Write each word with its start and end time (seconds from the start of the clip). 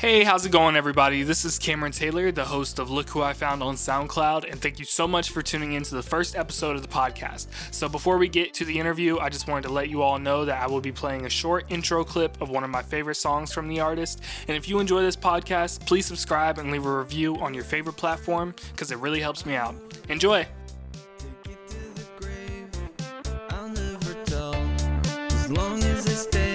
Hey, 0.00 0.24
how's 0.24 0.46
it 0.46 0.50
going, 0.50 0.76
everybody? 0.76 1.24
This 1.24 1.44
is 1.44 1.58
Cameron 1.58 1.92
Taylor, 1.92 2.32
the 2.32 2.46
host 2.46 2.78
of 2.78 2.90
Look 2.90 3.10
Who 3.10 3.20
I 3.20 3.34
Found 3.34 3.62
on 3.62 3.74
SoundCloud, 3.74 4.50
and 4.50 4.58
thank 4.58 4.78
you 4.78 4.86
so 4.86 5.06
much 5.06 5.28
for 5.28 5.42
tuning 5.42 5.74
in 5.74 5.82
to 5.82 5.94
the 5.94 6.02
first 6.02 6.36
episode 6.36 6.74
of 6.74 6.80
the 6.80 6.88
podcast. 6.88 7.48
So, 7.70 7.86
before 7.86 8.16
we 8.16 8.26
get 8.26 8.54
to 8.54 8.64
the 8.64 8.78
interview, 8.78 9.18
I 9.18 9.28
just 9.28 9.46
wanted 9.46 9.68
to 9.68 9.74
let 9.74 9.90
you 9.90 10.00
all 10.00 10.18
know 10.18 10.46
that 10.46 10.62
I 10.62 10.66
will 10.68 10.80
be 10.80 10.90
playing 10.90 11.26
a 11.26 11.28
short 11.28 11.66
intro 11.68 12.02
clip 12.02 12.40
of 12.40 12.48
one 12.48 12.64
of 12.64 12.70
my 12.70 12.80
favorite 12.80 13.16
songs 13.16 13.52
from 13.52 13.68
the 13.68 13.80
artist. 13.80 14.22
And 14.48 14.56
if 14.56 14.70
you 14.70 14.78
enjoy 14.78 15.02
this 15.02 15.16
podcast, 15.16 15.84
please 15.84 16.06
subscribe 16.06 16.56
and 16.56 16.72
leave 16.72 16.86
a 16.86 16.98
review 16.98 17.36
on 17.36 17.52
your 17.52 17.64
favorite 17.64 17.98
platform 17.98 18.54
because 18.72 18.92
it 18.92 18.96
really 19.00 19.20
helps 19.20 19.44
me 19.44 19.54
out. 19.54 19.74
Enjoy! 20.08 20.46
As 25.92 26.49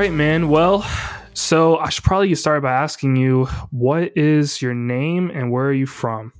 right, 0.00 0.14
man. 0.14 0.48
Well, 0.48 0.88
so 1.34 1.76
I 1.76 1.90
should 1.90 2.04
probably 2.04 2.34
start 2.34 2.62
by 2.62 2.72
asking 2.72 3.16
you 3.16 3.44
what 3.70 4.16
is 4.16 4.62
your 4.62 4.72
name 4.72 5.30
and 5.30 5.52
where 5.52 5.66
are 5.66 5.74
you 5.74 5.84
from? 5.84 6.32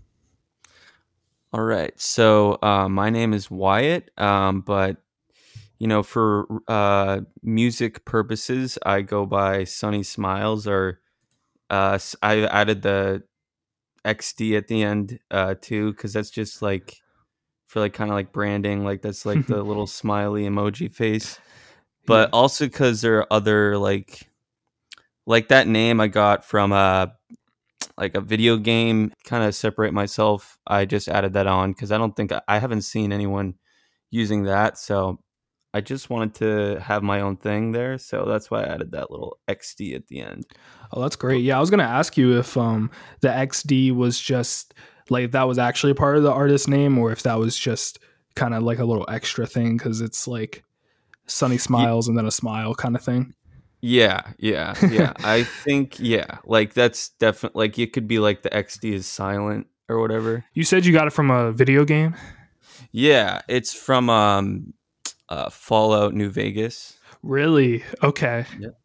All 1.53 1.61
right. 1.65 1.93
So 2.01 2.59
uh, 2.63 2.89
my 2.89 3.11
name 3.11 3.35
is 3.35 3.51
Wyatt, 3.51 4.19
um, 4.19 4.63
but 4.63 4.97
you 5.79 5.89
know, 5.89 6.03
for 6.03 6.47
uh, 6.69 7.21
music 7.43 8.07
purposes, 8.07 8.79
I 8.87 9.03
go 9.03 9.27
by 9.27 9.65
Sunny 9.65 10.05
Smiles, 10.05 10.67
or 10.67 11.01
uh, 11.69 11.99
I 12.23 12.47
added 12.47 12.81
the 12.81 13.25
XD 14.07 14.57
at 14.57 14.69
the 14.69 14.83
end 14.83 15.19
uh, 15.31 15.55
too, 15.61 15.93
because 15.93 16.15
that's 16.15 16.31
just 16.31 16.63
like 16.63 16.97
for 17.67 17.81
like 17.81 17.93
kind 17.93 18.11
of 18.11 18.15
like 18.15 18.33
branding, 18.33 18.87
like 18.87 19.03
that's 19.03 19.27
like 19.27 19.47
the 19.49 19.63
little 19.63 19.87
smiley 19.87 20.45
emoji 20.45 20.91
face. 20.91 21.39
But 22.11 22.31
also 22.33 22.67
because 22.67 23.01
there 23.01 23.19
are 23.19 23.33
other 23.33 23.79
like 23.79 24.29
like 25.27 25.49
that 25.49 25.67
name 25.67 26.01
I 26.01 26.09
got 26.09 26.45
from 26.45 26.73
uh 26.73 27.07
like 27.97 28.15
a 28.15 28.21
video 28.21 28.57
game 28.57 29.13
kind 29.25 29.45
of 29.45 29.55
separate 29.55 29.93
myself 29.93 30.59
i 30.67 30.87
just 30.87 31.07
added 31.07 31.35
that 31.35 31.47
on 31.47 31.71
because 31.73 31.93
i 31.93 31.99
don't 31.99 32.17
think 32.17 32.33
i 32.49 32.59
haven't 32.59 32.81
seen 32.83 33.13
anyone 33.13 33.55
using 34.11 34.45
that 34.45 34.79
so 34.79 35.19
i 35.75 35.81
just 35.83 36.09
wanted 36.09 36.35
to 36.35 36.81
have 36.81 37.03
my 37.03 37.21
own 37.21 37.37
thing 37.37 37.73
there 37.73 37.99
so 37.99 38.25
that's 38.27 38.51
why 38.51 38.63
i 38.63 38.67
added 38.67 38.93
that 38.93 39.11
little 39.11 39.39
xd 39.49 39.95
at 39.95 40.07
the 40.07 40.21
end 40.21 40.47
Oh, 40.93 41.01
that's 41.01 41.17
great. 41.17 41.45
Yeah, 41.45 41.57
I 41.57 41.61
was 41.61 41.71
gonna 41.71 41.85
ask 41.85 42.17
you 42.17 42.39
if 42.39 42.57
um 42.57 42.91
the 43.21 43.29
XD 43.29 43.95
was 43.95 44.19
just 44.19 44.75
like 45.09 45.33
that 45.33 45.47
was 45.47 45.59
actually 45.59 45.93
a 45.93 45.97
part 45.97 46.17
of 46.17 46.23
the 46.23 46.33
artist 46.33 46.69
name 46.69 46.99
or 46.99 47.13
if 47.13 47.23
that 47.23 47.39
was 47.39 47.57
just 47.57 47.99
kind 48.35 48.55
of 48.55 48.63
like 48.63 48.79
a 48.79 48.85
little 48.85 49.07
extra 49.09 49.47
thing 49.47 49.77
because 49.77 50.01
it's 50.01 50.27
like 50.27 50.65
sunny 51.31 51.59
smiles 51.59 52.09
and 52.09 52.17
then 52.19 52.27
a 52.27 52.31
smile 52.31 52.75
kind 52.75 52.95
of 52.97 53.03
thing. 53.03 53.35
yeah 53.81 54.21
yeah 54.39 54.75
yeah 54.91 55.13
i 55.25 55.43
think 55.43 55.99
yeah 55.99 56.39
like 56.45 56.75
that's 56.75 57.11
definitely 57.19 57.59
like 57.67 57.79
it 57.79 57.93
could 57.93 58.07
be 58.09 58.19
like 58.19 58.43
the 58.43 58.51
xd 58.51 58.93
is 58.93 59.07
silent 59.07 59.67
or 59.89 60.01
whatever 60.01 60.45
You 60.55 60.65
said 60.65 60.85
you 60.87 60.93
got 60.93 61.07
it 61.07 61.11
from 61.13 61.31
a 61.31 61.51
video 61.53 61.85
game. 61.85 62.15
yeah 62.93 63.41
it's 63.49 63.73
from 63.73 64.11
um 64.11 64.75
uh 65.29 65.51
fallout 65.51 66.15
new 66.15 66.29
vegas 66.31 66.97
Really? 67.23 67.85
Okay. 68.03 68.47
Yep. 68.59 68.79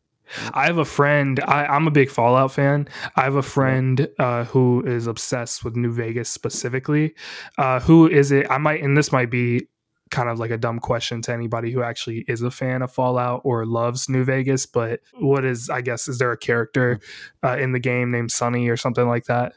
I 0.54 0.66
have 0.66 0.78
a 0.78 0.84
friend. 0.84 1.40
I, 1.48 1.66
I'm 1.68 1.88
a 1.88 1.92
big 1.92 2.10
Fallout 2.10 2.52
fan. 2.52 2.90
I 3.16 3.22
have 3.24 3.36
a 3.36 3.42
friend 3.42 4.10
uh, 4.20 4.44
who 4.44 4.84
is 4.86 5.08
obsessed 5.08 5.64
with 5.64 5.78
New 5.78 5.94
Vegas 5.94 6.28
specifically. 6.30 7.16
Uh, 7.58 7.80
who 7.80 8.10
is 8.10 8.34
it? 8.34 8.46
I 8.50 8.58
might, 8.58 8.84
and 8.84 8.98
this 8.98 9.14
might 9.14 9.30
be 9.32 9.70
kind 10.12 10.30
of 10.30 10.40
like 10.40 10.52
a 10.52 10.58
dumb 10.58 10.80
question 10.80 11.22
to 11.24 11.34
anybody 11.34 11.72
who 11.72 11.82
actually 11.82 12.24
is 12.28 12.42
a 12.42 12.52
fan 12.52 12.82
of 12.82 12.92
Fallout 12.92 13.42
or 13.44 13.66
loves 13.66 14.08
New 14.08 14.24
Vegas. 14.24 14.66
But 14.66 15.02
what 15.20 15.44
is, 15.46 15.70
I 15.70 15.82
guess, 15.82 16.08
is 16.08 16.20
there 16.20 16.32
a 16.32 16.38
character 16.38 17.00
uh, 17.44 17.58
in 17.58 17.72
the 17.72 17.80
game 17.80 18.12
named 18.12 18.32
Sunny 18.32 18.70
or 18.70 18.78
something 18.78 19.08
like 19.08 19.26
that? 19.26 19.54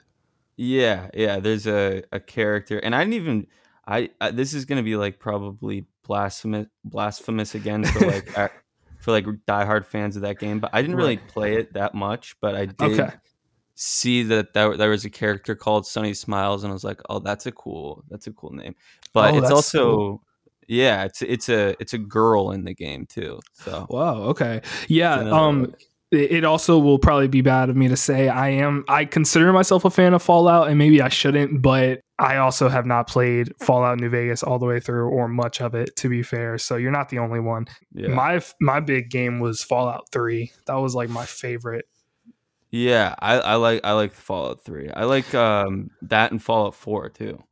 Yeah, 0.57 1.09
yeah. 1.15 1.39
There's 1.39 1.67
a, 1.67 2.03
a 2.11 2.19
character, 2.21 2.79
and 2.79 2.95
I 2.95 3.01
didn't 3.05 3.15
even. 3.15 3.47
I, 3.87 4.11
I 4.21 4.33
this 4.33 4.53
is 4.55 4.65
gonna 4.65 4.83
be 4.83 4.97
like 4.97 5.19
probably 5.21 5.87
blasphemous 6.05 6.67
blasphemous 6.85 7.55
again 7.55 7.85
for 7.85 8.01
like 8.01 8.29
ac- 8.37 8.53
for 8.99 9.13
like 9.13 9.25
diehard 9.47 9.87
fans 9.87 10.17
of 10.17 10.23
that 10.23 10.39
game, 10.41 10.59
but 10.61 10.71
I 10.73 10.83
didn't 10.83 10.97
really 10.97 11.19
play 11.19 11.55
it 11.57 11.75
that 11.75 11.95
much. 11.95 12.35
But 12.41 12.55
I 12.57 12.67
did 12.67 13.01
Okay. 13.01 13.17
see 13.77 14.25
that 14.25 14.53
there, 14.55 14.77
there 14.77 14.91
was 14.91 15.05
a 15.05 15.11
character 15.11 15.55
called 15.55 15.87
Sunny 15.87 16.13
Smiles, 16.15 16.65
and 16.65 16.71
I 16.71 16.75
was 16.75 16.85
like, 16.85 17.01
oh, 17.09 17.21
that's 17.21 17.47
a 17.47 17.53
cool 17.53 18.05
that's 18.11 18.27
a 18.27 18.33
cool 18.33 18.51
name. 18.53 18.75
But 19.13 19.35
Oh, 19.35 19.39
it's 19.39 19.51
also 19.51 19.97
cool. 19.97 20.23
Yeah, 20.69 21.05
it's 21.05 21.23
it's 21.23 21.49
a 21.49 21.75
it's 21.81 21.95
a 21.95 21.99
girl 21.99 22.53
in 22.53 22.65
the 22.65 22.75
game 22.75 23.07
too. 23.07 23.41
So 23.55 23.87
Wow. 23.91 24.23
Okay. 24.25 24.61
Yeah. 24.87 25.15
Um. 25.15 25.75
it 26.11 26.43
also 26.43 26.79
will 26.79 26.99
probably 26.99 27.29
be 27.29 27.43
bad 27.43 27.69
of 27.69 27.77
me 27.77 27.87
to 27.89 27.97
say 27.97 28.29
I 28.29 28.49
am 28.49 28.85
I 28.89 29.05
consider 29.05 29.53
myself 29.53 29.85
a 29.85 29.91
fan 29.91 30.15
of 30.15 30.23
Fallout 30.23 30.69
and 30.69 30.79
maybe 30.79 31.03
I 31.03 31.09
shouldn't, 31.11 31.61
but 31.61 32.01
I 32.19 32.37
also 32.39 32.69
have 32.69 32.87
not 32.87 33.09
played 33.09 33.53
Fallout 33.61 34.01
New 34.01 34.09
Vegas 34.09 34.43
all 34.43 34.59
the 34.59 34.67
way 34.67 34.81
through 34.81 35.09
or 35.09 35.29
much 35.29 35.61
of 35.61 35.75
it 35.75 35.95
to 35.97 36.09
be 36.09 36.23
fair. 36.23 36.57
So 36.59 36.77
you're 36.77 36.91
not 36.93 37.11
the 37.11 37.19
only 37.19 37.41
one. 37.41 37.67
yeah. 37.93 38.09
My 38.09 38.41
my 38.61 38.81
big 38.81 39.11
game 39.11 39.39
was 39.41 39.63
Fallout 39.63 40.09
3. 40.11 40.51
That 40.67 40.77
was 40.77 40.95
like 40.95 41.11
my 41.11 41.27
favorite. 41.27 41.85
yeah, 42.71 43.15
I, 43.19 43.39
I 43.39 43.55
like 43.57 43.81
I 43.85 43.93
like 43.93 44.13
Fallout 44.13 44.65
Three. 44.65 44.91
I 44.91 45.05
like 45.05 45.35
um 45.35 45.91
that 46.03 46.33
and 46.33 46.43
Fallout 46.43 46.75
Four 46.75 47.09
too. 47.11 47.43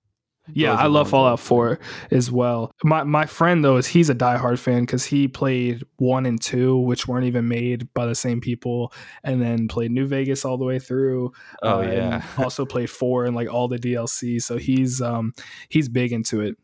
Yeah, 0.52 0.74
I 0.74 0.86
love 0.86 1.10
Fallout 1.10 1.40
4 1.40 1.78
as 2.10 2.30
well. 2.30 2.70
My 2.84 3.02
my 3.02 3.26
friend 3.26 3.64
though 3.64 3.76
is 3.76 3.86
he's 3.86 4.10
a 4.10 4.14
diehard 4.14 4.58
fan 4.58 4.82
because 4.82 5.04
he 5.04 5.28
played 5.28 5.82
one 5.96 6.26
and 6.26 6.40
two, 6.40 6.76
which 6.78 7.08
weren't 7.08 7.26
even 7.26 7.48
made 7.48 7.92
by 7.94 8.06
the 8.06 8.14
same 8.14 8.40
people, 8.40 8.92
and 9.24 9.42
then 9.42 9.68
played 9.68 9.90
New 9.90 10.06
Vegas 10.06 10.44
all 10.44 10.56
the 10.56 10.64
way 10.64 10.78
through. 10.78 11.32
Oh 11.62 11.78
uh, 11.78 11.82
and 11.82 11.92
yeah. 11.92 12.22
also 12.38 12.64
played 12.64 12.90
four 12.90 13.24
and 13.24 13.34
like 13.34 13.48
all 13.48 13.68
the 13.68 13.78
DLC. 13.78 14.40
So 14.40 14.56
he's 14.56 15.00
um 15.00 15.32
he's 15.68 15.88
big 15.88 16.12
into 16.12 16.40
it. 16.40 16.56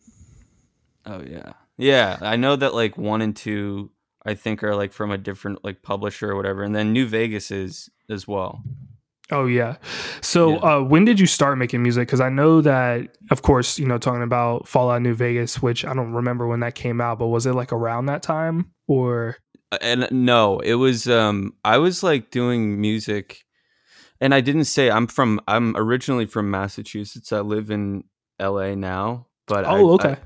Oh 1.05 1.23
yeah, 1.23 1.53
yeah. 1.77 2.19
I 2.21 2.37
know 2.37 2.55
that 2.57 2.75
like 2.75 2.97
one 2.97 3.23
and 3.23 3.35
two, 3.35 3.91
I 4.25 4.35
think 4.35 4.63
are 4.63 4.77
like 4.77 4.93
from 4.93 5.11
a 5.11 5.19
different 5.19 5.65
like 5.65 5.83
publisher 5.83 6.31
or 6.31 6.37
whatever, 6.37 6.63
and 6.63 6.75
then 6.75 6.93
New 6.93 7.07
Vegas 7.07 7.51
is 7.51 7.91
as 8.09 8.29
well. 8.29 8.63
Oh 9.33 9.47
yeah. 9.47 9.77
So 10.21 10.51
Yeah. 10.51 10.57
uh 10.59 10.81
when 10.83 11.05
did 11.05 11.19
you 11.19 11.27
start 11.27 11.59
making 11.59 11.83
music? 11.83 12.07
Because 12.07 12.21
I 12.21 12.29
know 12.29 12.61
that 12.61 13.17
of 13.31 13.43
course, 13.43 13.79
you 13.79 13.87
know, 13.87 13.99
talking 13.99 14.23
about 14.23 14.69
Fallout 14.69 15.03
New 15.03 15.15
Vegas, 15.15 15.61
which 15.63 15.85
I 15.85 15.95
don't 15.95 16.13
remember 16.13 16.47
when 16.47 16.61
that 16.61 16.75
came 16.75 17.01
out, 17.01 17.19
but 17.19 17.29
was 17.29 17.47
it 17.47 17.55
like 17.55 17.73
around 17.73 18.07
that 18.07 18.23
time 18.23 18.71
or 18.87 19.37
Uh, 19.73 19.79
And 19.81 20.09
no, 20.11 20.61
it 20.61 20.75
was 20.75 21.09
um 21.09 21.55
I 21.65 21.79
was 21.79 22.03
like 22.03 22.31
doing 22.31 22.81
music, 22.81 23.45
and 24.21 24.35
I 24.35 24.41
didn't 24.43 24.67
say 24.67 24.91
I'm 24.91 25.07
from. 25.07 25.41
I'm 25.49 25.75
originally 25.77 26.27
from 26.27 26.51
Massachusetts. 26.51 27.33
I 27.33 27.41
live 27.41 27.71
in 27.71 28.05
L.A. 28.39 28.77
now, 28.77 29.27
but 29.47 29.65
Oh, 29.65 29.91
I- 29.91 29.95
okay. 29.95 30.17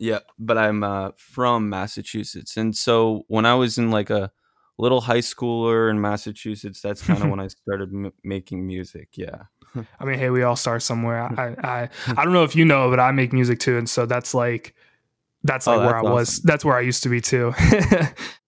Yeah, 0.00 0.20
but 0.38 0.56
I'm 0.58 0.82
uh, 0.84 1.10
from 1.16 1.68
Massachusetts, 1.68 2.56
and 2.56 2.76
so 2.76 3.24
when 3.28 3.46
I 3.46 3.54
was 3.54 3.78
in 3.78 3.90
like 3.90 4.10
a 4.10 4.30
little 4.78 5.00
high 5.00 5.18
schooler 5.18 5.90
in 5.90 6.00
Massachusetts, 6.00 6.80
that's 6.80 7.02
kind 7.02 7.22
of 7.22 7.30
when 7.30 7.40
I 7.40 7.48
started 7.48 7.92
m- 7.92 8.12
making 8.24 8.66
music. 8.66 9.10
Yeah. 9.16 9.44
I 10.00 10.04
mean, 10.04 10.18
hey, 10.18 10.30
we 10.30 10.42
all 10.42 10.56
start 10.56 10.82
somewhere. 10.82 11.22
I 11.22 11.56
I 11.62 11.88
I 12.16 12.24
don't 12.24 12.32
know 12.32 12.44
if 12.44 12.56
you 12.56 12.64
know, 12.64 12.88
but 12.90 13.00
I 13.00 13.10
make 13.12 13.32
music 13.32 13.58
too, 13.58 13.76
and 13.78 13.88
so 13.88 14.06
that's 14.06 14.34
like 14.34 14.74
that's 15.44 15.66
Oh, 15.66 15.76
like 15.76 15.86
where 15.86 15.96
I 15.96 16.02
that's 16.02 16.12
was. 16.12 16.40
That's 16.42 16.64
where 16.64 16.76
I 16.76 16.80
used 16.80 17.02
to 17.04 17.08
be 17.08 17.20
too. 17.20 17.52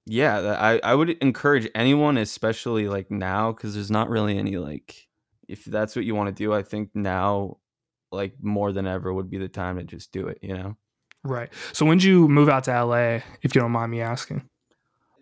yeah 0.07 0.57
i 0.59 0.81
i 0.83 0.95
would 0.95 1.11
encourage 1.23 1.69
anyone 1.75 2.17
especially 2.17 2.89
like 2.89 3.11
now 3.11 3.53
because 3.53 3.75
there's 3.75 3.91
not 3.91 4.09
really 4.09 4.39
any 4.39 4.57
like 4.57 5.07
if 5.47 5.63
that's 5.67 5.95
what 5.95 6.07
you 6.07 6.15
want 6.15 6.27
to 6.27 6.33
do 6.35 6.55
i 6.55 6.63
think 6.63 6.89
now 6.95 7.59
like 8.11 8.33
more 8.41 8.73
than 8.73 8.87
ever 8.87 9.13
would 9.13 9.29
be 9.31 9.37
the 9.39 9.47
time 9.47 9.77
to 9.77 9.85
just 9.85 10.11
do 10.11 10.27
it 10.27 10.39
you 10.41 10.55
know 10.57 10.75
right. 11.23 11.51
So 11.75 11.85
when 11.85 11.99
did 11.99 12.05
you 12.05 12.29
move 12.29 12.49
out 12.49 12.65
to 12.65 12.71
LA, 12.83 13.21
if 13.43 13.55
you 13.55 13.61
don't 13.61 13.73
mind 13.73 13.93
me 13.93 14.01
asking? 14.01 14.49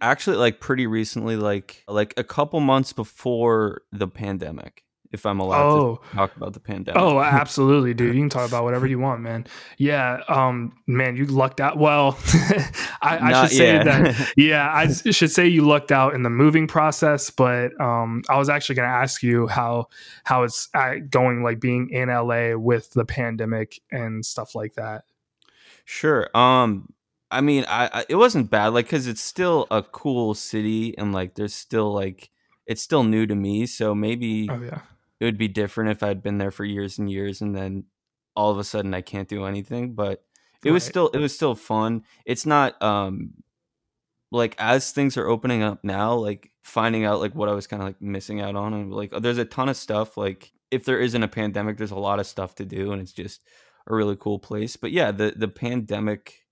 Actually 0.00 0.36
like 0.36 0.60
pretty 0.60 0.86
recently 0.86 1.36
like 1.36 1.82
like 1.88 2.14
a 2.16 2.24
couple 2.24 2.60
months 2.60 2.92
before 2.92 3.82
the 3.92 4.08
pandemic 4.08 4.84
if 5.10 5.24
I'm 5.24 5.40
allowed 5.40 5.70
Oh. 5.70 5.96
to 6.10 6.16
talk 6.16 6.36
about 6.36 6.52
the 6.52 6.60
pandemic. 6.60 7.00
Oh, 7.00 7.18
absolutely, 7.18 7.94
dude. 7.94 8.14
You 8.14 8.20
can 8.20 8.28
talk 8.28 8.46
about 8.46 8.64
whatever 8.64 8.86
you 8.92 8.98
want, 8.98 9.22
man. 9.22 9.46
Yeah, 9.78 10.20
um, 10.28 10.74
man, 10.86 11.16
you 11.16 11.24
lucked 11.24 11.62
out. 11.62 11.78
Well, 11.78 12.18
I, 13.00 13.18
I 13.32 13.46
should 13.46 13.56
say 13.56 13.72
yet. 13.72 13.84
that. 13.86 14.32
Yeah, 14.36 14.70
i 14.70 14.86
should 14.92 15.30
say 15.30 15.48
you 15.48 15.66
lucked 15.66 15.92
out 15.92 16.14
in 16.14 16.24
the 16.24 16.30
moving 16.30 16.66
process, 16.66 17.30
but 17.30 17.68
um, 17.80 18.22
I 18.28 18.36
was 18.36 18.50
actually 18.50 18.74
going 18.74 18.88
to 18.88 18.94
ask 18.94 19.22
you 19.22 19.46
how 19.46 19.86
how 20.24 20.42
it's 20.42 20.68
uh, 20.74 20.96
going, 21.08 21.42
like 21.42 21.58
being 21.58 21.88
in 21.88 22.10
LA 22.10 22.54
with 22.56 22.90
the 22.90 23.06
pandemic 23.06 23.80
and 23.90 24.22
stuff 24.26 24.54
like 24.54 24.74
that. 24.74 25.04
Sure. 25.86 26.28
Um, 26.36 26.92
I 27.30 27.40
mean, 27.40 27.64
I, 27.68 27.90
I 27.92 28.04
it 28.08 28.16
wasn't 28.16 28.50
bad, 28.50 28.68
like, 28.68 28.88
cause 28.88 29.06
it's 29.06 29.20
still 29.20 29.66
a 29.70 29.82
cool 29.82 30.34
city, 30.34 30.96
and 30.98 31.12
like, 31.12 31.34
there's 31.34 31.54
still 31.54 31.92
like, 31.92 32.30
it's 32.66 32.82
still 32.82 33.04
new 33.04 33.26
to 33.26 33.34
me, 33.34 33.66
so 33.66 33.94
maybe 33.94 34.48
Oh 34.50 34.60
yeah, 34.62 34.80
it 35.20 35.24
would 35.24 35.38
be 35.38 35.48
different 35.48 35.90
if 35.90 36.02
I'd 36.02 36.22
been 36.22 36.38
there 36.38 36.50
for 36.50 36.64
years 36.64 36.98
and 36.98 37.10
years, 37.10 37.40
and 37.40 37.54
then 37.54 37.84
all 38.36 38.50
of 38.50 38.58
a 38.58 38.64
sudden 38.64 38.94
I 38.94 39.00
can't 39.02 39.28
do 39.28 39.44
anything. 39.44 39.94
But 39.94 40.24
it 40.64 40.70
was 40.70 40.84
still, 40.84 41.08
it 41.08 41.18
was 41.18 41.34
still 41.34 41.54
fun. 41.54 42.04
It's 42.24 42.46
not, 42.46 42.80
um, 42.82 43.34
like 44.30 44.54
as 44.58 44.90
things 44.92 45.16
are 45.16 45.26
opening 45.26 45.62
up 45.62 45.84
now, 45.84 46.14
like 46.14 46.50
finding 46.62 47.04
out 47.04 47.20
like 47.20 47.34
what 47.34 47.48
I 47.48 47.52
was 47.54 47.66
kind 47.66 47.82
of 47.82 47.88
like 47.88 48.00
missing 48.02 48.40
out 48.40 48.56
on, 48.56 48.74
and 48.74 48.92
like 48.92 49.10
there's 49.20 49.38
a 49.38 49.44
ton 49.44 49.68
of 49.68 49.76
stuff. 49.76 50.16
Like 50.16 50.52
if 50.70 50.84
there 50.84 51.00
isn't 51.00 51.22
a 51.22 51.28
pandemic, 51.28 51.76
there's 51.78 51.90
a 51.90 51.96
lot 51.96 52.20
of 52.20 52.26
stuff 52.26 52.54
to 52.56 52.64
do, 52.64 52.92
and 52.92 53.00
it's 53.00 53.12
just 53.12 53.42
a 53.86 53.94
really 53.94 54.16
cool 54.16 54.38
place. 54.38 54.76
But 54.76 54.92
yeah, 54.92 55.12
the 55.12 55.32
the 55.36 55.48
pandemic 55.48 56.44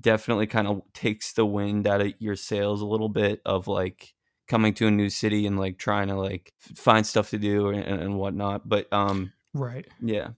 definitely 0.00 0.46
kind 0.46 0.66
of 0.66 0.82
takes 0.94 1.32
the 1.32 1.46
wind 1.46 1.86
out 1.86 2.00
of 2.00 2.12
your 2.18 2.36
sails 2.36 2.80
a 2.80 2.86
little 2.86 3.08
bit 3.08 3.40
of 3.44 3.68
like 3.68 4.14
coming 4.48 4.74
to 4.74 4.86
a 4.86 4.90
new 4.90 5.08
city 5.08 5.46
and 5.46 5.58
like 5.58 5.78
trying 5.78 6.08
to 6.08 6.16
like 6.16 6.52
find 6.74 7.06
stuff 7.06 7.30
to 7.30 7.38
do 7.38 7.68
and, 7.68 8.00
and 8.00 8.18
whatnot. 8.18 8.68
But 8.68 8.92
um, 8.92 9.32
right. 9.54 9.86
yeah. 10.00 10.28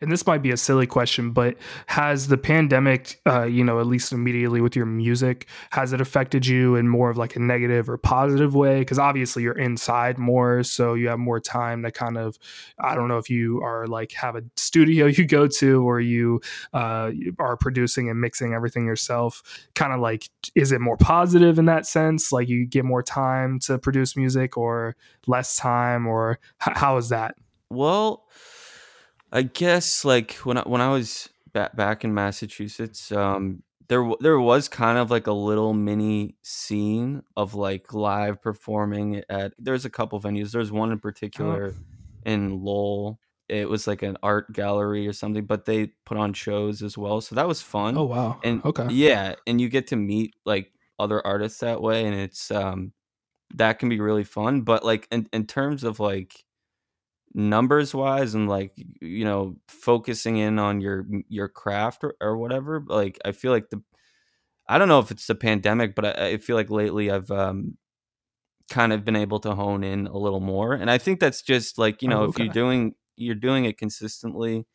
And 0.00 0.12
this 0.12 0.26
might 0.26 0.42
be 0.42 0.50
a 0.50 0.56
silly 0.56 0.86
question, 0.86 1.32
but 1.32 1.56
has 1.86 2.28
the 2.28 2.38
pandemic, 2.38 3.20
uh, 3.26 3.44
you 3.44 3.64
know, 3.64 3.80
at 3.80 3.86
least 3.86 4.12
immediately 4.12 4.60
with 4.60 4.76
your 4.76 4.86
music, 4.86 5.48
has 5.70 5.92
it 5.92 6.00
affected 6.00 6.46
you 6.46 6.76
in 6.76 6.88
more 6.88 7.10
of 7.10 7.16
like 7.16 7.36
a 7.36 7.40
negative 7.40 7.88
or 7.88 7.98
positive 7.98 8.54
way? 8.54 8.80
Because 8.80 8.98
obviously 8.98 9.42
you're 9.42 9.58
inside 9.58 10.18
more, 10.18 10.62
so 10.62 10.94
you 10.94 11.08
have 11.08 11.18
more 11.18 11.40
time 11.40 11.82
to 11.82 11.90
kind 11.90 12.16
of, 12.16 12.38
I 12.78 12.94
don't 12.94 13.08
know 13.08 13.18
if 13.18 13.28
you 13.28 13.62
are 13.62 13.86
like 13.86 14.12
have 14.12 14.36
a 14.36 14.42
studio 14.56 15.06
you 15.06 15.26
go 15.26 15.46
to 15.46 15.88
or 15.88 16.00
you 16.00 16.40
uh, 16.72 17.10
are 17.38 17.56
producing 17.56 18.08
and 18.08 18.20
mixing 18.20 18.54
everything 18.54 18.86
yourself. 18.86 19.42
Kind 19.74 19.92
of 19.92 20.00
like, 20.00 20.28
is 20.54 20.72
it 20.72 20.80
more 20.80 20.96
positive 20.96 21.58
in 21.58 21.66
that 21.66 21.86
sense? 21.86 22.32
Like 22.32 22.48
you 22.48 22.66
get 22.66 22.84
more 22.84 23.02
time 23.02 23.58
to 23.60 23.78
produce 23.78 24.16
music 24.16 24.56
or 24.56 24.96
less 25.26 25.56
time, 25.56 26.06
or 26.06 26.38
h- 26.66 26.76
how 26.76 26.96
is 26.96 27.08
that? 27.10 27.34
Well, 27.70 28.26
I 29.32 29.42
guess 29.42 30.04
like 30.04 30.34
when 30.36 30.58
I, 30.58 30.62
when 30.62 30.80
I 30.80 30.90
was 30.90 31.28
back 31.52 31.76
back 31.76 32.04
in 32.04 32.14
Massachusetts, 32.14 33.12
um, 33.12 33.62
there 33.88 34.00
w- 34.00 34.16
there 34.20 34.38
was 34.40 34.68
kind 34.68 34.98
of 34.98 35.10
like 35.10 35.26
a 35.26 35.32
little 35.32 35.74
mini 35.74 36.36
scene 36.42 37.22
of 37.36 37.54
like 37.54 37.92
live 37.92 38.40
performing 38.42 39.22
at. 39.28 39.52
There's 39.58 39.84
a 39.84 39.90
couple 39.90 40.20
venues. 40.20 40.52
There's 40.52 40.72
one 40.72 40.92
in 40.92 40.98
particular 40.98 41.74
in 42.24 42.62
Lowell. 42.62 43.18
It 43.48 43.68
was 43.68 43.86
like 43.86 44.02
an 44.02 44.18
art 44.22 44.52
gallery 44.52 45.08
or 45.08 45.14
something, 45.14 45.46
but 45.46 45.64
they 45.64 45.86
put 46.04 46.18
on 46.18 46.34
shows 46.34 46.82
as 46.82 46.98
well, 46.98 47.20
so 47.22 47.34
that 47.34 47.48
was 47.48 47.62
fun. 47.62 47.96
Oh 47.96 48.04
wow, 48.04 48.40
and 48.44 48.62
okay, 48.64 48.88
yeah, 48.90 49.36
and 49.46 49.60
you 49.60 49.68
get 49.70 49.86
to 49.88 49.96
meet 49.96 50.34
like 50.44 50.70
other 50.98 51.26
artists 51.26 51.60
that 51.60 51.80
way, 51.80 52.04
and 52.04 52.14
it's 52.14 52.50
um 52.50 52.92
that 53.54 53.78
can 53.78 53.88
be 53.88 54.00
really 54.00 54.24
fun. 54.24 54.62
But 54.62 54.84
like 54.84 55.08
in 55.10 55.28
in 55.32 55.46
terms 55.46 55.82
of 55.84 55.98
like 55.98 56.44
numbers 57.34 57.94
wise 57.94 58.34
and 58.34 58.48
like 58.48 58.72
you 59.00 59.24
know 59.24 59.56
focusing 59.68 60.36
in 60.38 60.58
on 60.58 60.80
your 60.80 61.06
your 61.28 61.48
craft 61.48 62.02
or, 62.04 62.16
or 62.20 62.36
whatever 62.36 62.82
like 62.86 63.18
i 63.24 63.32
feel 63.32 63.52
like 63.52 63.68
the 63.70 63.82
i 64.68 64.78
don't 64.78 64.88
know 64.88 64.98
if 64.98 65.10
it's 65.10 65.26
the 65.26 65.34
pandemic 65.34 65.94
but 65.94 66.04
i, 66.06 66.28
I 66.30 66.36
feel 66.38 66.56
like 66.56 66.70
lately 66.70 67.10
i've 67.10 67.30
um 67.30 67.76
kind 68.70 68.92
of 68.92 69.04
been 69.04 69.16
able 69.16 69.40
to 69.40 69.54
hone 69.54 69.82
in 69.82 70.06
a 70.06 70.16
little 70.18 70.40
more 70.40 70.74
and 70.74 70.90
i 70.90 70.98
think 70.98 71.20
that's 71.20 71.42
just 71.42 71.78
like 71.78 72.02
you 72.02 72.08
know 72.08 72.22
Oh, 72.22 72.30
if 72.30 72.38
you're 72.38 72.48
doing 72.52 72.94
you're 73.16 73.34
doing 73.34 73.64
it 73.64 73.78
consistently 73.78 74.66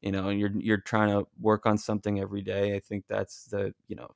you 0.00 0.12
know 0.12 0.28
and 0.28 0.40
you're 0.40 0.52
you're 0.56 0.78
trying 0.80 1.10
to 1.10 1.26
work 1.40 1.66
on 1.66 1.78
something 1.78 2.20
every 2.20 2.42
day 2.42 2.74
i 2.74 2.80
think 2.80 3.04
that's 3.08 3.44
the 3.46 3.74
you 3.88 3.96
know 3.96 4.10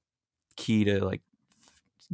key 0.57 0.85
to 0.85 1.05
like 1.05 1.23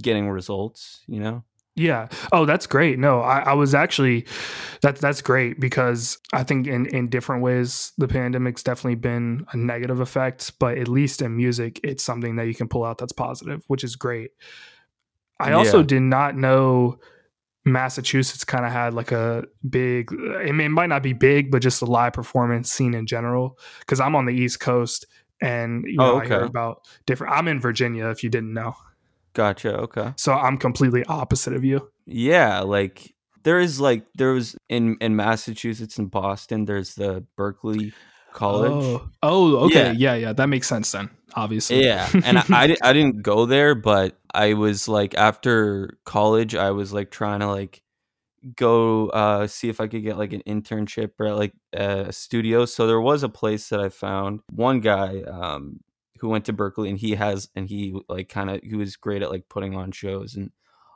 getting 0.00 0.29
results 0.31 1.03
you 1.09 1.20
know 1.20 1.44
Yeah. 1.79 2.09
Oh, 2.33 2.45
that's 2.45 2.67
great. 2.67 2.99
No, 2.99 3.21
I, 3.21 3.39
I 3.41 3.53
was 3.55 3.75
actually 3.75 4.27
that's 4.83 5.01
that's 5.01 5.23
great 5.23 5.61
because 5.61 6.19
I 6.33 6.43
think 6.43 6.67
in 6.67 6.87
in 6.87 7.09
different 7.09 7.43
ways 7.43 7.93
the 7.99 8.09
pandemic's 8.09 8.63
definitely 8.63 8.97
been 8.97 9.47
a 9.53 9.57
negative 9.57 10.01
effect, 10.01 10.59
but 10.59 10.77
at 10.77 10.89
least 10.89 11.23
in 11.23 11.37
music, 11.37 11.81
it's 11.85 12.03
something 12.03 12.37
that 12.37 12.47
you 12.47 12.55
can 12.55 12.69
pull 12.69 12.85
out 12.85 12.99
that's 12.99 13.13
positive, 13.13 13.63
which 13.69 13.85
is 13.85 13.97
great. 13.97 14.33
I 15.41 15.53
also 15.53 15.85
did 15.85 16.03
not 16.03 16.37
know 16.37 16.99
Massachusetts 17.65 18.45
kind 18.45 18.65
of 18.65 18.73
had 18.73 18.95
like 18.95 19.13
a 19.13 19.45
big. 19.69 20.11
I 20.13 20.51
mean, 20.51 20.67
it 20.67 20.71
might 20.71 20.89
not 20.89 21.03
be 21.03 21.13
big, 21.13 21.51
but 21.51 21.63
just 21.63 21.81
the 21.81 21.87
live 21.87 22.13
performance 22.13 22.73
scene 22.73 22.95
in 22.95 23.07
general. 23.07 23.59
Because 23.81 24.01
I'm 24.01 24.17
on 24.17 24.27
the 24.27 24.35
East 24.35 24.59
Coast, 24.59 25.07
and 25.41 25.85
you 25.87 25.97
know 25.97 26.15
Oh, 26.15 26.19
I 26.19 26.27
hear 26.27 26.43
about 26.43 26.89
different. 27.07 27.35
I'm 27.35 27.47
in 27.47 27.61
Virginia, 27.61 28.09
if 28.09 28.25
you 28.25 28.31
didn't 28.31 28.53
know, 28.53 28.75
gotcha 29.38 29.75
okay 29.75 30.12
so 30.19 30.32
I'm 30.32 30.58
completely 30.58 31.05
opposite 31.05 31.55
of 31.55 31.64
you. 31.64 31.90
Yeah, 32.05 32.61
like 32.61 33.14
there 33.44 33.61
is 33.61 33.81
like 33.81 34.05
there 34.17 34.32
was 34.32 34.56
in 34.69 34.96
in 35.00 35.14
Massachusetts 35.14 35.96
and 35.99 36.11
Boston. 36.11 36.64
There's 36.64 36.94
the 36.96 37.25
Berklee 37.38 37.93
College. 38.32 38.73
Oh, 38.73 39.08
oh 39.23 39.56
okay. 39.67 39.93
Yeah. 39.93 40.12
Yeah. 40.12 40.14
yeah, 40.14 40.32
That 40.32 40.49
makes 40.49 40.67
sense 40.67 40.90
then, 40.90 41.08
obviously. 41.35 41.85
Yeah, 41.85 42.08
and 42.25 42.38
I, 42.38 42.44
I 42.50 42.76
I 42.82 42.93
didn't 42.93 43.23
go 43.23 43.46
there, 43.46 43.75
but 43.75 44.19
I 44.35 44.55
was 44.55 44.88
like 44.88 45.14
after 45.17 45.99
college, 46.05 46.55
I 46.55 46.73
was 46.73 46.93
like 46.93 47.11
trying 47.11 47.41
to 47.41 47.46
like 47.46 47.82
go 48.55 49.08
uh 49.08 49.49
see 49.49 49.69
if 49.69 49.81
I 49.81 49.88
could 49.88 50.02
get 50.02 50.17
like 50.17 50.32
an 50.32 50.43
internship 50.46 51.12
or 51.20 51.32
like 51.32 51.52
a 51.73 52.12
studio. 52.12 52.64
So 52.64 52.87
there 52.87 53.00
was 53.00 53.23
a 53.23 53.29
place 53.29 53.69
that 53.69 53.81
I 53.81 53.88
found. 53.88 54.41
One 54.50 54.81
guy 54.81 55.23
um 55.23 55.81
who 56.20 56.29
went 56.29 56.44
to 56.47 56.53
Berklee 56.53 56.91
and 56.91 56.99
he 56.99 57.15
has 57.15 57.49
and 57.55 57.69
he 57.69 57.99
like 58.09 58.29
kind 58.29 58.50
of 58.50 58.61
he 58.62 58.75
was 58.75 58.97
great 58.97 59.23
at 59.23 59.31
like 59.31 59.49
putting 59.49 59.75
on 59.75 59.93
shows 59.93 60.35
and 60.35 60.50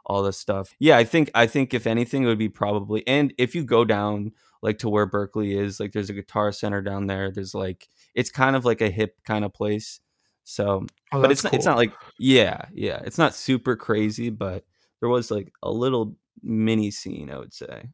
all 0.05 0.23
this 0.23 0.39
stuff. 0.39 0.75
Yeah, 0.79 0.97
I 0.97 1.05
think 1.05 1.31
I 1.35 1.47
think 1.47 1.75
if 1.75 1.87
anything 1.87 2.25
it 2.25 2.27
would 2.27 2.39
be 2.39 2.49
probably 2.49 3.07
and 3.07 3.33
if 3.39 3.55
you 3.55 3.65
go 3.65 3.85
down 3.85 4.33
like 4.63 4.79
to 4.79 4.89
where 4.89 5.09
Berklee 5.09 5.59
is, 5.59 5.81
like 5.81 5.93
there's 5.93 6.11
a 6.11 6.15
guitar 6.15 6.53
center 6.53 6.83
down 6.83 7.07
there. 7.07 7.31
There's 7.31 7.55
like 7.55 7.89
it's 8.15 8.31
kind 8.31 8.57
of 8.57 8.65
like 8.65 8.81
a 8.81 8.91
hip 8.91 9.17
kind 9.25 9.45
of 9.45 9.53
place. 9.53 10.01
So 10.45 10.87
Oh, 11.13 11.23
but 11.23 11.31
it's 11.31 11.45
not, 11.45 11.55
it's 11.55 11.67
not 11.67 11.77
like 11.77 11.93
yeah 12.19 12.63
yeah 12.73 13.01
it's 13.05 13.19
not 13.19 13.35
super 13.35 13.77
crazy 13.77 14.29
but 14.31 14.65
there 15.01 15.09
was 15.09 15.31
like 15.31 15.53
a 15.63 15.71
little 15.71 16.17
mini 16.43 16.91
scene 16.91 17.31
i 17.31 17.39
would 17.39 17.53
say 17.53 17.85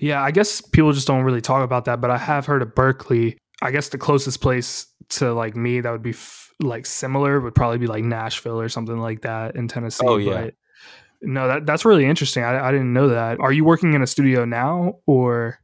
Yeah, 0.00 0.22
I 0.22 0.30
guess 0.30 0.60
people 0.60 0.92
just 0.92 1.06
don't 1.06 1.24
really 1.24 1.40
talk 1.40 1.64
about 1.64 1.86
that, 1.86 2.00
but 2.00 2.10
I 2.10 2.18
have 2.18 2.46
heard 2.46 2.62
of 2.62 2.74
Berklee. 2.74 3.36
I 3.62 3.70
guess 3.70 3.88
the 3.88 3.98
closest 3.98 4.40
place 4.40 4.86
to 5.10 5.32
like 5.32 5.56
me 5.56 5.80
that 5.80 5.90
would 5.90 6.02
be 6.02 6.10
f- 6.10 6.47
like 6.60 6.86
similar 6.86 7.40
would 7.40 7.54
probably 7.54 7.78
be 7.78 7.86
like 7.86 8.04
Nashville 8.04 8.60
or 8.60 8.68
something 8.68 8.98
like 8.98 9.22
that 9.22 9.56
in 9.56 9.68
Tennessee. 9.68 10.06
Oh, 10.06 10.16
yeah. 10.16 10.44
But 10.44 10.54
no, 11.22 11.48
that 11.48 11.66
that's 11.66 11.84
really 11.84 12.04
interesting. 12.04 12.44
I, 12.44 12.68
I 12.68 12.70
didn't 12.72 12.92
know 12.92 13.08
that. 13.08 13.40
Are 13.40 13.52
you 13.52 13.64
working 13.64 13.94
in 13.94 14.02
a 14.02 14.06
studio 14.06 14.44
now 14.44 14.98
or? 15.06 15.58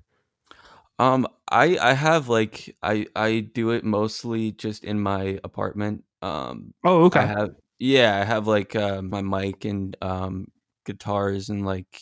um 1.01 1.27
i 1.51 1.77
i 1.79 1.93
have 1.93 2.29
like 2.29 2.77
i 2.83 3.05
i 3.17 3.41
do 3.41 3.71
it 3.71 3.85
mostly 3.85 4.53
just 4.53 4.85
in 4.85 5.01
my 5.01 5.41
apartment 5.43 6.05
um 6.23 6.73
Oh, 6.85 7.05
okay. 7.07 7.21
i 7.21 7.27
have 7.27 7.51
yeah 7.81 8.21
i 8.21 8.25
have 8.25 8.47
like 8.47 8.77
uh, 8.77 9.03
my 9.03 9.21
mic 9.21 9.65
and 9.65 9.97
um 10.03 10.47
guitars 10.87 11.49
and 11.49 11.67
like 11.67 12.01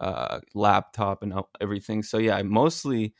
uh 0.00 0.40
laptop 0.54 1.22
and 1.22 1.32
everything 1.60 2.02
so 2.02 2.18
yeah 2.18 2.34
i 2.36 2.42
mostly 2.42 3.14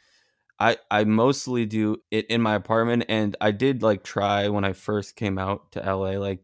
I 0.62 0.76
I 0.92 1.02
mostly 1.04 1.66
do 1.66 1.96
it 2.12 2.26
in 2.26 2.40
my 2.40 2.54
apartment 2.54 3.04
and 3.08 3.36
I 3.40 3.50
did 3.50 3.82
like 3.82 4.04
try 4.04 4.48
when 4.48 4.64
I 4.64 4.72
first 4.74 5.16
came 5.16 5.36
out 5.36 5.72
to 5.72 5.80
LA 5.84 6.18
like 6.18 6.38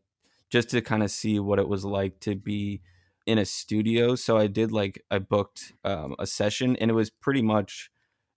just 0.51 0.71
to 0.71 0.81
kind 0.81 1.05
of 1.05 1.11
see 1.13 1.39
what 1.39 1.61
it 1.61 1.69
was 1.69 1.85
like 1.85 2.19
to 2.21 2.35
be 2.35 2.83
in 3.27 3.39
a 3.39 3.45
studio 3.45 4.17
so 4.17 4.37
I 4.37 4.49
did 4.49 4.73
like 4.73 5.05
I 5.09 5.21
booked 5.21 5.73
um, 5.85 6.17
a 6.19 6.27
session 6.27 6.75
and 6.77 6.91
it 6.91 6.95
was 6.95 7.11
pretty 7.11 7.43
much 7.43 7.91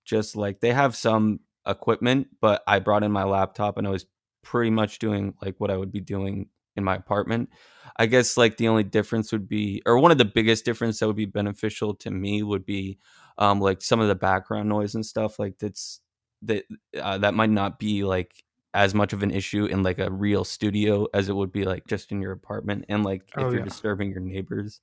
just 0.05 0.35
like 0.35 0.59
they 0.59 0.71
have 0.71 0.95
some 0.95 1.39
equipment 1.67 2.27
but 2.41 2.61
I 2.67 2.77
brought 2.77 3.03
in 3.03 3.11
my 3.11 3.23
laptop 3.23 3.79
and 3.79 3.87
I 3.87 3.91
was 3.91 4.05
pretty 4.43 4.69
much 4.71 4.99
doing 4.99 5.33
like 5.41 5.55
what 5.57 5.71
I 5.71 5.77
would 5.77 5.91
be 5.91 6.01
doing 6.01 6.49
in 6.75 6.83
my 6.83 6.95
apartment. 6.95 7.49
I 7.97 8.05
guess 8.05 8.37
like 8.37 8.57
the 8.57 8.67
only 8.67 8.83
difference 8.83 9.31
would 9.31 9.47
be 9.47 9.81
or 9.85 9.97
one 9.97 10.11
of 10.11 10.17
the 10.19 10.25
biggest 10.25 10.63
difference 10.63 10.99
that 10.99 11.07
would 11.07 11.15
be 11.15 11.25
beneficial 11.25 11.95
to 11.95 12.11
me 12.11 12.43
would 12.43 12.65
be 12.65 12.99
um 13.41 13.61
like 13.61 13.81
some 13.83 14.01
of 14.01 14.09
the 14.09 14.15
background 14.15 14.69
noise 14.69 14.95
and 14.95 15.05
stuff 15.05 15.39
like 15.39 15.59
that's 15.59 16.01
that 16.43 16.65
uh, 16.99 17.19
that 17.19 17.35
might 17.35 17.51
not 17.51 17.79
be 17.79 18.05
like 18.05 18.45
as 18.75 18.95
much 18.95 19.13
of 19.13 19.23
an 19.23 19.31
issue 19.31 19.65
in 19.65 19.83
like 19.83 19.99
a 19.99 20.11
real 20.11 20.45
studio 20.45 21.07
as 21.15 21.29
it 21.29 21.35
would 21.35 21.53
be 21.53 21.65
like 21.65 21.87
just 21.87 22.11
in 22.13 22.21
your 22.21 22.33
apartment 22.33 22.85
and 22.89 23.05
like 23.05 23.33
if 23.37 23.37
Oh, 23.37 23.51
you're 23.53 23.61
yeah. 23.61 23.71
disturbing 23.71 24.11
your 24.11 24.21
neighbors 24.21 24.81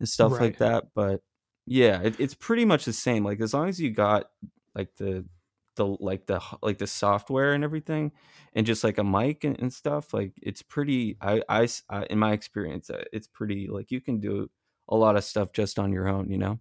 and 0.00 0.08
stuff 0.08 0.40
Right. 0.40 0.40
like 0.40 0.58
that 0.58 0.94
but 0.94 1.22
Yeah, 1.66 2.02
it, 2.02 2.16
it's 2.20 2.34
pretty 2.34 2.64
much 2.64 2.84
the 2.84 2.92
same. 2.92 3.24
Like 3.24 3.40
as 3.40 3.54
long 3.54 3.68
as 3.68 3.80
you 3.80 3.90
got 3.90 4.30
like 4.74 4.96
the 4.96 5.26
the 5.76 5.86
like 5.86 6.26
the 6.26 6.40
like 6.62 6.78
the 6.78 6.86
software 6.86 7.54
and 7.54 7.64
everything, 7.64 8.12
and 8.54 8.66
just 8.66 8.84
like 8.84 8.98
a 8.98 9.04
mic 9.04 9.44
and, 9.44 9.58
and 9.60 9.72
stuff, 9.72 10.12
like 10.14 10.34
it's 10.42 10.62
pretty. 10.62 11.16
I 11.20 11.42
I 11.48 11.68
in 12.10 12.18
my 12.18 12.32
experience, 12.32 12.90
uh, 12.90 13.04
it's 13.12 13.26
pretty 13.28 13.68
like 13.68 13.90
you 13.90 14.00
can 14.00 14.20
do 14.20 14.50
a 14.88 14.96
lot 14.96 15.16
of 15.16 15.24
stuff 15.24 15.52
just 15.52 15.78
on 15.78 15.92
your 15.92 16.08
own. 16.08 16.30
You 16.30 16.38
know. 16.38 16.60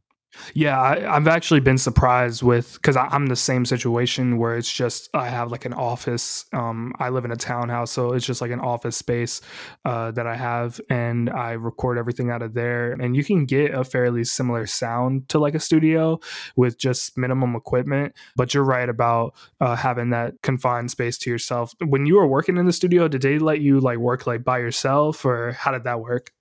Yeah, 0.54 0.80
I, 0.80 1.16
I've 1.16 1.28
actually 1.28 1.60
been 1.60 1.78
surprised 1.78 2.44
with 2.44 2.74
because 2.74 2.96
I'm 2.98 3.28
the 3.28 3.36
same 3.36 3.66
situation 3.66 4.38
where 4.38 4.58
it's 4.58 4.72
just 4.72 5.10
I 5.14 5.30
have 5.30 5.52
like 5.52 5.66
an 5.66 5.74
office. 5.74 6.46
Um, 6.54 6.94
I 7.00 7.10
live 7.10 7.26
in 7.26 7.32
a 7.32 7.36
townhouse, 7.36 7.92
so 7.92 8.14
it's 8.14 8.26
just 8.26 8.42
like 8.42 8.52
an 8.52 8.60
office 8.60 8.98
space 8.98 9.42
uh, 9.86 10.12
that 10.12 10.28
I 10.28 10.36
have, 10.36 10.82
and 10.90 11.30
I 11.30 11.52
record 11.52 11.98
everything 11.98 12.30
out 12.30 12.42
of 12.42 12.54
there. 12.54 12.94
And 12.94 13.16
you 13.16 13.24
can 13.24 13.46
get 13.46 13.74
a 13.74 13.84
fairly 13.84 14.24
similar 14.24 14.66
sound 14.66 15.30
to 15.30 15.40
like 15.40 15.56
a 15.56 15.60
studio 15.60 16.20
with 16.56 16.78
just 16.78 17.18
minimum 17.18 17.56
equipment. 17.56 18.14
But 18.36 18.54
you're 18.54 18.64
right 18.64 18.90
about 18.90 19.36
uh, 19.62 19.76
having 19.76 20.10
that 20.12 20.42
confined 20.42 20.92
space 20.92 21.18
to 21.20 21.30
yourself. 21.30 21.74
When 21.80 22.06
you 22.06 22.16
were 22.16 22.28
working 22.28 22.58
in 22.58 22.66
the 22.66 22.74
studio, 22.74 23.08
did 23.08 23.22
they 23.22 23.40
let 23.40 23.62
you 23.62 23.80
like 23.80 23.98
work 23.98 24.28
like 24.28 24.44
by 24.44 24.60
yourself, 24.60 25.26
or 25.26 25.54
how 25.54 25.72
did 25.72 25.84
that 25.84 26.00
work? 26.00 26.32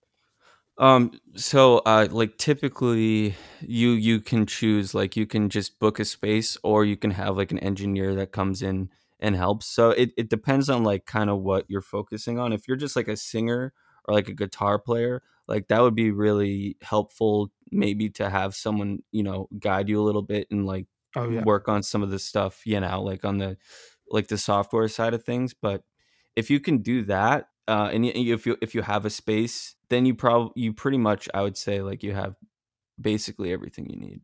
Um. 0.79 1.13
So, 1.37 1.79
uh, 1.79 2.09
like 2.11 2.39
typically, 2.39 3.35
you 3.61 3.91
you 3.91 4.21
can 4.21 4.47
choose 4.47 4.95
like 4.95 5.17
you 5.17 5.27
can 5.27 5.49
just 5.51 5.79
book 5.79 6.01
a 6.01 6.05
space, 6.05 6.57
or 6.63 6.85
you 6.85 6.97
can 6.97 7.11
have 7.13 7.37
like 7.37 7.53
an 7.53 7.59
engineer 7.59 8.15
that 8.15 8.33
comes 8.33 8.63
in 8.63 8.89
and 9.21 9.37
helps. 9.37 9.67
So 9.67 9.91
it 9.91 10.13
it 10.17 10.31
depends 10.31 10.71
on 10.71 10.83
like 10.83 11.05
kind 11.07 11.29
of 11.31 11.41
what 11.41 11.67
you're 11.69 11.83
focusing 11.83 12.39
on. 12.39 12.53
If 12.53 12.67
you're 12.69 12.77
just 12.79 12.97
like 12.97 13.09
a 13.09 13.17
singer 13.17 13.73
or 14.07 14.15
like 14.15 14.29
a 14.29 14.35
guitar 14.35 14.79
player, 14.79 15.23
like 15.47 15.69
that 15.69 15.81
would 15.83 15.95
be 15.95 16.11
really 16.11 16.77
helpful. 16.83 17.51
Maybe 17.71 18.09
to 18.11 18.31
have 18.31 18.55
someone 18.55 19.03
you 19.13 19.23
know 19.23 19.49
guide 19.59 19.89
you 19.91 20.01
a 20.01 20.05
little 20.05 20.23
bit 20.23 20.49
and 20.51 20.67
like 20.67 20.87
Oh 21.15 21.29
yeah. 21.31 21.45
work 21.45 21.69
on 21.69 21.83
some 21.83 22.03
of 22.03 22.11
the 22.11 22.19
stuff 22.19 22.67
you 22.67 22.79
know 22.81 23.03
like 23.03 23.25
on 23.25 23.39
the 23.39 23.57
like 24.11 24.29
the 24.29 24.37
software 24.39 24.89
side 24.89 25.15
of 25.15 25.25
things 25.25 25.55
but 25.55 25.83
if 26.37 26.51
you 26.51 26.61
can 26.61 26.79
do 26.79 27.03
that 27.05 27.49
uh 27.69 27.91
and 27.93 28.05
if 28.05 28.47
you 28.47 28.57
if 28.61 28.75
you 28.75 28.83
have 28.83 29.05
a 29.05 29.11
space 29.11 29.75
then 29.89 30.07
you 30.07 30.15
probably 30.15 30.53
you 30.61 30.73
pretty 30.73 30.99
much 30.99 31.29
i 31.35 31.43
would 31.43 31.57
say 31.57 31.81
like 31.83 32.03
you 32.03 32.13
have 32.13 32.35
basically 33.01 33.53
everything 33.53 33.89
you 33.89 33.99
need 33.99 34.21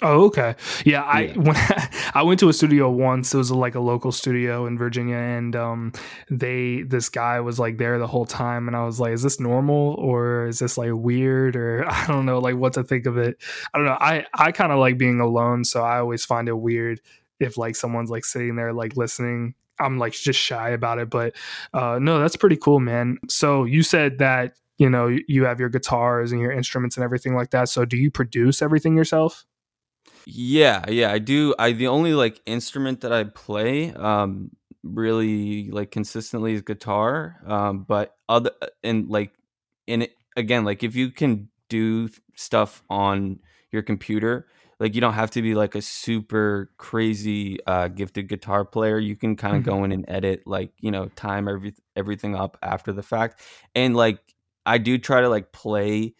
Oh, 0.00 0.26
okay. 0.26 0.54
Yeah, 0.84 1.02
I 1.02 1.22
Yeah. 1.22 1.38
when 1.38 1.56
I 2.14 2.22
went 2.22 2.38
to 2.40 2.48
a 2.48 2.52
studio 2.52 2.88
once. 2.88 3.34
It 3.34 3.38
was 3.38 3.50
like 3.50 3.74
a 3.74 3.80
local 3.80 4.12
studio 4.12 4.66
in 4.66 4.78
Virginia, 4.78 5.16
and 5.16 5.56
um, 5.56 5.92
they 6.30 6.82
this 6.82 7.08
guy 7.08 7.40
was 7.40 7.58
like 7.58 7.78
there 7.78 7.98
the 7.98 8.06
whole 8.06 8.24
time, 8.24 8.68
and 8.68 8.76
I 8.76 8.84
was 8.84 9.00
like, 9.00 9.12
"Is 9.12 9.22
this 9.24 9.40
normal 9.40 9.94
or 9.98 10.46
is 10.46 10.60
this 10.60 10.78
like 10.78 10.92
weird 10.94 11.56
or 11.56 11.84
I 11.90 12.06
don't 12.06 12.26
know 12.26 12.38
like 12.38 12.54
what 12.54 12.74
to 12.74 12.84
think 12.84 13.06
of 13.06 13.18
it." 13.18 13.42
I 13.74 13.78
don't 13.78 13.86
know. 13.86 13.98
I 13.98 14.24
I 14.34 14.52
kind 14.52 14.70
of 14.70 14.78
like 14.78 14.98
being 14.98 15.18
alone, 15.18 15.64
so 15.64 15.82
I 15.82 15.98
always 15.98 16.24
find 16.24 16.48
it 16.48 16.56
weird 16.56 17.00
if 17.40 17.56
like 17.58 17.74
someone's 17.74 18.10
like 18.10 18.24
sitting 18.24 18.54
there 18.54 18.72
like 18.72 18.96
listening. 18.96 19.54
I'm 19.80 19.98
like 19.98 20.12
just 20.12 20.38
shy 20.38 20.70
about 20.70 20.98
it, 20.98 21.10
but 21.10 21.34
uh, 21.72 21.98
no, 22.00 22.20
that's 22.20 22.36
pretty 22.36 22.56
cool, 22.56 22.80
man. 22.80 23.18
So 23.28 23.64
you 23.64 23.82
said 23.82 24.18
that 24.18 24.54
you 24.78 24.88
know 24.88 25.08
you 25.26 25.44
have 25.44 25.60
your 25.60 25.68
guitars 25.68 26.32
and 26.32 26.40
your 26.40 26.52
instruments 26.52 26.96
and 26.96 27.04
everything 27.04 27.34
like 27.34 27.50
that. 27.50 27.68
So 27.68 27.84
do 27.84 27.96
you 27.96 28.10
produce 28.10 28.62
everything 28.62 28.96
yourself? 28.96 29.44
Yeah, 30.26 30.84
yeah, 30.88 31.10
I 31.10 31.18
do. 31.18 31.54
I 31.58 31.72
the 31.72 31.88
only 31.88 32.14
like 32.14 32.40
instrument 32.46 33.00
that 33.00 33.12
I 33.12 33.24
play 33.24 33.92
um 33.94 34.50
really 34.82 35.70
like 35.70 35.90
consistently 35.90 36.54
is 36.54 36.62
guitar. 36.62 37.36
Um 37.46 37.84
but 37.84 38.14
other 38.28 38.50
and 38.82 39.08
like 39.08 39.32
in 39.86 40.06
again, 40.36 40.64
like 40.64 40.82
if 40.82 40.94
you 40.94 41.10
can 41.10 41.48
do 41.68 42.08
stuff 42.34 42.82
on 42.88 43.40
your 43.72 43.82
computer, 43.82 44.46
like 44.80 44.94
you 44.94 45.00
don't 45.00 45.14
have 45.14 45.30
to 45.32 45.42
be 45.42 45.54
like 45.54 45.74
a 45.74 45.82
super 45.82 46.70
crazy 46.78 47.58
uh 47.66 47.88
gifted 47.88 48.28
guitar 48.28 48.64
player. 48.64 48.98
You 48.98 49.16
can 49.16 49.36
kind 49.36 49.56
of 49.56 49.62
Mhm. 49.62 49.64
go 49.64 49.84
in 49.84 49.92
and 49.92 50.04
edit 50.08 50.42
like, 50.46 50.72
you 50.80 50.90
know, 50.90 51.08
time 51.16 51.48
every 51.48 51.74
everything 51.96 52.34
up 52.36 52.56
after 52.62 52.92
the 52.92 53.02
fact. 53.02 53.40
And 53.74 53.96
like 53.96 54.20
I 54.66 54.78
do 54.78 54.98
try 54.98 55.20
to 55.22 55.28
like 55.28 55.52
play 55.52 56.14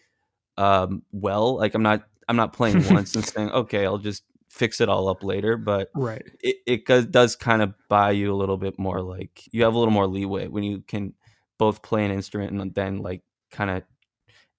um 0.57 1.03
well 1.11 1.57
like 1.57 1.73
i'm 1.75 1.83
not 1.83 2.03
i'm 2.27 2.35
not 2.35 2.53
playing 2.53 2.83
once 2.83 3.15
and 3.15 3.25
saying 3.27 3.49
okay 3.51 3.85
i'll 3.85 3.97
just 3.97 4.23
fix 4.49 4.81
it 4.81 4.89
all 4.89 5.07
up 5.07 5.23
later 5.23 5.57
but 5.57 5.89
Right. 5.93 6.23
it, 6.41 6.57
it 6.65 6.85
does, 6.85 7.05
does 7.05 7.35
kind 7.35 7.61
of 7.61 7.73
buy 7.89 8.11
you 8.11 8.33
a 8.33 8.35
little 8.37 8.57
bit 8.57 8.77
more 8.79 9.01
like 9.01 9.43
you 9.51 9.63
have 9.63 9.73
a 9.73 9.77
little 9.79 9.93
more 9.93 10.07
leeway 10.07 10.47
when 10.47 10.63
you 10.63 10.81
can 10.87 11.13
both 11.57 11.81
play 11.81 12.05
an 12.05 12.11
instrument 12.11 12.51
and 12.51 12.73
then 12.75 12.99
like 12.99 13.21
kind 13.51 13.69
of 13.69 13.83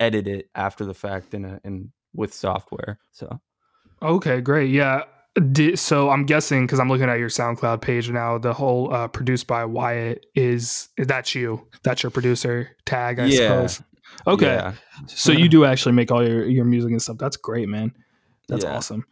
edit 0.01 0.27
it 0.29 0.51
after 0.55 0.85
the 0.85 0.95
fact 0.95 1.35
in 1.35 1.45
a 1.45 1.61
in 1.65 1.93
with 2.15 2.35
software 2.35 2.99
so 3.13 3.41
Okay, 4.03 4.41
great. 4.41 4.71
Yeah. 4.71 5.05
Di- 5.53 5.77
so 5.77 6.11
I'm 6.11 6.27
guessing 6.27 6.67
because 6.67 6.81
I'm 6.81 6.89
looking 6.89 7.09
at 7.09 7.19
your 7.19 7.29
SoundCloud 7.29 7.81
page 7.81 8.11
now, 8.11 8.39
the 8.39 8.53
whole 8.53 8.93
uh, 8.93 9.09
produced 9.09 9.47
by 9.47 9.65
Wyatt 9.65 10.27
is 10.35 10.89
that's 10.99 11.35
you. 11.35 11.67
That's 11.83 12.03
your 12.03 12.11
producer 12.11 12.77
tag, 12.85 13.21
I 13.21 13.27
Yeah. 13.27 13.37
suppose. 13.67 13.83
Okay. 14.27 14.47
yeah 14.47 14.73
So 15.07 15.31
you 15.33 15.49
do 15.49 15.65
actually 15.65 15.93
make 15.93 16.11
all 16.11 16.27
your, 16.27 16.45
your 16.47 16.65
music 16.65 16.91
and 16.91 17.01
stuff. 17.01 17.17
That's 17.19 17.37
great, 17.37 17.69
man. 17.69 17.93
That's 18.49 18.65
Yeah. 18.65 18.75
awesome. 18.77 19.05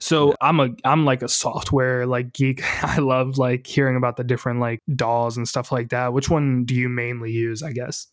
So. 0.00 0.34
I'm 0.40 0.58
a 0.58 0.70
I'm 0.84 1.04
like 1.04 1.22
a 1.22 1.28
software 1.28 2.06
like 2.06 2.32
geek. 2.32 2.62
I 2.82 2.98
love 2.98 3.38
like 3.38 3.66
hearing 3.66 3.96
about 3.96 4.16
the 4.16 4.24
different 4.24 4.58
like 4.58 4.80
DAWs 4.94 5.36
and 5.36 5.46
stuff 5.46 5.70
like 5.70 5.90
that. 5.90 6.12
Which 6.12 6.28
one 6.30 6.64
do 6.64 6.74
you 6.74 6.88
mainly 6.88 7.30
use, 7.30 7.62
I 7.62 7.72
guess? 7.72 8.06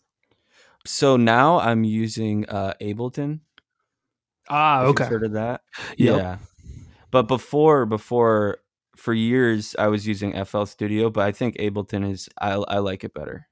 so 0.85 1.17
now 1.17 1.59
i'm 1.59 1.83
using 1.83 2.47
uh 2.47 2.71
ableton 2.79 3.41
Ah, 4.49 4.83
okay. 4.85 5.05
heard 5.05 5.25
of 5.25 5.33
that 5.33 5.61
Yep. 5.97 6.15
yeah 6.17 6.37
but 7.11 7.23
before 7.23 7.85
before 7.85 8.59
for 8.95 9.13
years 9.13 9.75
i 9.79 9.87
was 9.87 10.07
using 10.07 10.33
fl 10.45 10.63
studio 10.65 11.09
but 11.09 11.23
i 11.23 11.31
think 11.31 11.55
ableton 11.57 12.09
is 12.11 12.29
i, 12.41 12.53
I 12.53 12.79
like 12.79 13.03
it 13.03 13.13
better 13.13 13.46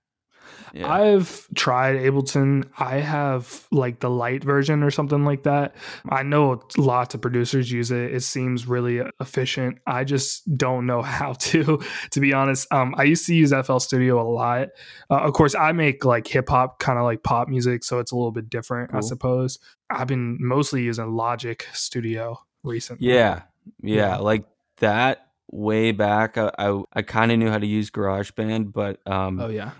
yeah 0.73 0.91
I've 0.91 1.47
tried 1.55 1.95
Ableton. 1.97 2.69
I 2.77 2.95
have 2.97 3.65
like 3.71 3.99
the 3.99 4.09
light 4.09 4.43
version 4.43 4.83
or 4.83 4.91
something 4.91 5.23
like 5.25 5.43
that. 5.43 5.75
I 6.09 6.23
know 6.23 6.61
lots 6.77 7.13
of 7.15 7.21
producers 7.21 7.71
use 7.71 7.91
it. 7.91 8.13
It 8.13 8.21
seems 8.23 8.67
really 8.67 9.01
efficient. 9.19 9.77
I 9.87 10.03
just 10.03 10.57
don't 10.57 10.85
know 10.85 11.01
how 11.17 11.33
to, 11.33 11.81
to 12.11 12.19
be 12.19 12.33
honest. 12.33 12.67
Um, 12.71 12.93
I 12.97 13.03
used 13.03 13.25
to 13.27 13.35
use 13.35 13.53
FL 13.65 13.77
Studio 13.79 14.21
a 14.21 14.27
lot. 14.29 14.69
Uh, 15.09 15.15
of 15.21 15.33
course, 15.33 15.55
I 15.55 15.71
make 15.71 16.03
like 16.05 16.27
hip 16.27 16.49
hop, 16.49 16.79
kind 16.79 16.97
of 16.99 17.05
like 17.05 17.23
pop 17.23 17.47
music, 17.47 17.83
so 17.83 17.99
it's 17.99 18.11
a 18.11 18.15
little 18.15 18.31
bit 18.31 18.49
different, 18.49 18.93
I 18.93 18.99
suppose. 19.01 19.59
I've 19.89 20.07
been 20.07 20.37
mostly 20.41 20.83
using 20.83 21.11
Logic 21.15 21.67
Studio 21.73 22.39
recently. 22.63 23.07
Yeah, 23.09 23.43
yeah, 23.81 23.95
Yeah. 23.95 24.17
like 24.17 24.45
that 24.77 25.27
way 25.51 25.91
back. 25.91 26.37
I 26.37 26.51
I, 26.57 26.81
I 26.93 27.01
kind 27.03 27.31
of 27.31 27.37
knew 27.39 27.49
how 27.49 27.59
to 27.59 27.65
use 27.67 27.91
GarageBand, 27.91 28.73
but 28.73 28.99
um, 29.07 29.39
Oh 29.39 29.47
yeah. 29.49 29.71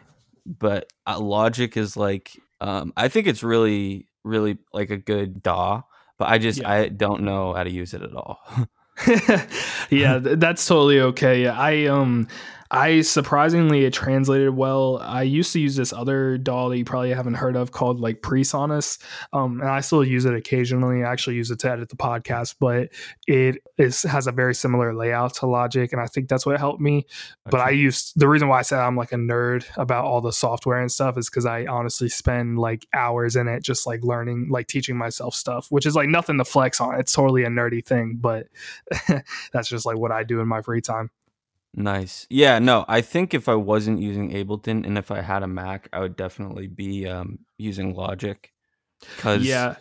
But 0.46 0.92
uh, 1.08 1.20
Logic 1.20 1.76
is 1.78 1.98
like 1.98 2.32
um, 2.62 2.94
I 2.96 3.08
think 3.08 3.28
it's 3.28 3.44
really 3.44 4.08
really 4.24 4.58
like 4.74 4.90
a 4.90 4.98
good 4.98 5.44
DAW, 5.44 5.84
but 6.18 6.30
I 6.30 6.38
just 6.38 6.60
Yeah. 6.62 6.70
I 6.72 6.88
don't 6.90 7.22
know 7.24 7.54
how 7.54 7.64
to 7.64 7.70
use 7.72 7.94
it 7.94 8.02
at 8.02 8.14
all. 8.16 8.40
yeah, 9.90 10.20
th- 10.20 10.40
that's 10.40 10.66
totally 10.66 11.00
okay. 11.02 11.44
Yeah, 11.44 11.60
I 11.60 11.86
um 11.88 12.28
I 12.72 13.02
surprisingly 13.02 13.86
it 13.86 13.94
translated 13.94 14.50
well. 14.50 15.00
I 15.02 15.22
used 15.24 15.54
to 15.54 15.60
use 15.60 15.76
this 15.76 15.94
other 15.94 16.38
DAW 16.38 16.70
that 16.70 16.78
you 16.78 16.86
probably 16.86 17.14
haven't 17.14 17.36
heard 17.36 17.56
of 17.56 17.72
called 17.72 18.00
like 18.00 18.22
Presonus. 18.22 18.98
Um 19.34 19.62
and 19.62 19.70
I 19.70 19.82
still 19.82 20.04
use 20.04 20.26
it 20.26 20.34
occasionally. 20.34 21.04
I 21.04 21.12
actually 21.12 21.36
use 21.36 21.52
it 21.52 21.60
to 21.60 21.72
edit 21.72 21.90
the 21.90 21.96
podcast, 21.96 22.56
but 22.60 22.90
it 23.28 23.62
is 23.78 24.02
has 24.04 24.28
a 24.28 24.32
very 24.32 24.56
similar 24.56 24.96
layout 24.96 25.36
to 25.36 25.46
Logic 25.46 25.92
and 25.92 26.02
I 26.02 26.08
think 26.08 26.28
that's 26.28 26.46
what 26.46 26.60
helped 26.60 26.82
me. 26.82 27.06
But 27.46 27.62
I 27.62 27.70
used 27.70 28.14
the 28.20 28.28
reason 28.28 28.48
why 28.48 28.60
I 28.60 28.64
said 28.64 28.80
I'm 28.80 28.98
like 28.98 29.12
a 29.12 29.18
nerd 29.18 29.66
about 29.78 30.06
all 30.06 30.22
the 30.22 30.34
software 30.34 30.80
and 30.80 30.92
stuff 30.92 31.18
is 31.18 31.30
because 31.30 31.46
I 31.46 31.66
honestly 31.66 32.10
spend 32.10 32.58
like 32.58 32.88
hours 32.94 33.36
in 33.36 33.48
it 33.48 33.64
just 33.64 33.86
like 33.86 34.04
learning, 34.04 34.48
like 34.50 34.68
teaching 34.68 34.98
myself 34.98 35.36
stuff, 35.36 35.68
which 35.70 35.86
is 35.86 35.96
like 35.96 36.10
nothing 36.10 36.38
to 36.40 36.46
flex 36.46 36.82
on. 36.82 37.00
It's 37.00 37.14
totally 37.14 37.44
a 37.44 37.50
nerdy 37.50 37.86
thing, 37.86 38.18
but 38.20 38.48
that's 39.54 39.70
just 39.70 39.86
like 39.86 39.98
what 39.98 40.12
I 40.12 40.24
do 40.24 40.40
in 40.40 40.48
my 40.48 40.62
free 40.62 40.82
time. 40.82 41.12
Nice. 41.78 42.26
Yeah, 42.30 42.60
no, 42.60 42.86
I 42.88 43.02
think 43.02 43.34
if 43.34 43.50
I 43.50 43.56
wasn't 43.56 44.00
using 44.00 44.32
Ableton 44.32 44.86
and 44.86 44.98
if 44.98 45.12
I 45.12 45.22
had 45.22 45.44
a 45.44 45.48
Mac, 45.48 45.90
I 45.92 46.00
would 46.00 46.16
definitely 46.16 46.68
be 46.68 47.06
um, 47.06 47.40
using 47.58 47.94
Logic. 47.94 48.50
Cause, 49.18 49.44
Yeah. 49.44 49.76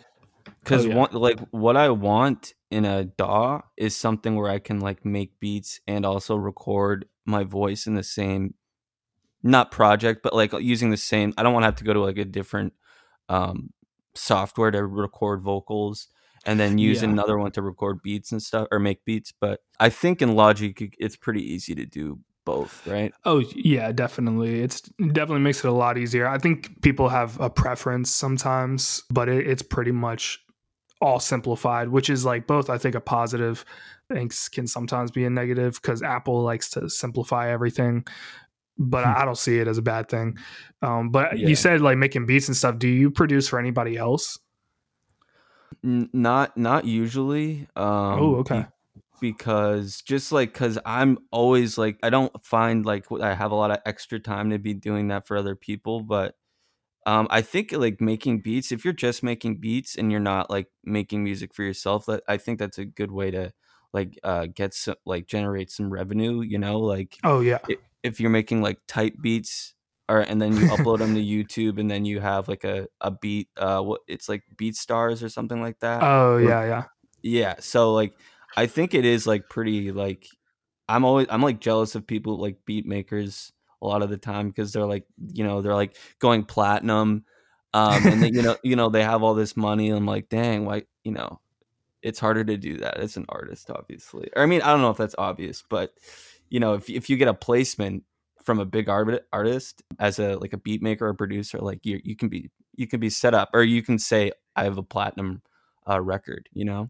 cause 0.65 0.85
Oh, 0.85 0.89
yeah. 0.89 0.95
one, 0.95 1.09
like 1.13 1.39
what 1.51 1.77
I 1.77 1.89
want 1.89 2.53
in 2.69 2.83
a 2.83 3.05
DAW 3.05 3.61
is 3.77 3.95
something 3.95 4.35
where 4.35 4.51
I 4.51 4.59
can 4.59 4.81
like 4.81 5.05
make 5.05 5.39
beats 5.39 5.79
and 5.87 6.05
also 6.05 6.35
record 6.35 7.05
my 7.25 7.45
voice 7.45 7.87
in 7.87 7.95
the 7.95 8.03
same, 8.03 8.55
not 9.41 9.71
project, 9.71 10.21
but 10.21 10.33
like 10.35 10.51
using 10.51 10.89
the 10.89 10.97
same. 10.97 11.33
I 11.37 11.43
don't 11.43 11.53
want 11.53 11.63
to 11.63 11.67
have 11.67 11.75
to 11.77 11.85
go 11.85 11.93
to 11.93 12.01
like 12.01 12.17
a 12.17 12.25
different 12.25 12.73
um, 13.29 13.71
software 14.15 14.71
to 14.71 14.85
record 14.85 15.41
vocals 15.41 16.09
and 16.45 16.59
then 16.59 16.77
use 16.77 17.01
Yeah. 17.01 17.09
another 17.09 17.37
one 17.37 17.51
to 17.53 17.61
record 17.61 18.01
beats 18.03 18.31
and 18.31 18.41
stuff 18.41 18.67
or 18.71 18.79
make 18.79 19.03
beats. 19.05 19.33
But 19.39 19.61
I 19.79 19.89
think 19.89 20.21
in 20.21 20.35
Logic, 20.35 20.95
it's 20.99 21.15
pretty 21.15 21.41
easy 21.41 21.75
to 21.75 21.85
do 21.85 22.19
both, 22.45 22.85
right? 22.85 23.11
Oh 23.25 23.39
yeah, 23.55 23.91
definitely. 23.91 24.61
It's 24.61 24.81
definitely 24.81 25.39
makes 25.39 25.63
it 25.63 25.67
a 25.67 25.71
lot 25.73 25.97
easier. 25.97 26.27
I 26.27 26.37
think 26.37 26.81
people 26.81 27.09
have 27.09 27.39
a 27.39 27.49
preference 27.49 28.11
sometimes, 28.11 29.03
but 29.09 29.27
it, 29.29 29.47
it's 29.47 29.63
pretty 29.63 29.91
much 29.91 30.39
all 31.01 31.19
simplified, 31.19 31.89
which 31.89 32.09
is 32.09 32.23
like 32.23 32.47
both 32.47 32.69
I 32.69 32.77
think 32.77 32.95
a 32.95 33.01
positive 33.01 33.65
and 34.09 34.31
can 34.51 34.67
sometimes 34.67 35.09
be 35.11 35.25
a 35.25 35.29
negative 35.29 35.79
because 35.81 36.03
Apple 36.03 36.41
likes 36.43 36.69
to 36.71 36.89
simplify 36.89 37.49
everything. 37.51 38.05
But 38.77 39.05
I 39.05 39.25
don't 39.25 39.37
see 39.37 39.57
it 39.59 39.67
as 39.67 39.77
a 39.77 39.81
bad 39.81 40.09
thing. 40.09 40.37
Um, 40.81 41.09
but 41.09 41.39
Yeah. 41.39 41.47
you 41.47 41.55
said 41.55 41.81
like 41.81 41.97
making 41.97 42.25
beats 42.27 42.47
and 42.47 42.55
stuff. 42.57 42.77
Do 42.77 42.87
you 42.87 43.09
produce 43.09 43.47
for 43.47 43.57
anybody 43.57 43.97
else? 43.97 44.37
N- 45.83 46.09
not 46.13 46.57
not 46.57 46.85
usually. 46.85 47.67
Um, 47.75 48.19
oh, 48.19 48.35
okay. 48.37 48.65
be- 49.19 49.31
because 49.31 50.01
just 50.01 50.31
like 50.31 50.53
because 50.53 50.77
I'm 50.85 51.17
always 51.31 51.77
like 51.77 51.97
I 52.03 52.09
don't 52.09 52.33
find 52.45 52.85
like 52.85 53.05
I 53.11 53.33
have 53.33 53.51
a 53.51 53.55
lot 53.55 53.71
of 53.71 53.79
extra 53.85 54.19
time 54.19 54.49
to 54.51 54.59
be 54.59 54.73
doing 54.73 55.07
that 55.09 55.27
for 55.27 55.37
other 55.37 55.55
people, 55.55 56.01
but 56.01 56.35
um, 57.05 57.27
I 57.29 57.41
think 57.41 57.71
like 57.71 58.01
making 58.01 58.41
beats. 58.41 58.71
If 58.71 58.83
you're 58.83 58.93
just 58.93 59.23
making 59.23 59.57
beats 59.57 59.95
and 59.95 60.11
you're 60.11 60.19
not 60.19 60.49
like 60.49 60.67
making 60.83 61.23
music 61.23 61.53
for 61.53 61.63
yourself, 61.63 62.05
that 62.07 62.23
I 62.27 62.37
think 62.37 62.59
that's 62.59 62.77
a 62.79 62.85
good 62.85 63.11
way 63.11 63.31
to 63.31 63.53
like 63.93 64.19
uh 64.23 64.47
get 64.47 64.73
some 64.73 64.95
like 65.05 65.27
generate 65.27 65.71
some 65.71 65.91
revenue. 65.91 66.41
You 66.41 66.57
know, 66.57 66.79
like 66.79 67.17
Oh 67.23 67.41
yeah. 67.41 67.59
if 68.03 68.19
you're 68.19 68.29
making 68.31 68.61
like 68.61 68.79
type 68.87 69.15
beats 69.21 69.73
or 70.07 70.19
and 70.19 70.41
then 70.41 70.55
you 70.55 70.67
upload 70.67 70.99
them 70.99 71.15
to 71.15 71.21
YouTube 71.23 71.79
and 71.79 71.89
then 71.89 72.05
you 72.05 72.19
have 72.19 72.47
like 72.47 72.63
a 72.63 72.87
a 73.01 73.11
beat 73.11 73.49
uh 73.57 73.81
what 73.81 74.01
it's 74.07 74.29
like 74.29 74.43
BeatStars 74.55 75.23
or 75.23 75.29
something 75.29 75.61
like 75.61 75.79
that. 75.79 76.03
Oh 76.03 76.37
yeah, 76.37 76.65
yeah. 76.65 76.83
yeah, 77.21 77.55
so 77.59 77.93
like 77.93 78.13
I 78.55 78.67
think 78.67 78.93
it 78.93 79.05
is 79.05 79.27
like 79.27 79.49
pretty 79.49 79.91
like 79.91 80.27
I'm 80.87 81.05
always 81.05 81.27
I'm 81.29 81.41
like 81.41 81.59
jealous 81.59 81.95
of 81.95 82.07
people 82.07 82.37
like 82.37 82.57
beat 82.65 82.85
makers 82.85 83.51
a 83.81 83.87
lot 83.87 84.01
of 84.01 84.09
the 84.09 84.17
time 84.17 84.49
because 84.49 84.71
they're 84.71 84.85
like 84.85 85.05
you 85.33 85.43
know 85.43 85.61
they're 85.61 85.75
like 85.75 85.97
going 86.19 86.43
platinum 86.43 87.25
um 87.73 88.07
and 88.07 88.21
then 88.21 88.33
you 88.33 88.41
know 88.41 88.55
you 88.63 88.75
know 88.75 88.89
they 88.89 89.03
have 89.03 89.23
all 89.23 89.33
this 89.33 89.57
money 89.57 89.89
I'm 89.89 90.05
like 90.05 90.29
dang 90.29 90.65
why 90.65 90.83
you 91.03 91.11
know 91.11 91.39
it's 92.01 92.19
harder 92.19 92.43
to 92.43 92.57
do 92.57 92.77
that 92.77 92.97
as 92.97 93.17
an 93.17 93.25
artist 93.29 93.69
obviously 93.69 94.29
or 94.35 94.43
I 94.43 94.45
mean 94.45 94.61
I 94.61 94.67
don't 94.67 94.81
know 94.81 94.91
if 94.91 94.97
that's 94.97 95.15
obvious 95.17 95.63
but 95.67 95.93
you 96.49 96.59
know 96.59 96.75
if 96.75 96.89
if 96.89 97.09
you 97.09 97.17
get 97.17 97.27
a 97.27 97.33
placement 97.33 98.03
from 98.45 98.59
a 98.59 98.65
big 98.65 98.87
art- 98.87 99.25
artist 99.33 99.83
as 99.99 100.19
a 100.19 100.35
like 100.37 100.53
a 100.53 100.57
beat 100.57 100.81
maker 100.81 101.07
or 101.07 101.13
producer 101.13 101.57
like 101.59 101.85
you 101.85 101.99
you 102.03 102.15
can 102.15 102.29
be 102.29 102.49
you 102.75 102.87
can 102.87 102.99
be 102.99 103.09
set 103.09 103.33
up 103.33 103.49
or 103.53 103.63
you 103.63 103.81
can 103.81 103.97
say 103.99 104.31
I 104.55 104.63
have 104.63 104.77
a 104.77 104.83
platinum 104.83 105.41
uh, 105.89 105.99
record 106.01 106.47
you 106.53 106.65
know 106.65 106.87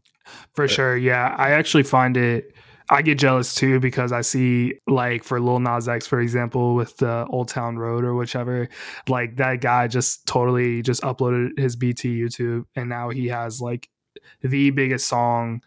For 0.53 0.65
But- 0.65 0.71
sure. 0.71 0.97
Yeah. 0.97 1.35
I 1.38 1.51
actually 1.51 1.83
find 1.83 2.17
it 2.17 2.53
I 2.89 3.01
get 3.01 3.17
jealous 3.17 3.55
too 3.55 3.79
because 3.79 4.12
I 4.12 4.21
see 4.21 4.75
like 4.85 5.24
for 5.24 5.39
Lil 5.39 5.59
Nas 5.59 5.88
X, 5.89 6.05
for 6.05 6.19
example, 6.19 6.75
with 6.75 6.97
the 6.97 7.25
Old 7.31 7.47
Town 7.47 7.77
Road 7.79 8.03
or 8.03 8.13
whichever, 8.13 8.69
like 9.07 9.38
that 9.38 9.59
guy 9.62 9.88
just 9.88 10.27
totally 10.27 10.83
just 10.83 11.01
uploaded 11.01 11.57
his 11.57 11.75
BT 11.75 12.19
YouTube 12.21 12.65
and 12.75 12.88
now 12.88 13.09
he 13.09 13.27
has 13.29 13.59
like 13.59 13.89
the 14.41 14.69
biggest 14.69 15.07
song 15.07 15.62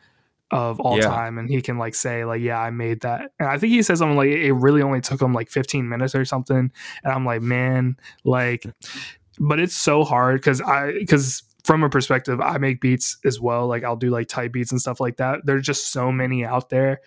of 0.50 0.81
all 0.81 0.97
Yeah. 0.97 1.05
time 1.09 1.37
and 1.38 1.50
he 1.50 1.61
can 1.61 1.76
like 1.76 1.95
say 1.95 2.25
like 2.25 2.40
yeah 2.40 2.59
I 2.59 2.71
made 2.71 3.00
that 3.02 3.33
and 3.38 3.49
I 3.49 3.59
think 3.59 3.71
he 3.73 3.83
says 3.83 3.99
something 3.99 4.17
like 4.17 4.31
it 4.31 4.52
really 4.55 4.81
only 4.81 5.00
took 5.02 5.21
him 5.21 5.35
like 5.35 5.50
15 5.50 5.87
minutes 5.88 6.14
or 6.14 6.25
something 6.25 6.73
and 7.05 7.12
I'm 7.12 7.26
like 7.26 7.43
man 7.43 7.97
like 8.25 8.64
but 9.38 9.61
it's 9.61 9.76
so 9.76 10.05
hard 10.05 10.37
because 10.40 10.61
I 10.62 10.93
because 10.93 11.43
from 11.64 11.83
a 11.83 11.90
perspective, 11.90 12.40
I 12.40 12.57
make 12.57 12.81
beats 12.81 13.19
as 13.26 13.40
well. 13.40 13.67
Like 13.67 13.85
I'll 13.85 13.97
do 13.97 14.09
like 14.09 14.26
type 14.26 14.52
beats 14.52 14.73
and 14.73 14.81
stuff 14.81 15.00
like 15.00 15.19
that. 15.19 15.40
There's 15.45 15.67
just 15.67 15.93
so 15.93 16.11
many 16.11 16.43
out 16.43 16.71
there 16.71 17.00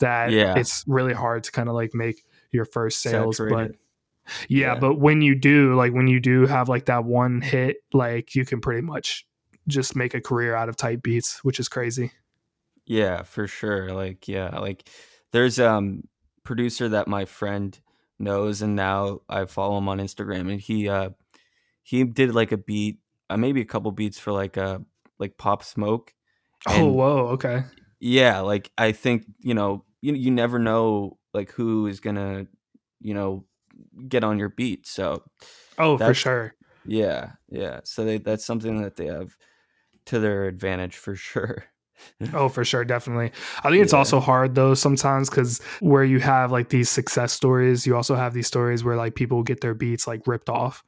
that 0.00 0.32
Yeah. 0.32 0.56
it's 0.58 0.82
really 0.88 1.12
hard 1.12 1.44
to 1.44 1.52
kind 1.52 1.68
of 1.68 1.76
like 1.76 1.94
make 1.94 2.24
your 2.50 2.64
first 2.64 3.00
sales. 3.00 3.36
Saturated. 3.36 3.76
But 4.26 4.40
yeah, 4.48 4.74
Yeah. 4.74 4.78
but 4.80 4.96
when 4.98 5.22
you 5.22 5.36
do, 5.36 5.74
like 5.76 5.92
when 5.92 6.08
you 6.08 6.18
do 6.18 6.46
have 6.46 6.68
like 6.68 6.86
that 6.86 7.04
one 7.04 7.40
hit, 7.42 7.76
like 7.92 8.34
you 8.34 8.44
can 8.44 8.60
pretty 8.60 8.80
much 8.82 9.24
just 9.68 9.94
make 9.94 10.14
a 10.14 10.20
career 10.20 10.52
out 10.54 10.68
of 10.68 10.74
type 10.74 11.00
beats, 11.02 11.44
which 11.44 11.60
is 11.60 11.68
crazy. 11.68 12.10
Yeah, 12.88 13.22
for 13.22 13.46
sure. 13.46 13.92
Like, 13.92 14.28
yeah, 14.28 14.58
like 14.58 14.88
there's 15.32 15.60
um 15.60 16.08
producer 16.44 16.88
that 16.90 17.08
my 17.08 17.26
friend 17.26 17.78
knows 18.18 18.62
and 18.62 18.74
now 18.74 19.20
I 19.28 19.44
follow 19.44 19.78
him 19.78 19.88
on 19.88 19.98
Instagram 19.98 20.50
and 20.50 20.60
he 20.60 20.88
uh 20.88 21.10
he 21.82 22.04
did 22.04 22.34
like 22.34 22.52
a 22.52 22.58
beat, 22.58 22.98
uh, 23.30 23.36
maybe 23.36 23.60
a 23.60 23.66
couple 23.66 23.92
beats 23.92 24.18
for 24.18 24.32
like 24.32 24.58
uh 24.58 24.80
like 25.18 25.38
Pop 25.38 25.64
Smoke. 25.64 26.14
oh, 26.66 26.92
whoa, 26.92 27.28
okay. 27.28 27.64
Yeah, 28.00 28.40
like 28.40 28.70
I 28.78 28.92
think, 28.92 29.26
you 29.40 29.54
know, 29.54 29.84
you 30.00 30.14
you 30.14 30.30
never 30.30 30.58
know 30.58 31.18
like 31.34 31.52
who 31.52 31.86
is 31.86 32.00
going 32.00 32.16
to, 32.16 32.46
you 33.00 33.14
know, 33.14 33.44
get 34.08 34.24
on 34.24 34.38
your 34.38 34.50
beat. 34.50 34.86
So, 34.86 35.24
Oh, 35.78 35.98
for 35.98 36.14
sure. 36.14 36.54
yeah, 36.84 37.32
yeah. 37.48 37.80
So 37.84 38.04
they 38.04 38.18
that's 38.18 38.44
something 38.44 38.82
that 38.82 38.96
they 38.96 39.06
have 39.06 39.36
to 40.06 40.20
their 40.20 40.46
advantage 40.46 40.96
for 40.96 41.16
sure. 41.16 41.66
Oh, 42.32 42.48
for 42.48 42.64
sure, 42.64 42.84
definitely. 42.84 43.32
I 43.64 43.70
think 43.70 43.82
it's 43.82 43.92
Yeah. 43.92 43.98
also 44.00 44.20
hard 44.20 44.54
though 44.54 44.74
sometimes 44.74 45.30
because 45.30 45.60
where 45.80 46.04
you 46.04 46.18
have 46.20 46.50
like 46.52 46.68
these 46.68 46.90
success 46.90 47.32
stories, 47.32 47.86
you 47.86 47.94
also 47.96 48.14
have 48.14 48.34
these 48.34 48.46
stories 48.46 48.84
where 48.84 48.96
like 48.96 49.14
people 49.14 49.42
get 49.42 49.60
their 49.60 49.74
beats 49.74 50.06
like 50.06 50.26
ripped 50.26 50.48
off, 50.48 50.82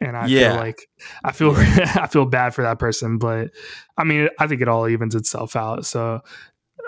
and 0.00 0.16
I 0.16 0.28
Yeah. 0.28 0.48
feel 0.50 0.56
like 0.56 0.88
I 1.24 1.32
feel 1.32 1.54
I 1.56 2.08
feel 2.10 2.26
bad 2.26 2.54
for 2.54 2.62
that 2.62 2.78
person, 2.78 3.18
but 3.18 3.50
I 3.96 4.04
mean 4.04 4.28
I 4.38 4.46
think 4.46 4.60
it 4.62 4.68
all 4.68 4.88
evens 4.88 5.14
itself 5.14 5.54
out. 5.56 5.86
So 5.86 6.20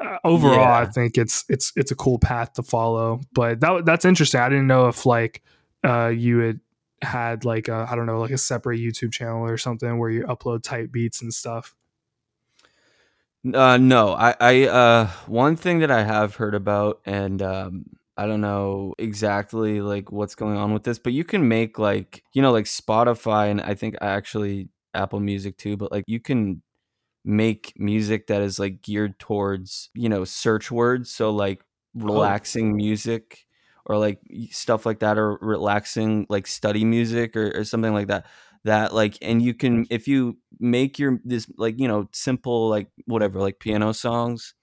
uh, 0.04 0.18
overall, 0.24 0.72
I 0.72 0.86
think 0.86 1.16
it's 1.16 1.44
it's 1.48 1.72
it's 1.76 1.90
a 1.90 1.96
cool 1.96 2.18
path 2.18 2.54
to 2.54 2.62
follow. 2.62 3.20
But 3.32 3.60
that 3.60 3.84
that's 3.86 4.04
interesting. 4.04 4.40
I 4.40 4.48
didn't 4.48 4.66
know 4.66 4.88
if 4.88 5.06
like 5.06 5.42
uh 5.84 6.08
you 6.08 6.38
had 6.38 6.60
had 7.02 7.44
like 7.44 7.68
a 7.68 7.86
I 7.88 7.94
don't 7.94 8.06
know 8.06 8.18
like 8.20 8.30
a 8.32 8.38
separate 8.38 8.80
YouTube 8.80 9.12
channel 9.12 9.44
or 9.44 9.56
something 9.58 9.98
where 9.98 10.10
you 10.10 10.24
upload 10.24 10.62
type 10.62 10.90
beats 10.90 11.22
and 11.22 11.32
stuff. 11.32 11.74
Uh, 13.54 13.76
no, 13.76 14.14
I, 14.14 14.34
I, 14.40 14.62
uh, 14.66 15.06
one 15.26 15.56
thing 15.56 15.80
that 15.80 15.90
I 15.90 16.02
have 16.02 16.36
heard 16.36 16.54
about, 16.54 17.00
and 17.04 17.40
um, 17.42 17.84
I 18.16 18.26
don't 18.26 18.40
know 18.40 18.94
exactly 18.98 19.80
like 19.80 20.10
what's 20.10 20.34
going 20.34 20.56
on 20.56 20.72
with 20.72 20.84
this, 20.84 20.98
but 20.98 21.12
you 21.12 21.22
can 21.22 21.46
make 21.46 21.78
like, 21.78 22.22
you 22.32 22.40
know, 22.42 22.50
like 22.50 22.64
Spotify, 22.64 23.50
and 23.50 23.60
I 23.60 23.74
think 23.74 23.96
actually 24.00 24.68
Apple 24.94 25.20
Music 25.20 25.58
too, 25.58 25.76
but 25.76 25.92
like 25.92 26.04
you 26.06 26.18
can 26.18 26.62
make 27.24 27.74
music 27.76 28.28
that 28.28 28.42
is 28.42 28.58
like 28.58 28.82
geared 28.82 29.18
towards, 29.18 29.90
you 29.94 30.08
know, 30.08 30.24
search 30.24 30.70
words. 30.70 31.10
So 31.12 31.30
like 31.30 31.62
relaxing 31.94 32.76
music 32.76 33.46
or 33.86 33.98
like 33.98 34.20
stuff 34.50 34.86
like 34.86 35.00
that, 35.00 35.18
or 35.18 35.38
relaxing 35.42 36.26
like 36.28 36.46
study 36.46 36.84
music 36.84 37.36
or, 37.36 37.52
or 37.60 37.64
something 37.64 37.94
like 37.94 38.08
that 38.08 38.26
that 38.66 38.92
like 38.92 39.16
and 39.22 39.40
you 39.40 39.54
can 39.54 39.86
if 39.90 40.06
you 40.06 40.36
make 40.60 40.98
your 40.98 41.20
this 41.24 41.46
like 41.56 41.78
you 41.78 41.88
know 41.88 42.08
simple 42.12 42.68
like 42.68 42.88
whatever 43.06 43.40
like 43.40 43.58
piano 43.58 43.92
songs 43.92 44.54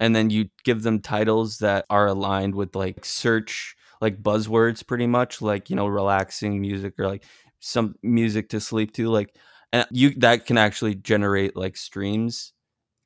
and 0.00 0.14
then 0.14 0.30
you 0.30 0.48
give 0.64 0.82
them 0.82 1.00
titles 1.00 1.58
that 1.58 1.84
are 1.90 2.06
aligned 2.06 2.54
with 2.54 2.74
like 2.74 3.04
search 3.04 3.74
like 4.00 4.22
buzzwords 4.22 4.86
pretty 4.86 5.06
much 5.06 5.42
like 5.42 5.70
you 5.70 5.76
know 5.76 5.86
relaxing 5.86 6.60
music 6.60 6.94
or 6.98 7.06
like 7.06 7.24
some 7.60 7.94
music 8.02 8.48
to 8.48 8.60
sleep 8.60 8.92
to 8.92 9.08
like 9.08 9.34
and 9.72 9.86
you 9.90 10.10
that 10.10 10.46
can 10.46 10.56
actually 10.56 10.94
generate 10.94 11.56
like 11.56 11.76
streams 11.76 12.52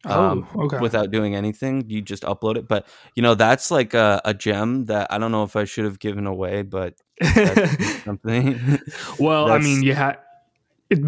um, 0.05 0.49
oh, 0.57 0.65
okay. 0.65 0.79
without 0.81 1.13
doing 1.13 1.37
anything 1.37 1.85
you 1.89 2.03
just 2.03 2.25
upload 2.25 2.57
it 2.57 2.67
but 2.67 2.87
you 3.15 3.23
know 3.23 3.37
that's 3.37 3.71
like 3.71 3.95
a, 3.95 4.21
a 4.25 4.35
gem 4.35 4.87
that 4.87 5.07
i 5.13 5.17
don't 5.17 5.31
know 5.31 5.45
if 5.45 5.55
i 5.55 5.65
should 5.65 5.85
have 5.85 6.01
given 6.01 6.27
away 6.27 6.63
but 6.63 6.95
something 8.05 8.81
Well, 9.19 9.51
I 9.51 9.59
mean, 9.59 9.83
you 9.83 9.95
had. 9.95 10.19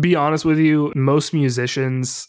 Be 0.00 0.14
honest 0.14 0.44
with 0.44 0.58
you, 0.58 0.92
most 0.94 1.34
musicians, 1.34 2.28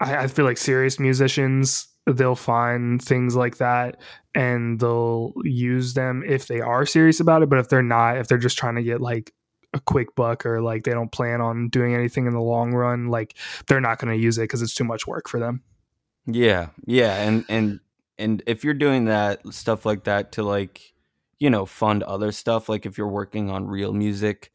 I, 0.00 0.16
I 0.16 0.26
feel 0.26 0.44
like 0.44 0.58
serious 0.58 0.98
musicians, 0.98 1.88
they'll 2.06 2.34
find 2.34 3.02
things 3.02 3.36
like 3.36 3.58
that 3.58 4.00
and 4.34 4.80
they'll 4.80 5.32
use 5.44 5.94
them 5.94 6.22
if 6.26 6.46
they 6.46 6.60
are 6.60 6.86
serious 6.86 7.20
about 7.20 7.42
it. 7.42 7.48
But 7.48 7.58
if 7.58 7.68
they're 7.68 7.82
not, 7.82 8.18
if 8.18 8.28
they're 8.28 8.38
just 8.38 8.58
trying 8.58 8.76
to 8.76 8.82
get 8.82 9.00
like 9.00 9.32
a 9.72 9.80
quick 9.80 10.14
buck 10.14 10.44
or 10.44 10.60
like 10.60 10.84
they 10.84 10.92
don't 10.92 11.12
plan 11.12 11.40
on 11.40 11.68
doing 11.68 11.94
anything 11.94 12.26
in 12.26 12.32
the 12.32 12.40
long 12.40 12.72
run, 12.72 13.08
like 13.08 13.36
they're 13.66 13.80
not 13.80 13.98
going 13.98 14.12
to 14.14 14.22
use 14.22 14.38
it 14.38 14.42
because 14.42 14.62
it's 14.62 14.74
too 14.74 14.84
much 14.84 15.06
work 15.06 15.28
for 15.28 15.38
them. 15.38 15.62
Yeah, 16.26 16.68
yeah, 16.84 17.22
and 17.22 17.44
and 17.48 17.80
and 18.18 18.42
if 18.46 18.62
you're 18.62 18.74
doing 18.74 19.06
that 19.06 19.40
stuff 19.52 19.86
like 19.86 20.04
that 20.04 20.32
to 20.32 20.42
like, 20.42 20.92
you 21.38 21.50
know, 21.50 21.66
fund 21.66 22.02
other 22.02 22.30
stuff, 22.30 22.68
like 22.68 22.84
if 22.84 22.98
you're 22.98 23.08
working 23.08 23.50
on 23.50 23.66
real 23.66 23.92
music 23.92 24.52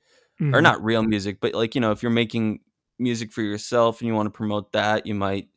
or 0.53 0.59
Mhm. 0.59 0.63
not 0.63 0.83
real 0.83 1.03
music, 1.03 1.39
but 1.41 1.53
like 1.53 1.75
you 1.75 1.81
know, 1.81 1.91
if 1.91 2.03
you're 2.03 2.11
making 2.11 2.59
music 2.99 3.31
for 3.31 3.41
yourself 3.41 4.01
and 4.01 4.07
you 4.07 4.13
want 4.15 4.27
to 4.27 4.31
promote 4.31 4.71
that, 4.73 5.05
you 5.05 5.15
might 5.15 5.49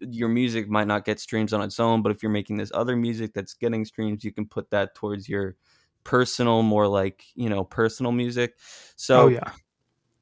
your 0.00 0.28
music 0.28 0.68
might 0.68 0.86
not 0.88 1.04
get 1.04 1.20
streams 1.20 1.52
on 1.52 1.62
its 1.62 1.78
own, 1.78 2.02
but 2.02 2.10
if 2.12 2.22
you're 2.22 2.32
making 2.32 2.56
this 2.56 2.72
other 2.74 2.96
music 2.96 3.32
that's 3.34 3.54
getting 3.54 3.84
streams, 3.84 4.24
you 4.24 4.32
can 4.32 4.46
put 4.46 4.70
that 4.70 4.94
towards 4.94 5.28
your 5.28 5.56
personal, 6.04 6.62
more 6.62 6.88
like 6.88 7.24
you 7.34 7.48
know, 7.48 7.64
personal 7.64 8.12
music. 8.12 8.54
So 8.96 9.24
oh, 9.24 9.28
yeah. 9.28 9.52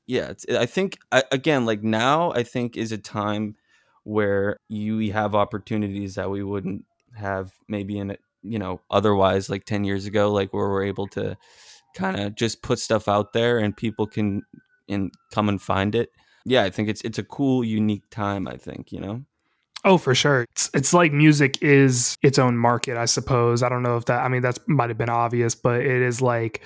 yeah 0.07 0.29
it's, 0.31 0.47
i 0.51 0.67
think 0.67 0.99
I, 1.13 1.23
again 1.33 1.67
like 1.67 1.83
now 1.83 2.33
i 2.33 2.43
think 2.43 2.77
is 2.77 2.93
a 2.93 2.99
time 2.99 3.57
where 4.05 4.59
you 4.69 5.13
have 5.13 5.35
opportunities 5.35 6.15
that 6.15 6.31
we 6.31 6.43
wouldn't 6.43 6.85
have 7.15 7.53
maybe 7.69 7.99
in 7.99 8.11
it 8.11 8.21
you 8.43 8.59
know 8.59 8.81
otherwise 8.91 9.51
like 9.51 9.65
10 9.65 9.85
years 9.85 10.07
ago 10.07 10.33
like 10.33 10.53
where 10.53 10.69
we're 10.69 10.85
able 10.85 11.09
to 11.09 11.37
kind 11.99 12.19
of 12.21 12.35
just 12.35 12.63
put 12.63 12.79
stuff 12.79 13.09
out 13.09 13.33
there 13.33 13.59
and 13.59 13.77
people 13.77 14.07
can 14.07 14.43
and 14.89 15.13
come 15.33 15.49
and 15.49 15.61
find 15.61 15.95
it 15.95 16.11
yeah 16.45 16.63
i 16.63 16.71
think 16.71 16.89
it's 16.89 17.03
it's 17.03 17.19
a 17.19 17.25
cool 17.25 17.65
unique 17.65 18.09
time 18.11 18.47
i 18.49 18.57
think 18.57 18.93
you 18.93 19.01
know 19.01 19.23
Oh, 19.85 19.97
for 19.97 20.15
sure. 20.15 20.43
It's, 20.53 20.71
it's 20.75 20.93
like 20.93 21.13
music 21.13 21.63
is 21.63 22.17
its 22.21 22.39
own 22.39 22.57
market, 22.57 22.97
I 22.97 23.05
suppose. 23.05 23.63
I 23.63 23.69
don't 23.69 23.85
know 23.85 23.97
if 23.97 24.07
that, 24.07 24.25
I 24.25 24.29
mean, 24.29 24.43
that's 24.43 24.59
might 24.67 24.91
have 24.91 24.99
been 24.99 25.09
obvious, 25.09 25.55
but 25.55 25.81
it 25.81 26.03
is 26.03 26.21
like 26.21 26.63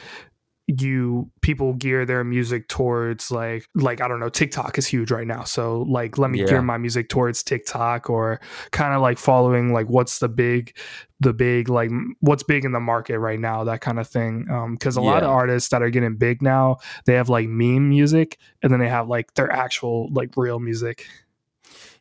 you 0.69 1.31
people 1.41 1.75
gear 1.75 2.07
their 2.07 2.23
music 2.25 2.69
towards 2.69 3.31
like 3.31 3.67
like 3.75 4.01
I 4.01 4.09
don't 4.09 4.21
know 4.21 4.29
TikTok 4.29 4.79
is 4.79 4.87
huge 4.87 5.11
right 5.11 5.27
now. 5.27 5.43
So 5.45 5.83
like 5.83 6.19
let 6.19 6.31
me 6.31 6.39
Yeah. 6.39 6.47
gear 6.47 6.63
my 6.63 6.79
music 6.79 7.09
towards 7.09 7.43
TikTok 7.43 8.09
or 8.09 8.41
kind 8.71 8.95
of 8.95 9.03
like 9.03 9.19
following 9.19 9.73
like 9.73 9.89
what's 9.89 10.21
the 10.21 10.29
big 10.29 10.77
the 11.21 11.33
big 11.33 11.69
like 11.69 11.91
what's 12.21 12.43
big 12.45 12.65
in 12.65 12.73
the 12.73 12.81
market 12.81 13.19
right 13.19 13.41
now 13.41 13.65
that 13.65 13.81
kind 13.81 13.99
of 13.99 14.07
thing. 14.09 14.47
Um 14.51 14.77
cuz 14.77 14.97
a 14.97 15.01
lot 15.01 15.25
of 15.25 15.31
artists 15.31 15.71
that 15.71 15.83
are 15.83 15.91
getting 15.91 16.17
big 16.17 16.43
now 16.43 16.77
they 17.07 17.15
have 17.15 17.29
like 17.29 17.49
meme 17.49 17.89
music 17.89 18.39
and 18.63 18.73
then 18.73 18.79
they 18.79 18.89
have 18.89 19.09
like 19.09 19.35
their 19.35 19.51
actual 19.51 20.09
like 20.13 20.31
real 20.37 20.61
music. 20.61 21.07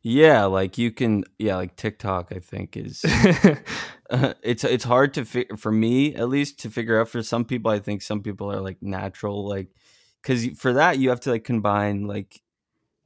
Yeah, 0.04 0.46
like 0.46 0.78
you 0.78 0.92
can 0.92 1.24
yeah, 1.38 1.56
like 1.58 1.76
TikTok 1.76 2.32
I 2.36 2.40
think 2.40 2.76
is 2.76 3.04
it's 4.44 4.64
it's 4.64 4.84
hard 4.84 5.14
to 5.14 5.26
figure 5.26 5.56
for 5.58 5.72
me 5.72 6.16
at 6.16 6.30
least 6.30 6.60
to 6.60 6.70
figure 6.70 7.00
out 7.00 7.10
for 7.10 7.24
some 7.24 7.46
people 7.46 7.72
I 7.72 7.80
think 7.80 8.02
some 8.02 8.22
people 8.22 8.52
are 8.52 8.60
like 8.62 8.78
natural 8.82 9.48
like 9.48 9.70
cuz 10.24 10.48
for 10.60 10.74
that 10.74 11.00
you 11.00 11.10
have 11.10 11.22
to 11.22 11.32
like 11.32 11.44
combine 11.46 12.08
like 12.08 12.42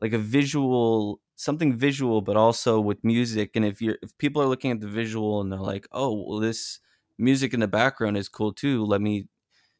like 0.01 0.13
a 0.13 0.19
visual 0.19 1.21
something 1.35 1.77
visual 1.77 2.21
but 2.21 2.37
also 2.37 2.79
with 2.81 3.03
music 3.03 3.51
and 3.55 3.65
if 3.65 3.81
you're 3.81 3.97
if 4.03 4.17
people 4.19 4.41
are 4.41 4.47
looking 4.47 4.71
at 4.71 4.81
the 4.81 4.87
visual 4.87 5.41
and 5.41 5.51
they're 5.51 5.59
like, 5.59 5.87
"Oh, 5.91 6.13
well 6.27 6.39
this 6.39 6.79
music 7.19 7.53
in 7.53 7.61
the 7.61 7.67
background 7.67 8.17
is 8.17 8.29
cool 8.29 8.53
too. 8.53 8.85
Let 8.85 9.01
me 9.01 9.27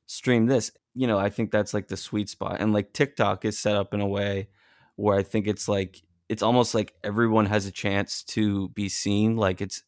stream 0.07 0.47
this." 0.47 0.71
You 0.95 1.07
know, 1.07 1.17
I 1.19 1.29
think 1.29 1.51
that's 1.51 1.73
like 1.73 1.87
the 1.89 1.97
sweet 1.97 2.29
spot. 2.29 2.57
And 2.61 2.73
like 2.73 2.93
TikTok 2.93 3.45
is 3.45 3.59
set 3.59 3.75
up 3.75 3.93
in 3.93 4.01
a 4.01 4.07
way 4.07 4.49
where 4.97 5.17
I 5.17 5.23
think 5.23 5.47
it's 5.47 5.67
like 5.67 6.01
it's 6.29 6.43
almost 6.43 6.75
like 6.75 6.93
everyone 7.03 7.45
has 7.47 7.65
a 7.67 7.71
chance 7.71 8.23
to 8.25 8.69
be 8.69 8.89
seen. 8.89 9.37
Like 9.37 9.61
it's 9.61 9.83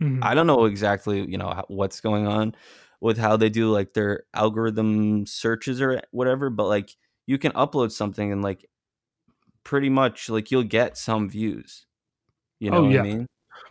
Mhm. 0.00 0.22
I 0.22 0.34
don't 0.34 0.46
know 0.46 0.64
exactly, 0.66 1.24
you 1.28 1.38
know, 1.38 1.64
what's 1.68 2.00
going 2.00 2.26
on 2.26 2.54
with 3.00 3.18
how 3.18 3.36
they 3.36 3.48
do 3.50 3.70
like 3.70 3.94
their 3.94 4.24
algorithm 4.34 5.26
searches 5.26 5.80
or 5.80 6.02
whatever, 6.10 6.50
but 6.50 6.66
like 6.66 6.96
you 7.26 7.38
can 7.38 7.52
upload 7.52 7.92
something 7.92 8.32
and 8.32 8.42
like 8.42 8.66
pretty 9.64 9.90
much 9.90 10.28
like 10.30 10.50
you'll 10.50 10.62
get 10.64 10.96
some 10.98 11.28
views. 11.28 11.86
You 12.60 12.70
know 12.70 12.78
Oh, 12.78 12.84
what 12.84 12.92
yeah. 12.92 12.96
I 12.96 13.02
mean? 13.02 13.26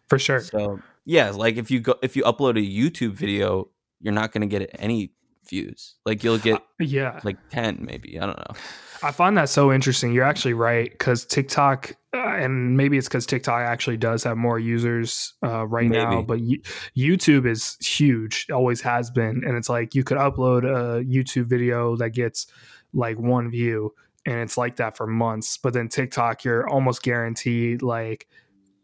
for 0.09 0.19
sure 0.19 0.51
So 0.53 0.83
yeah, 1.05 1.31
like 1.31 1.57
if 1.57 1.71
you 1.71 1.79
go 1.81 1.95
if 2.03 2.15
you 2.17 2.23
upload 2.23 2.57
a 2.57 2.61
YouTube 2.61 3.13
video, 3.13 3.71
you're 4.01 4.13
not 4.13 4.31
gonna 4.33 4.47
get 4.47 4.69
any 4.79 5.13
views. 5.49 5.95
Like 6.05 6.23
you'll 6.23 6.37
get 6.37 6.61
yeah 6.79 7.19
like 7.23 7.37
ten 7.49 7.77
maybe. 7.81 8.19
I 8.19 8.25
don't 8.25 8.37
know. 8.37 8.55
I 9.03 9.11
find 9.11 9.37
that 9.37 9.49
so 9.49 9.71
interesting. 9.71 10.11
You're 10.11 10.23
actually 10.23 10.53
right 10.53 10.89
because 10.89 11.23
TikTok, 11.25 11.91
uh, 12.13 12.17
and 12.17 12.75
maybe 12.75 12.97
it's 12.97 13.07
because 13.07 13.25
TikTok 13.27 13.61
actually 13.61 13.97
does 13.97 14.23
have 14.23 14.37
more 14.37 14.57
users 14.57 15.33
uh, 15.45 15.67
right 15.67 15.87
now, 15.89 16.21
but 16.23 16.39
y- 16.39 16.57
YouTube 16.97 17.45
is 17.45 17.77
huge, 17.79 18.47
always 18.51 18.81
has 18.81 19.11
been. 19.11 19.43
And 19.45 19.55
it's 19.55 19.69
like 19.69 19.93
you 19.93 20.03
could 20.03 20.17
upload 20.17 20.63
a 20.63 21.03
YouTube 21.03 21.45
video 21.45 21.95
that 21.97 22.09
gets 22.11 22.47
like 22.93 23.19
one 23.19 23.51
view, 23.51 23.93
and 24.25 24.39
it's 24.39 24.57
like 24.57 24.77
that 24.77 24.97
for 24.97 25.05
months. 25.05 25.57
But 25.57 25.73
then 25.73 25.89
TikTok, 25.89 26.43
you're 26.43 26.67
almost 26.67 27.03
guaranteed 27.03 27.83
like 27.83 28.27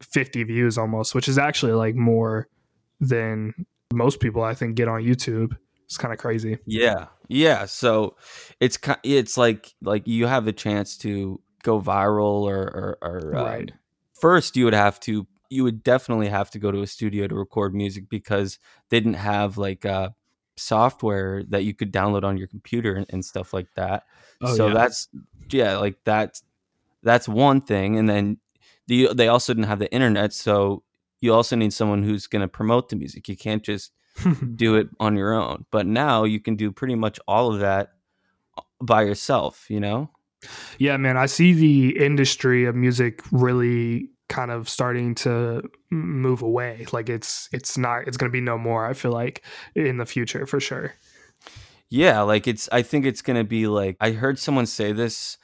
50 0.02 0.44
views 0.44 0.78
almost, 0.78 1.16
which 1.16 1.28
is 1.28 1.38
actually 1.38 1.74
like 1.74 1.96
more 1.96 2.48
than 3.00 3.66
most 3.92 4.20
people 4.20 4.44
I 4.44 4.54
think 4.54 4.76
get 4.76 4.88
on 4.88 5.02
YouTube. 5.02 5.58
It's 5.94 5.98
kind 6.00 6.12
of 6.12 6.18
crazy. 6.18 6.58
Yeah, 6.66 7.06
yeah. 7.28 7.66
So 7.66 8.16
it's 8.60 8.80
it's 9.04 9.38
like 9.38 9.76
like 9.84 10.08
you 10.08 10.26
have 10.26 10.48
a 10.48 10.52
chance 10.52 10.98
to 11.00 11.40
go 11.62 11.80
viral 11.80 12.42
or 12.42 12.64
or, 12.64 12.98
or 13.00 13.36
um, 13.38 13.46
Right. 13.46 13.72
First, 14.20 14.58
you 14.58 14.66
would 14.66 14.74
have 14.74 15.00
to 15.02 15.28
you 15.52 15.64
would 15.64 15.84
definitely 15.84 16.30
have 16.30 16.50
to 16.50 16.58
go 16.58 16.72
to 16.72 16.82
a 16.82 16.88
studio 16.88 17.28
to 17.28 17.36
record 17.36 17.76
music 17.76 18.10
because 18.10 18.58
they 18.90 19.00
didn't 19.00 19.14
have 19.14 19.60
like 19.60 19.86
uh, 19.86 20.10
software 20.58 21.44
that 21.50 21.64
you 21.64 21.76
could 21.76 21.94
download 21.94 22.24
on 22.24 22.38
your 22.38 22.48
computer 22.48 22.96
and, 22.96 23.06
and 23.12 23.24
stuff 23.24 23.54
like 23.54 23.72
that. 23.76 24.06
Oh, 24.42 24.56
so 24.56 24.70
yeah. 24.70 24.74
that's 24.74 25.10
yeah, 25.52 25.78
like 25.78 25.98
that's 26.06 26.42
that's 27.04 27.30
one 27.30 27.62
thing, 27.62 28.00
and 28.00 28.10
then 28.10 28.40
the 28.88 29.10
they 29.14 29.28
also 29.28 29.54
didn't 29.54 29.68
have 29.68 29.78
the 29.78 29.94
internet, 29.94 30.34
so 30.34 30.82
you 31.22 31.36
also 31.36 31.56
need 31.56 31.72
someone 31.72 32.02
who's 32.02 32.26
going 32.26 32.42
to 32.42 32.48
promote 32.48 32.90
the 32.90 32.96
music. 32.96 33.30
You 33.30 33.38
can't 33.38 33.62
just 33.62 33.92
do 34.56 34.76
it 34.76 34.90
on 35.00 35.16
your 35.16 35.34
own. 35.34 35.66
But 35.72 35.86
now 35.86 36.24
you 36.24 36.40
can 36.40 36.56
do 36.56 36.72
pretty 36.72 36.96
much 36.96 37.20
all 37.28 37.54
of 37.54 37.60
that 37.60 37.94
by 38.82 39.04
yourself, 39.04 39.70
you 39.70 39.80
know? 39.80 40.10
Yeah, 40.78 40.98
man, 40.98 41.18
I 41.18 41.26
see 41.26 41.54
the 41.54 42.04
industry 42.04 42.66
of 42.66 42.76
music 42.76 43.22
really 43.32 44.10
kind 44.30 44.52
of 44.52 44.68
starting 44.68 45.16
to 45.16 45.62
move 45.90 46.42
away. 46.42 46.86
Like 46.92 47.10
it's 47.10 47.48
it's 47.52 47.78
not 47.78 48.08
it's 48.08 48.18
going 48.18 48.30
to 48.30 48.34
be 48.34 48.42
no 48.42 48.58
more. 48.58 48.86
I 48.86 48.94
feel 48.94 49.12
like 49.12 49.44
in 49.76 49.98
the 49.98 50.06
future 50.06 50.46
for 50.46 50.60
sure. 50.60 50.94
Yeah, 51.90 52.22
like 52.22 52.48
it's 52.48 52.68
I 52.72 52.82
think 52.82 53.06
it's 53.06 53.22
going 53.22 53.38
to 53.38 53.44
be 53.44 53.68
like 53.68 53.96
I 54.02 54.12
heard 54.12 54.40
someone 54.40 54.66
say 54.66 54.92
this 54.92 55.38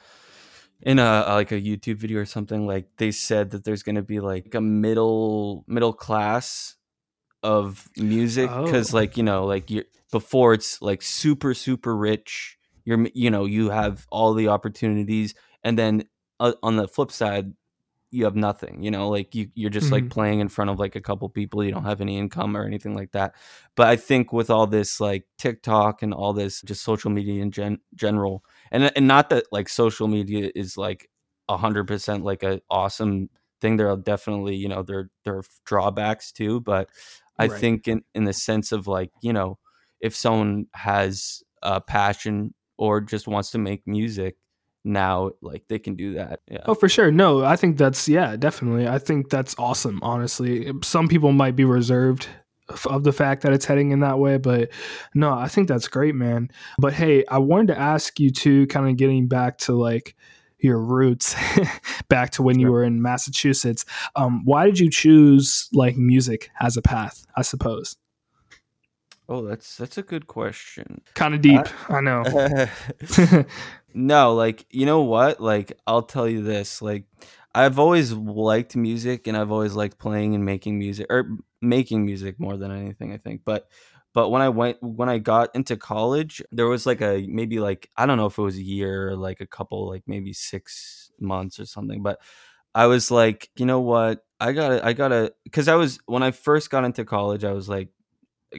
in 0.82 0.98
a 0.98 1.24
like 1.28 1.52
a 1.52 1.60
YouTube 1.60 1.96
video 1.96 2.20
or 2.20 2.26
something 2.26 2.66
like 2.66 2.88
they 2.96 3.10
said 3.10 3.50
that 3.50 3.64
there's 3.64 3.82
going 3.82 3.96
to 3.96 4.02
be 4.02 4.20
like 4.20 4.54
a 4.54 4.60
middle 4.60 5.64
middle 5.66 5.92
class 5.92 6.76
of 7.42 7.88
music 7.96 8.48
cuz 8.66 8.92
Oh. 8.92 8.96
like, 8.96 9.16
you 9.16 9.22
know, 9.22 9.44
like 9.46 9.70
you 9.70 9.84
before 10.12 10.54
it's 10.54 10.80
like 10.82 11.02
super 11.02 11.54
super 11.54 11.96
rich, 11.96 12.58
you're 12.84 13.06
you 13.14 13.30
know, 13.30 13.44
you 13.44 13.70
have 13.70 14.06
all 14.10 14.34
the 14.34 14.48
opportunities 14.48 15.34
and 15.64 15.78
then 15.78 16.04
uh, 16.40 16.52
on 16.62 16.76
the 16.76 16.88
flip 16.88 17.12
side 17.12 17.52
you 18.12 18.24
have 18.24 18.34
nothing 18.34 18.82
you 18.82 18.90
know 18.90 19.08
like 19.08 19.34
you, 19.36 19.48
you're 19.54 19.70
just 19.70 19.92
like 19.92 20.04
Mhm. 20.04 20.10
playing 20.10 20.40
in 20.40 20.48
front 20.48 20.68
of 20.68 20.80
like 20.80 20.96
a 20.96 21.00
couple 21.00 21.28
people 21.28 21.62
you 21.62 21.70
don't 21.70 21.84
have 21.84 22.00
any 22.00 22.18
income 22.18 22.56
or 22.56 22.64
anything 22.64 22.92
like 22.96 23.12
that 23.12 23.34
but 23.76 23.86
i 23.86 23.94
think 23.94 24.32
with 24.32 24.50
all 24.50 24.66
this 24.66 24.98
like 25.00 25.24
tiktok 25.38 26.02
and 26.02 26.12
all 26.12 26.32
this 26.32 26.60
just 26.62 26.82
social 26.82 27.08
media 27.10 27.40
in 27.40 27.52
gen- 27.52 27.78
general 27.94 28.44
and 28.72 28.90
and 28.96 29.06
not 29.06 29.30
that 29.30 29.44
like 29.52 29.68
social 29.68 30.08
media 30.08 30.50
is 30.56 30.76
like 30.76 31.08
100% 31.48 32.24
like 32.24 32.42
a 32.42 32.60
awesome 32.68 33.30
thing 33.60 33.76
there 33.76 33.90
are 33.90 33.96
definitely 33.96 34.56
you 34.56 34.68
know 34.68 34.82
there 34.82 35.10
there 35.24 35.36
are 35.36 35.44
drawbacks 35.64 36.32
too 36.32 36.60
but 36.60 36.88
i 37.40 37.46
Right. 37.48 37.60
think 37.60 37.88
in 37.88 38.02
in 38.14 38.24
the 38.24 38.32
sense 38.32 38.72
of 38.72 38.86
like 38.86 39.10
you 39.22 39.32
know 39.32 39.58
if 40.00 40.14
someone 40.14 40.66
has 40.74 41.42
a 41.62 41.80
passion 41.80 42.54
or 42.78 43.00
just 43.00 43.26
wants 43.28 43.50
to 43.50 43.58
make 43.58 43.82
music 43.86 44.36
now 44.84 45.30
like 45.42 45.62
they 45.68 45.78
can 45.78 45.94
do 45.94 46.14
that 46.14 46.40
yeah 46.50 46.64
Oh, 46.66 46.74
for 46.74 46.88
sure. 46.88 47.10
No, 47.10 47.44
I 47.44 47.56
think 47.56 47.76
that's 47.76 48.08
yeah, 48.08 48.36
definitely. 48.36 48.88
I 48.88 48.98
think 48.98 49.28
that's 49.28 49.54
awesome. 49.58 49.98
Honestly, 50.02 50.72
some 50.82 51.06
people 51.06 51.32
might 51.32 51.54
be 51.54 51.64
reserved 51.66 52.26
of 52.86 53.04
the 53.04 53.12
fact 53.12 53.42
that 53.42 53.52
it's 53.52 53.66
heading 53.66 53.90
in 53.90 54.00
that 54.00 54.18
way, 54.18 54.38
but 54.38 54.70
no, 55.14 55.32
I 55.32 55.48
think 55.48 55.68
that's 55.68 55.88
great, 55.88 56.14
man. 56.14 56.48
But 56.78 56.94
hey, 56.94 57.24
I 57.26 57.38
wanted 57.38 57.68
to 57.74 57.78
ask 57.78 58.18
you 58.20 58.30
too, 58.30 58.66
kind 58.68 58.88
of 58.88 58.96
getting 58.96 59.28
back 59.28 59.58
to 59.66 59.72
like 59.74 60.16
your 60.62 60.78
roots, 60.78 61.34
back 62.08 62.30
to 62.32 62.42
when 62.42 62.58
you 62.58 62.70
were 62.70 62.84
in 62.84 63.02
Massachusetts. 63.02 63.84
Um, 64.16 64.44
why 64.44 64.66
did 64.66 64.78
you 64.78 64.90
choose 64.90 65.68
like 65.72 65.96
music 65.96 66.50
as 66.60 66.76
a 66.76 66.82
path? 66.82 67.26
I 67.36 67.42
suppose. 67.42 67.96
Oh, 69.28 69.42
that's 69.42 69.76
that's 69.76 69.96
a 69.96 70.02
good 70.02 70.26
question. 70.26 71.02
Kind 71.14 71.34
of 71.34 71.40
deep, 71.40 71.60
I 71.88 72.00
know. 72.00 72.24
no, 73.94 74.34
like 74.34 74.66
you 74.70 74.86
know 74.86 75.02
what? 75.02 75.40
Like 75.40 75.78
I'll 75.86 76.02
tell 76.02 76.28
you 76.28 76.42
this. 76.42 76.82
Like 76.82 77.04
I've 77.54 77.78
always 77.78 78.12
liked 78.12 78.76
music, 78.76 79.26
and 79.26 79.36
I've 79.36 79.50
always 79.50 79.74
liked 79.74 79.98
playing 79.98 80.34
and 80.34 80.44
making 80.44 80.78
music, 80.78 81.06
or 81.10 81.28
making 81.60 82.06
music 82.06 82.38
more 82.38 82.56
than 82.56 82.70
anything. 82.70 83.12
I 83.12 83.18
think, 83.18 83.42
but 83.44 83.68
but 84.14 84.30
when 84.30 84.42
I 84.42 84.48
went 84.50 84.78
when 84.82 85.08
I 85.08 85.18
got 85.18 85.54
into 85.54 85.76
college, 85.76 86.42
there 86.52 86.68
was 86.68 86.86
like 86.86 87.00
a 87.02 87.26
maybe 87.28 87.58
like 87.60 87.88
I 87.96 88.06
don't 88.06 88.18
know 88.18 88.26
if 88.26 88.38
it 88.38 88.42
was 88.42 88.56
a 88.56 88.62
year 88.62 89.16
like 89.16 89.40
a 89.40 89.46
couple 89.46 89.88
like 89.88 90.04
maybe 90.06 90.32
six 90.32 91.10
months 91.20 91.58
or 91.60 91.66
something, 91.66 92.02
but 92.02 92.20
I 92.74 92.86
was 92.86 93.10
like, 93.10 93.50
you 93.56 93.66
know 93.66 93.80
what? 93.80 94.24
I 94.40 94.52
gotta 94.52 94.84
I 94.86 94.92
gotta 94.94 95.32
because 95.44 95.68
I 95.68 95.74
was 95.76 96.00
when 96.06 96.22
I 96.22 96.32
first 96.32 96.70
got 96.70 96.84
into 96.84 97.04
college, 97.04 97.44
I 97.44 97.52
was 97.52 97.68
like 97.68 97.90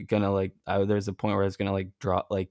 gonna 0.08 0.32
like 0.32 0.52
I, 0.66 0.84
there's 0.84 1.08
a 1.08 1.12
point 1.12 1.34
where 1.34 1.44
I 1.44 1.46
was 1.46 1.56
gonna 1.56 1.72
like 1.72 1.90
drop 2.00 2.28
like 2.30 2.50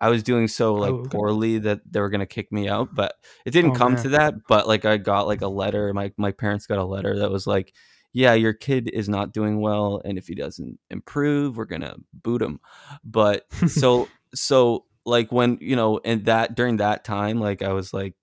I 0.00 0.08
was 0.08 0.22
doing 0.22 0.48
so 0.48 0.74
like 0.74 0.94
Oh, 0.94 1.00
okay. 1.04 1.18
poorly 1.18 1.58
that 1.58 1.80
they 1.90 2.00
were 2.00 2.10
gonna 2.10 2.26
kick 2.26 2.50
me 2.52 2.68
out, 2.68 2.94
but 2.94 3.14
it 3.44 3.50
didn't 3.50 3.72
Oh, 3.72 3.74
come 3.74 3.94
man. 3.94 4.02
to 4.02 4.08
that. 4.10 4.34
But 4.48 4.66
like 4.68 4.84
I 4.84 4.96
got 4.96 5.26
like 5.26 5.42
a 5.42 5.48
letter. 5.48 5.92
My 5.94 6.12
my 6.16 6.32
parents 6.32 6.66
got 6.66 6.78
a 6.78 6.84
letter 6.84 7.18
that 7.18 7.30
was 7.30 7.46
like, 7.46 7.74
"Yeah, 8.12 8.34
your 8.34 8.52
kid 8.54 8.88
is 8.92 9.08
not 9.08 9.32
doing 9.32 9.60
well, 9.60 10.00
and 10.04 10.18
if 10.18 10.26
he 10.28 10.34
doesn't 10.34 10.78
improve, 10.90 11.56
we're 11.56 11.64
gonna 11.66 11.96
boot 12.12 12.42
him." 12.42 12.60
But 13.04 13.46
so 13.66 14.12
so 14.34 14.86
like 15.04 15.32
when 15.32 15.58
you 15.60 15.76
know, 15.76 16.00
and 16.04 16.24
that 16.26 16.54
during 16.54 16.76
that 16.78 17.04
time, 17.04 17.40
like 17.40 17.62
I 17.62 17.72
was 17.72 17.92
like, 17.92 18.14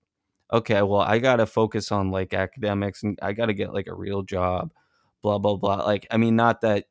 okay, 0.52 0.82
well 0.82 1.00
I 1.00 1.18
gotta 1.18 1.46
focus 1.46 1.92
on 1.92 2.10
like 2.10 2.34
academics, 2.34 3.02
and 3.02 3.18
I 3.22 3.32
gotta 3.32 3.54
get 3.54 3.74
like 3.74 3.86
a 3.88 3.94
real 3.94 4.22
job, 4.22 4.72
blah 5.22 5.38
blah 5.38 5.56
blah. 5.56 5.76
Like 5.84 6.06
I 6.10 6.16
mean, 6.16 6.36
not 6.36 6.62
that 6.62 6.86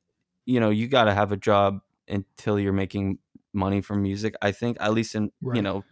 you 0.45 0.59
know 0.59 0.69
you 0.69 0.87
gotta 0.87 1.13
have 1.13 1.31
a 1.31 1.37
job 1.37 1.79
until 2.07 2.59
you're 2.59 2.73
making 2.73 3.19
money 3.57 3.81
from 3.81 4.01
music 4.01 4.35
i 4.41 4.51
think 4.53 4.77
at 4.79 4.93
least 4.93 5.15
in 5.15 5.31
you 5.55 5.61
know 5.61 5.83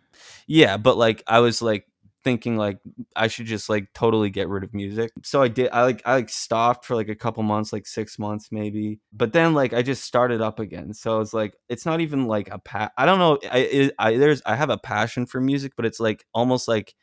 yeah 0.47 0.78
but 0.78 0.97
like 0.97 1.21
i 1.28 1.39
was 1.41 1.62
like 1.62 1.86
thinking 2.25 2.58
like 2.58 2.80
I 3.15 3.28
should 3.28 3.45
just 3.45 3.69
like 3.69 3.93
totally 3.93 4.32
get 4.32 4.49
rid 4.49 4.63
of 4.63 4.73
music. 4.73 5.12
So 5.23 5.43
I 5.43 5.47
did. 5.47 5.69
I 5.71 5.84
like 5.84 6.01
I 6.06 6.15
like 6.15 6.30
stopped 6.30 6.84
for 6.84 6.95
like 6.95 7.08
a 7.08 7.15
couple 7.15 7.43
months, 7.43 7.71
like 7.71 7.86
six 7.86 8.17
months 8.17 8.49
maybe. 8.51 8.99
But 9.13 9.32
then 9.32 9.54
like 9.54 9.73
I 9.73 9.84
just 9.84 10.04
started 10.04 10.41
up 10.41 10.60
again. 10.60 10.93
So 10.93 11.21
it's 11.21 11.34
like 11.34 11.56
it's 11.69 11.86
not 11.86 12.01
even 12.01 12.25
like 12.25 12.49
a 12.51 12.58
pa. 12.58 12.89
I 12.97 13.06
don't 13.06 13.19
know. 13.19 13.38
I, 13.49 13.60
it, 13.60 13.93
I 13.99 14.17
there's 14.17 14.41
I 14.45 14.56
have 14.56 14.71
a 14.71 14.78
passion 14.78 15.28
for 15.28 15.39
music, 15.39 15.73
but 15.78 15.86
it's 15.86 15.99
like 15.99 16.25
almost 16.34 16.67
like 16.67 16.95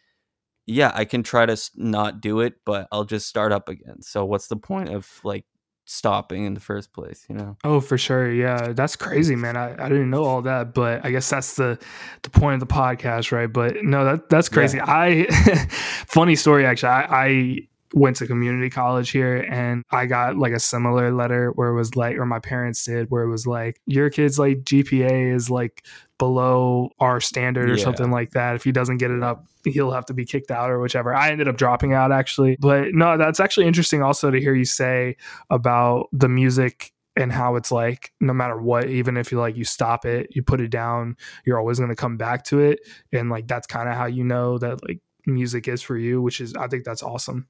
yeah, 0.66 0.92
I 0.94 1.04
can 1.04 1.22
try 1.22 1.46
to 1.46 1.52
s- 1.54 1.70
not 1.76 2.20
do 2.20 2.40
it, 2.40 2.54
but 2.66 2.88
I'll 2.92 3.04
just 3.04 3.28
start 3.28 3.52
up 3.52 3.68
again. 3.68 4.02
So 4.02 4.24
what's 4.24 4.48
the 4.48 4.56
point 4.56 4.90
of 4.90 5.08
like 5.24 5.44
stopping 5.84 6.44
in 6.44 6.54
the 6.54 6.60
first 6.60 6.92
place? 6.92 7.24
You 7.28 7.36
know? 7.36 7.56
Oh, 7.64 7.80
for 7.80 7.98
sure. 7.98 8.30
Yeah, 8.30 8.72
that's 8.72 8.96
crazy, 8.96 9.36
man. 9.36 9.56
I, 9.56 9.72
I 9.72 9.88
didn't 9.88 10.10
know 10.10 10.24
all 10.24 10.42
that, 10.42 10.74
but 10.74 11.04
I 11.04 11.10
guess 11.10 11.28
that's 11.28 11.56
the 11.56 11.78
the 12.22 12.30
point 12.30 12.62
of 12.62 12.68
the 12.68 12.74
podcast, 12.74 13.32
right? 13.32 13.52
But 13.52 13.82
no, 13.82 14.04
that 14.04 14.28
that's 14.28 14.48
crazy. 14.48 14.80
I 14.80 15.24
funny 16.06 16.36
story 16.36 16.66
actually. 16.66 16.90
I, 16.90 17.24
I 17.26 17.58
went 17.94 18.16
to 18.16 18.26
community 18.26 18.70
college 18.70 19.10
here 19.10 19.36
and 19.50 19.82
I 19.90 20.06
got 20.06 20.36
like 20.36 20.52
a 20.52 20.60
similar 20.60 21.12
letter 21.12 21.50
where 21.50 21.68
it 21.68 21.74
was 21.74 21.94
like 21.94 22.16
or 22.16 22.24
my 22.26 22.38
parents 22.38 22.84
did 22.84 23.10
where 23.10 23.22
it 23.22 23.28
was 23.28 23.46
like 23.46 23.80
your 23.86 24.08
kid's 24.10 24.38
like 24.38 24.62
GPA 24.62 25.34
is 25.34 25.50
like 25.50 25.84
below 26.18 26.90
our 27.00 27.20
standard 27.20 27.68
or 27.70 27.76
Yeah. 27.76 27.84
something 27.84 28.10
like 28.10 28.30
that. 28.30 28.54
If 28.54 28.64
he 28.64 28.72
doesn't 28.72 28.98
get 28.98 29.10
it 29.10 29.22
up, 29.22 29.44
he'll 29.64 29.90
have 29.90 30.06
to 30.06 30.14
be 30.14 30.24
kicked 30.24 30.50
out 30.50 30.70
or 30.70 30.80
whichever. 30.80 31.14
I 31.14 31.30
ended 31.30 31.48
up 31.48 31.56
dropping 31.56 31.92
out 31.92 32.12
actually. 32.12 32.56
But 32.60 32.94
no, 32.94 33.16
that's 33.18 33.40
actually 33.40 33.66
interesting 33.66 34.02
also 34.02 34.30
to 34.30 34.40
hear 34.40 34.54
you 34.54 34.64
say 34.64 35.16
about 35.50 36.08
the 36.12 36.28
music 36.28 36.92
and 37.14 37.30
how 37.30 37.56
it's 37.56 37.70
like 37.70 38.10
no 38.20 38.32
matter 38.32 38.56
what 38.60 38.88
even 38.88 39.18
if 39.18 39.30
you 39.30 39.38
like 39.38 39.54
you 39.54 39.64
stop 39.64 40.06
it 40.06 40.28
you 40.34 40.42
put 40.42 40.62
it 40.62 40.68
down 40.70 41.14
you're 41.44 41.58
always 41.58 41.76
going 41.78 41.90
to 41.90 41.94
come 41.94 42.16
back 42.16 42.42
to 42.42 42.58
it 42.60 42.80
and 43.12 43.28
like 43.28 43.46
that's 43.46 43.66
kind 43.66 43.86
of 43.86 43.94
how 43.94 44.06
you 44.06 44.24
know 44.24 44.56
that 44.56 44.82
like 44.88 44.98
music 45.26 45.68
is 45.68 45.82
for 45.82 45.98
you 45.98 46.22
which 46.22 46.40
is 46.40 46.54
i 46.56 46.66
think 46.66 46.84
that's 46.84 47.02
awesome 47.02 47.46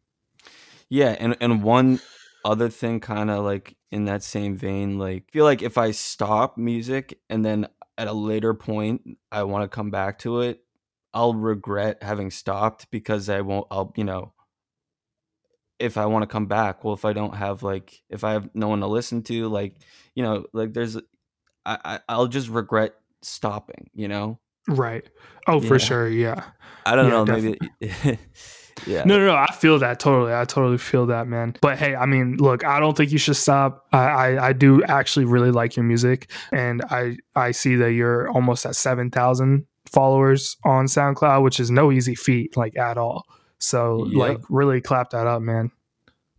Yeah, 0.92 1.16
and 1.18 1.38
and 1.40 1.62
one 1.62 2.00
other 2.44 2.68
thing 2.68 3.00
kind 3.00 3.30
of 3.30 3.44
like 3.46 3.78
in 3.90 4.04
that 4.04 4.22
same 4.22 4.56
vein, 4.56 4.98
like 4.98 5.30
feel 5.32 5.46
like 5.46 5.62
if 5.62 5.78
I 5.78 5.90
stop 5.92 6.58
music 6.58 7.18
and 7.30 7.42
then 7.42 7.66
at 7.96 8.08
a 8.08 8.12
later 8.12 8.52
point 8.52 9.16
I 9.30 9.44
want 9.44 9.62
to 9.64 9.74
come 9.74 9.90
back 9.90 10.18
to 10.18 10.42
it, 10.42 10.62
I'll 11.14 11.32
regret 11.32 12.02
having 12.02 12.30
stopped 12.30 12.90
because 12.90 13.30
I 13.30 13.40
won't 13.40 13.68
I'll, 13.70 13.94
you 13.96 14.04
know, 14.04 14.34
if 15.78 15.96
I 15.96 16.06
want 16.06 16.22
to 16.22 16.26
come 16.26 16.46
back, 16.46 16.84
well 16.84 16.94
if 16.94 17.04
I 17.04 17.12
don't 17.12 17.34
have 17.34 17.62
like 17.62 18.02
if 18.08 18.24
I 18.24 18.32
have 18.32 18.50
no 18.54 18.68
one 18.68 18.80
to 18.80 18.86
listen 18.86 19.22
to, 19.24 19.48
like, 19.48 19.76
you 20.14 20.22
know, 20.22 20.46
like 20.52 20.72
there's 20.74 20.96
I, 21.66 21.78
I 21.84 22.00
I'll 22.08 22.28
just 22.28 22.48
regret 22.48 22.94
stopping, 23.22 23.90
you 23.94 24.08
know? 24.08 24.40
right. 24.68 25.08
Oh 25.46 25.60
for 25.60 25.78
sure 25.78 26.08
yeah. 26.08 26.50
I 26.84 26.96
don't 26.96 27.06
Yeah, 27.06 27.10
know, 27.10 27.24
maybe 27.24 27.60
yeah. 28.86 29.04
no 29.04 29.18
no 29.18 29.26
no 29.26 29.34
i 29.34 29.50
feel 29.52 29.78
that 29.78 29.98
totally 30.00 30.34
i 30.34 30.44
totally 30.44 30.78
feel 30.78 31.06
that 31.06 31.26
man 31.26 31.54
but 31.60 31.78
hey 31.78 31.94
i 31.94 32.06
mean 32.06 32.36
look 32.38 32.64
i 32.64 32.78
don't 32.80 32.96
think 32.96 33.12
you 33.12 33.18
should 33.18 33.36
stop 33.36 33.86
i 33.92 33.98
i, 33.98 34.48
I 34.48 34.52
do 34.52 34.82
actually 34.84 35.24
really 35.24 35.50
like 35.50 35.76
your 35.76 35.84
music 35.84 36.30
and 36.52 36.82
i 36.90 37.16
i 37.36 37.50
see 37.50 37.76
that 37.76 37.92
you're 37.92 38.28
almost 38.30 38.64
at 38.66 38.74
7000 38.76 39.66
followers 39.86 40.56
on 40.64 40.86
soundcloud 40.86 41.42
which 41.42 41.60
is 41.60 41.70
no 41.70 41.92
easy 41.92 42.14
feat 42.14 42.56
like 42.56 42.76
at 42.76 42.96
all 42.98 43.26
so 43.58 44.06
Yep. 44.06 44.16
like 44.16 44.38
really 44.48 44.80
clap 44.80 45.10
that 45.10 45.26
up 45.26 45.42
man 45.42 45.70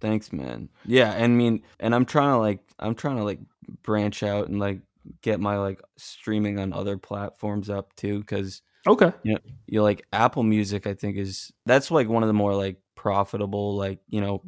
Thanks, 0.02 0.34
man. 0.34 0.67
Yeah, 0.84 1.13
and 1.13 1.24
I 1.24 1.28
mean, 1.28 1.63
and 1.80 1.96
I'm 1.96 2.04
trying 2.04 2.34
to 2.34 2.38
like, 2.38 2.60
I'm 2.78 2.93
trying 2.93 3.15
to 3.15 3.24
like 3.24 3.39
branch 3.84 4.22
out 4.22 4.50
and 4.50 4.60
like 4.60 4.82
get 5.22 5.39
my 5.39 5.58
like 5.58 5.80
streaming 5.96 6.60
on 6.60 6.74
other 6.74 6.98
platforms 6.98 7.69
up 7.69 7.96
too, 7.96 8.19
because 8.19 8.62
okay 8.88 9.12
Yeah. 9.24 9.38
you 9.67 9.80
know, 9.80 9.84
like 9.84 10.06
Apple 10.12 10.43
Music, 10.43 10.88
I 10.88 10.93
think 10.93 11.17
is 11.17 11.52
that's 11.65 11.91
like 11.91 12.10
one 12.10 12.24
of 12.24 12.28
the 12.28 12.34
more 12.34 12.56
like 12.56 12.78
profitable, 12.96 13.76
like 13.76 14.00
you 14.10 14.22
know, 14.22 14.43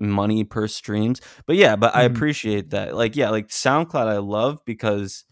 money 0.00 0.44
per 0.44 0.66
streams. 0.68 1.20
But 1.46 1.56
yeah, 1.56 1.76
but 1.76 1.94
I 1.94 2.04
Mhm. 2.04 2.06
appreciate 2.06 2.70
that. 2.70 2.94
Like, 2.96 3.16
yeah, 3.16 3.30
like 3.30 3.48
SoundCloud, 3.48 4.06
I 4.08 4.18
love 4.18 4.60
because 4.64 5.24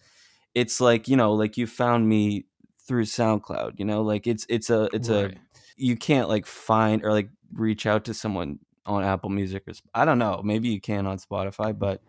it's 0.54 0.80
like 0.80 1.08
you 1.08 1.16
know, 1.16 1.34
like 1.34 1.56
you 1.56 1.66
found 1.66 2.08
me 2.08 2.46
through 2.86 3.04
SoundCloud. 3.04 3.78
You 3.78 3.84
know, 3.84 4.02
like 4.02 4.26
it's 4.26 4.46
it's 4.48 4.70
a 4.70 4.88
it's 4.92 5.08
a 5.08 5.30
you 5.76 5.96
can't 5.96 6.28
like 6.28 6.46
find 6.46 7.04
or 7.04 7.12
like 7.12 7.30
reach 7.52 7.86
out 7.86 8.04
to 8.06 8.14
someone 8.14 8.58
on 8.86 9.04
Apple 9.04 9.30
Music 9.30 9.64
or 9.68 9.72
I 9.94 10.04
don't 10.04 10.18
know, 10.18 10.40
maybe 10.44 10.68
you 10.68 10.80
can 10.80 11.06
on 11.06 11.18
Spotify, 11.18 11.78
but 11.78 12.02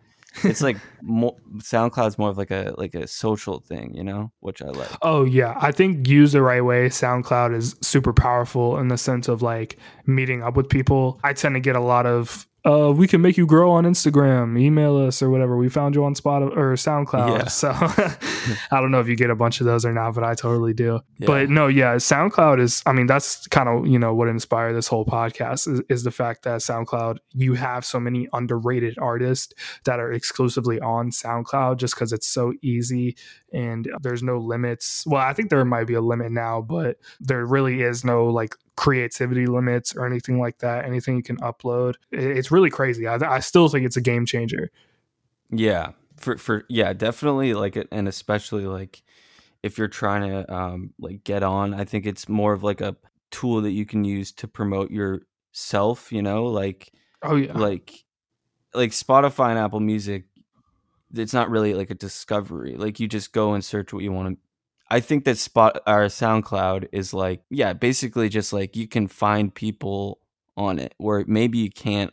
it's 0.44 0.62
like 0.62 0.76
more 1.02 1.36
SoundCloud's 1.56 2.18
more 2.18 2.30
of 2.30 2.38
like 2.38 2.50
a 2.50 2.74
like 2.78 2.94
a 2.94 3.06
social 3.06 3.60
thing, 3.60 3.94
you 3.94 4.04
know, 4.04 4.32
which 4.40 4.62
I 4.62 4.66
like. 4.66 4.88
Oh 5.02 5.24
yeah, 5.24 5.56
I 5.60 5.72
think 5.72 6.06
used 6.08 6.34
the 6.34 6.42
right 6.42 6.64
way, 6.64 6.88
SoundCloud 6.88 7.54
is 7.54 7.76
super 7.80 8.12
powerful 8.12 8.78
in 8.78 8.88
the 8.88 8.98
sense 8.98 9.28
of 9.28 9.42
like 9.42 9.78
meeting 10.06 10.42
up 10.42 10.56
with 10.56 10.68
people. 10.68 11.20
I 11.24 11.32
tend 11.32 11.54
to 11.56 11.60
get 11.60 11.76
a 11.76 11.80
lot 11.80 12.06
of 12.06 12.46
uh 12.64 12.92
we 12.92 13.06
can 13.06 13.20
make 13.20 13.36
you 13.36 13.46
grow 13.46 13.70
on 13.72 13.84
Instagram, 13.84 14.58
email 14.58 14.96
us 14.96 15.22
or 15.22 15.30
whatever. 15.30 15.56
We 15.56 15.68
found 15.68 15.94
you 15.94 16.04
on 16.04 16.14
Spotify 16.14 16.56
or 16.56 16.74
SoundCloud. 16.74 17.38
Yeah. 17.38 17.48
So 17.48 17.70
I 18.70 18.80
don't 18.80 18.90
know 18.90 19.00
if 19.00 19.08
you 19.08 19.16
get 19.16 19.30
a 19.30 19.34
bunch 19.34 19.60
of 19.60 19.66
those 19.66 19.84
or 19.84 19.92
not, 19.92 20.14
but 20.14 20.24
I 20.24 20.34
totally 20.34 20.74
do. 20.74 21.00
Yeah. 21.18 21.26
But 21.26 21.50
no, 21.50 21.66
yeah, 21.66 21.96
SoundCloud 21.96 22.60
is 22.60 22.82
I 22.86 22.92
mean, 22.92 23.06
that's 23.06 23.46
kind 23.48 23.68
of, 23.68 23.86
you 23.86 23.98
know, 23.98 24.14
what 24.14 24.28
inspired 24.28 24.74
this 24.74 24.86
whole 24.86 25.04
podcast 25.04 25.68
is, 25.68 25.82
is 25.88 26.04
the 26.04 26.10
fact 26.10 26.42
that 26.42 26.60
SoundCloud, 26.60 27.18
you 27.32 27.54
have 27.54 27.84
so 27.84 28.00
many 28.00 28.28
underrated 28.32 28.98
artists 28.98 29.54
that 29.84 30.00
are 30.00 30.12
exclusively 30.12 30.80
on 30.80 31.10
SoundCloud 31.10 31.78
just 31.78 31.94
because 31.94 32.12
it's 32.12 32.26
so 32.26 32.52
easy 32.62 33.16
and 33.52 33.88
there's 34.00 34.22
no 34.22 34.38
limits. 34.38 35.04
Well, 35.06 35.22
I 35.22 35.32
think 35.32 35.50
there 35.50 35.64
might 35.64 35.86
be 35.86 35.94
a 35.94 36.00
limit 36.00 36.32
now, 36.32 36.60
but 36.60 36.98
there 37.20 37.44
really 37.44 37.82
is 37.82 38.04
no 38.04 38.26
like 38.26 38.56
creativity 38.80 39.44
limits 39.44 39.94
or 39.94 40.06
anything 40.06 40.40
like 40.40 40.56
that. 40.60 40.86
Anything 40.86 41.14
you 41.14 41.22
can 41.22 41.36
upload, 41.36 41.96
it's 42.10 42.50
really 42.50 42.70
crazy. 42.70 43.06
I, 43.06 43.16
I 43.16 43.40
still 43.40 43.68
think 43.68 43.84
it's 43.84 43.98
a 43.98 44.00
game 44.00 44.24
changer. 44.24 44.70
Yeah, 45.50 45.90
for 46.16 46.38
for 46.38 46.64
yeah, 46.70 46.94
definitely 46.94 47.52
like 47.52 47.76
it, 47.76 47.88
and 47.92 48.08
especially 48.08 48.64
like 48.64 49.02
if 49.62 49.76
you're 49.76 49.86
trying 49.86 50.30
to 50.30 50.50
um 50.50 50.94
like 50.98 51.24
get 51.24 51.42
on, 51.42 51.74
I 51.74 51.84
think 51.84 52.06
it's 52.06 52.26
more 52.26 52.54
of 52.54 52.62
like 52.62 52.80
a 52.80 52.96
tool 53.30 53.60
that 53.60 53.72
you 53.72 53.84
can 53.84 54.02
use 54.02 54.32
to 54.32 54.48
promote 54.48 54.90
yourself. 54.90 56.10
You 56.10 56.22
know, 56.22 56.46
like 56.46 56.90
Oh 57.22 57.36
yeah, 57.36 57.52
like 57.52 57.92
like 58.72 58.92
Spotify 58.92 59.50
and 59.50 59.58
Apple 59.58 59.80
Music. 59.80 60.24
It's 61.12 61.34
not 61.34 61.50
really 61.50 61.74
like 61.74 61.90
a 61.90 61.94
discovery. 61.94 62.76
Like 62.76 62.98
you 62.98 63.08
just 63.08 63.34
go 63.34 63.52
and 63.52 63.62
search 63.62 63.92
what 63.92 64.02
you 64.02 64.12
want 64.12 64.36
to. 64.36 64.40
I 64.90 65.00
think 65.00 65.24
that 65.24 65.38
Spot 65.38 65.80
or 65.86 66.06
SoundCloud 66.06 66.88
is 66.92 67.14
like 67.14 67.42
yeah, 67.50 67.72
basically 67.72 68.28
just 68.28 68.52
like 68.52 68.76
you 68.76 68.88
can 68.88 69.06
find 69.06 69.54
people 69.54 70.20
on 70.56 70.78
it 70.78 70.94
where 70.98 71.24
maybe 71.26 71.58
you 71.58 71.70
can't 71.70 72.12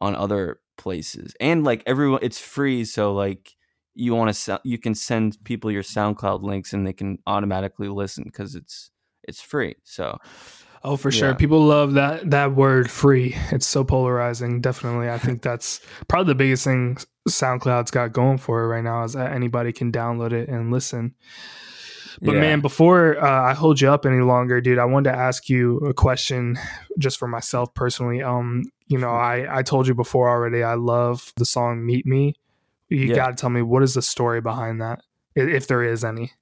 on 0.00 0.14
other 0.14 0.60
places 0.78 1.34
and 1.38 1.62
like 1.62 1.82
everyone 1.86 2.18
it's 2.22 2.40
free 2.40 2.84
so 2.84 3.12
like 3.12 3.54
you 3.94 4.14
want 4.14 4.34
to 4.34 4.60
you 4.64 4.78
can 4.78 4.94
send 4.94 5.36
people 5.44 5.70
your 5.70 5.82
soundcloud 5.82 6.42
links 6.42 6.72
and 6.72 6.86
they 6.86 6.92
can 6.92 7.18
automatically 7.26 7.88
listen 7.88 8.24
because 8.24 8.54
it's 8.54 8.90
it's 9.24 9.40
free 9.40 9.74
so 9.84 10.18
Oh, 10.84 10.96
for 10.96 11.12
sure. 11.12 11.28
Yeah. 11.28 11.34
People 11.34 11.64
love 11.64 11.92
that 11.94 12.28
that 12.30 12.56
word 12.56 12.90
free. 12.90 13.36
It's 13.52 13.66
so 13.66 13.84
polarizing. 13.84 14.60
Definitely. 14.60 15.08
I 15.08 15.18
think 15.18 15.40
that's 15.40 15.80
probably 16.08 16.32
the 16.32 16.34
biggest 16.36 16.64
thing 16.64 16.98
SoundCloud's 17.28 17.92
got 17.92 18.12
going 18.12 18.38
for 18.38 18.64
it 18.64 18.66
right 18.66 18.82
now 18.82 19.04
is 19.04 19.12
that 19.12 19.32
anybody 19.32 19.72
can 19.72 19.92
download 19.92 20.32
it 20.32 20.48
and 20.48 20.72
listen. 20.72 21.14
But 22.20 22.34
Yeah. 22.34 22.40
man, 22.40 22.60
before 22.60 23.16
uh, 23.22 23.42
I 23.50 23.54
hold 23.54 23.80
you 23.80 23.88
up 23.90 24.04
any 24.06 24.20
longer, 24.22 24.60
dude, 24.60 24.78
I 24.78 24.84
wanted 24.84 25.10
to 25.12 25.16
ask 25.16 25.48
you 25.48 25.78
a 25.78 25.94
question 25.94 26.58
just 26.98 27.18
for 27.18 27.28
myself 27.28 27.72
personally. 27.74 28.22
Um, 28.22 28.64
you 28.88 28.98
know, 28.98 29.10
I 29.10 29.58
I 29.58 29.62
told 29.62 29.86
you 29.86 29.94
before 29.94 30.28
already. 30.28 30.62
I 30.62 30.74
love 30.74 31.32
the 31.36 31.46
song 31.46 31.84
"Meet 31.86 32.06
Me." 32.06 32.34
You 32.88 33.06
Yeah. 33.06 33.14
got 33.14 33.28
to 33.30 33.34
tell 33.40 33.50
me 33.50 33.62
what 33.62 33.82
is 33.82 33.94
the 33.94 34.02
story 34.02 34.40
behind 34.42 34.82
that, 34.82 35.00
if 35.34 35.66
there 35.66 35.82
is 35.82 36.04
any. 36.04 36.32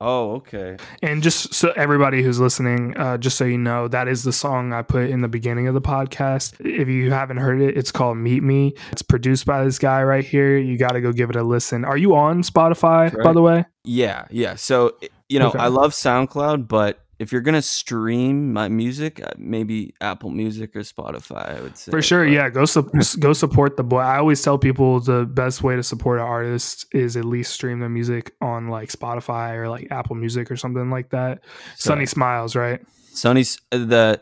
Oh 0.00 0.32
okay 0.36 0.76
And 1.02 1.22
just 1.22 1.54
so 1.54 1.72
everybody 1.76 2.22
who's 2.22 2.38
listening, 2.38 2.96
uh, 2.96 3.16
just 3.18 3.36
so 3.38 3.44
you 3.44 3.56
know, 3.58 3.88
that 3.88 4.08
is 4.08 4.24
the 4.24 4.32
song 4.32 4.72
I 4.72 4.82
put 4.82 5.08
in 5.08 5.20
the 5.22 5.28
beginning 5.28 5.68
of 5.68 5.74
the 5.74 5.80
podcast. 5.80 6.54
If 6.60 6.88
you 6.88 7.10
haven't 7.10 7.38
heard 7.38 7.60
it, 7.62 7.76
it's 7.78 7.90
called 7.92 8.18
Meet 8.18 8.42
Me. 8.42 8.74
It's 8.92 9.02
produced 9.02 9.46
by 9.46 9.64
this 9.64 9.78
guy 9.78 10.02
right 10.02 10.24
here. 10.24 10.58
You 10.58 10.76
got 10.76 10.92
to 10.92 11.00
go 11.00 11.12
give 11.12 11.30
it 11.30 11.36
a 11.36 11.42
listen. 11.42 11.84
Are 11.84 11.96
you 11.96 12.14
on 12.14 12.42
Spotify, 12.42 13.10
by 13.22 13.32
the 13.32 13.42
way? 13.42 13.64
yeah 13.88 14.26
yeah 14.30 14.56
so 14.56 14.96
you 15.28 15.38
know 15.38 15.46
Okay. 15.50 15.60
i 15.60 15.68
love 15.68 15.92
soundcloud 15.92 16.66
but 16.66 16.98
if 17.18 17.32
you're 17.32 17.40
gonna 17.40 17.62
stream 17.62 18.52
my 18.52 18.68
music 18.68 19.22
uh, 19.24 19.30
maybe 19.38 19.94
apple 20.00 20.30
music 20.30 20.76
or 20.76 20.80
spotify 20.80 21.58
i 21.58 21.60
would 21.62 21.76
say 21.76 21.90
For 21.90 22.02
sure, 22.02 22.24
but- 22.24 22.32
yeah. 22.32 22.48
Go 22.50 22.64
su- 22.66 22.90
go 23.18 23.32
support 23.32 23.76
the 23.76 23.84
boy. 23.84 24.00
I 24.00 24.18
always 24.18 24.42
tell 24.42 24.58
people 24.58 25.00
the 25.00 25.24
best 25.24 25.62
way 25.62 25.76
to 25.76 25.82
support 25.82 26.18
an 26.18 26.26
artist 26.26 26.86
is 26.92 27.16
at 27.16 27.24
least 27.24 27.52
stream 27.52 27.80
the 27.80 27.88
music 27.88 28.34
on 28.40 28.68
like 28.68 28.90
Spotify 28.90 29.54
or 29.56 29.68
like 29.68 29.88
Apple 29.90 30.16
Music 30.16 30.50
or 30.50 30.56
something 30.56 30.90
like 30.90 31.10
that. 31.10 31.40
Sunny 31.76 32.06
Smiles, 32.06 32.54
right? 32.56 32.80
Sunny's 33.12 33.58
uh, 33.72 33.78
the 33.78 34.20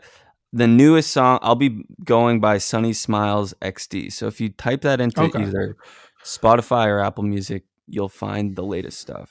the 0.53 0.67
newest 0.67 1.11
song. 1.11 1.39
I'll 1.41 1.55
be 1.55 1.83
going 2.03 2.39
by 2.39 2.57
Sunny 2.59 2.93
Smiles 2.93 3.53
XD. 3.61 4.13
So 4.13 4.27
if 4.27 4.39
you 4.39 4.49
type 4.49 4.81
that 4.81 5.01
into 5.01 5.21
Okay. 5.21 5.41
either 5.43 5.75
Spotify 6.23 6.87
or 6.87 6.99
Apple 7.01 7.23
Music, 7.23 7.63
you'll 7.87 8.09
find 8.09 8.55
the 8.55 8.63
latest 8.63 8.99
stuff. 8.99 9.29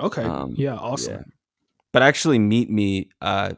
Okay. 0.00 0.22
Um, 0.22 0.54
yeah, 0.56 0.74
awesome. 0.76 1.14
Yeah. 1.14 1.22
But 1.92 2.02
actually, 2.02 2.38
Meet 2.38 2.70
Me, 2.70 3.10
uh, 3.20 3.52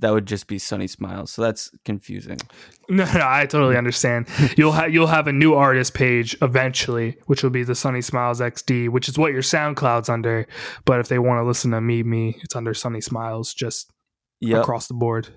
that 0.00 0.12
would 0.12 0.26
just 0.26 0.46
be 0.46 0.58
Sunny 0.58 0.86
Smiles. 0.86 1.30
So 1.32 1.42
that's 1.42 1.70
confusing. 1.84 2.38
No, 2.90 3.04
no, 3.04 3.20
I 3.22 3.44
totally 3.44 3.76
understand. 3.76 4.26
You'll 4.56 4.72
have 4.72 4.90
you'll 4.94 5.08
have 5.08 5.26
a 5.26 5.32
new 5.32 5.52
artist 5.52 5.92
page 5.92 6.34
eventually, 6.40 7.18
which 7.26 7.42
will 7.42 7.50
be 7.50 7.62
the 7.62 7.74
Sunny 7.74 8.00
Smiles 8.00 8.40
XD, 8.40 8.88
which 8.88 9.10
is 9.10 9.18
what 9.18 9.30
your 9.34 9.42
SoundCloud's 9.42 10.08
under. 10.08 10.46
But 10.86 10.98
if 10.98 11.08
they 11.08 11.18
want 11.18 11.38
to 11.38 11.44
listen 11.46 11.72
to 11.72 11.82
me, 11.82 12.02
me, 12.02 12.38
it's 12.42 12.56
under 12.56 12.72
Sunny 12.72 13.02
Smiles, 13.02 13.52
just 13.52 13.92
Yep. 14.40 14.62
across 14.62 14.86
the 14.88 14.94
board. 14.94 15.28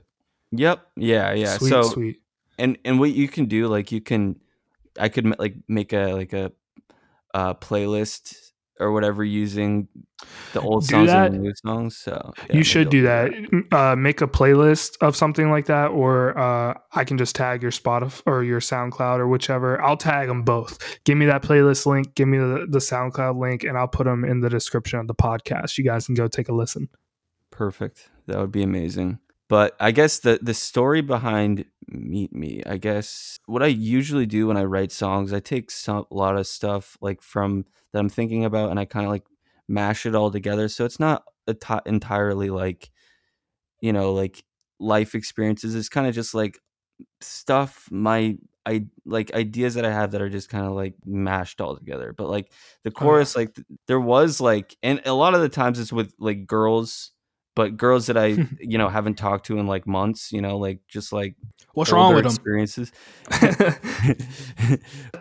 Yep. 0.53 0.79
Yeah. 0.95 1.33
Yeah. 1.33 1.57
sweet, 1.57 1.69
so 1.71 1.81
sweet. 1.81 2.21
and 2.57 2.77
and 2.85 3.01
what 3.01 3.11
you 3.11 3.27
can 3.27 3.47
do, 3.47 3.67
like 3.67 3.91
you 3.91 3.99
can, 3.99 4.39
I 4.97 5.09
could 5.09 5.37
like 5.37 5.55
make 5.67 5.91
a 5.91 6.13
like 6.13 6.31
a 6.31 6.53
uh, 7.33 7.53
playlist 7.55 8.50
or 8.81 8.91
whatever 8.91 9.23
using 9.23 9.87
the 10.53 10.61
old 10.61 10.81
Do 10.87 10.87
songs 10.87 11.07
that. 11.07 11.27
and 11.27 11.35
the 11.35 11.39
new 11.39 11.53
songs. 11.63 11.97
So 11.97 12.33
yeah, 12.49 12.57
you 12.57 12.63
should 12.63 12.89
do 12.89 13.03
that. 13.03 13.31
Uh, 13.71 13.95
make 13.95 14.21
a 14.21 14.27
playlist 14.27 14.97
of 15.01 15.15
something 15.15 15.49
like 15.49 15.67
that, 15.67 15.87
or 15.87 16.37
uh, 16.37 16.73
I 16.93 17.03
can 17.03 17.17
just 17.17 17.35
tag 17.35 17.61
your 17.61 17.71
Spotify 17.71 18.21
or 18.25 18.43
your 18.43 18.59
SoundCloud 18.59 19.19
or 19.19 19.27
whichever. 19.27 19.81
I'll 19.81 19.97
tag 19.97 20.27
them 20.27 20.43
both. 20.43 20.99
Give 21.05 21.17
me 21.17 21.27
that 21.27 21.43
playlist 21.43 21.85
link. 21.85 22.15
Give 22.15 22.27
me 22.27 22.37
the, 22.37 22.65
the 22.69 22.79
SoundCloud 22.79 23.39
link, 23.39 23.63
and 23.63 23.77
I'll 23.77 23.87
put 23.87 24.05
them 24.05 24.25
in 24.25 24.41
the 24.41 24.49
description 24.49 24.99
of 24.99 25.07
the 25.07 25.15
podcast. 25.15 25.77
You 25.77 25.83
guys 25.83 26.05
can 26.07 26.15
go 26.15 26.27
take 26.27 26.49
a 26.49 26.53
listen. 26.53 26.89
Perfect. 27.51 28.09
That 28.27 28.39
would 28.39 28.51
be 28.51 28.63
amazing. 28.63 29.19
But 29.51 29.75
I 29.81 29.91
guess 29.91 30.19
the 30.19 30.39
the 30.41 30.53
story 30.53 31.01
behind 31.01 31.65
Meet 31.89 32.33
Me, 32.33 32.63
I 32.65 32.77
guess 32.77 33.37
what 33.47 33.61
I 33.61 33.67
usually 33.67 34.25
do 34.25 34.47
when 34.47 34.55
I 34.55 34.63
write 34.63 34.93
songs, 34.93 35.33
I 35.33 35.41
take 35.41 35.69
some 35.71 36.05
a 36.09 36.15
lot 36.15 36.37
of 36.37 36.47
stuff 36.47 36.97
like 37.01 37.21
from 37.21 37.65
that 37.91 37.99
I'm 37.99 38.07
thinking 38.07 38.45
about 38.45 38.69
and 38.69 38.79
I 38.79 38.85
kind 38.85 39.05
of 39.05 39.11
like 39.11 39.25
mash 39.67 40.05
it 40.05 40.15
all 40.15 40.31
together. 40.31 40.69
So 40.69 40.85
it's 40.85 41.01
not 41.01 41.25
a 41.47 41.81
entirely 41.85 42.49
like 42.49 42.91
you 43.81 43.91
know, 43.91 44.13
like 44.13 44.45
life 44.79 45.15
experiences. 45.15 45.75
It's 45.75 45.89
kind 45.89 46.07
of 46.07 46.15
just 46.15 46.33
like 46.33 46.57
stuff 47.19 47.89
my 47.91 48.37
I 48.65 48.85
like 49.05 49.33
ideas 49.33 49.73
that 49.73 49.83
I 49.83 49.91
have 49.91 50.11
that 50.11 50.21
are 50.21 50.29
just 50.29 50.47
kind 50.47 50.65
of 50.65 50.71
like 50.71 50.93
mashed 51.05 51.59
all 51.59 51.75
together. 51.75 52.13
But 52.17 52.29
like 52.29 52.53
the 52.85 52.91
oh, 52.91 52.93
yeah. 52.95 52.99
chorus, 53.01 53.35
like 53.35 53.53
th- 53.55 53.67
there 53.87 53.99
was 53.99 54.39
like, 54.39 54.77
and 54.81 55.01
a 55.05 55.13
lot 55.13 55.33
of 55.33 55.41
the 55.41 55.49
times 55.49 55.77
it's 55.77 55.91
with 55.91 56.13
like 56.19 56.47
girls, 56.47 57.11
but 57.55 57.77
girls 57.77 58.07
that 58.07 58.17
I 58.17 58.27
you 58.59 58.77
know 58.77 58.89
haven't 58.89 59.15
talked 59.15 59.47
to 59.47 59.57
in 59.57 59.67
like 59.67 59.87
months. 59.87 60.31
You 60.31 60.41
know, 60.41 60.57
like 60.57 60.79
just 60.87 61.13
like 61.13 61.35
What's 61.73 61.91
wrong 61.91 62.13
with 62.13 62.23
them? 62.23 62.31
experiences. 62.31 62.91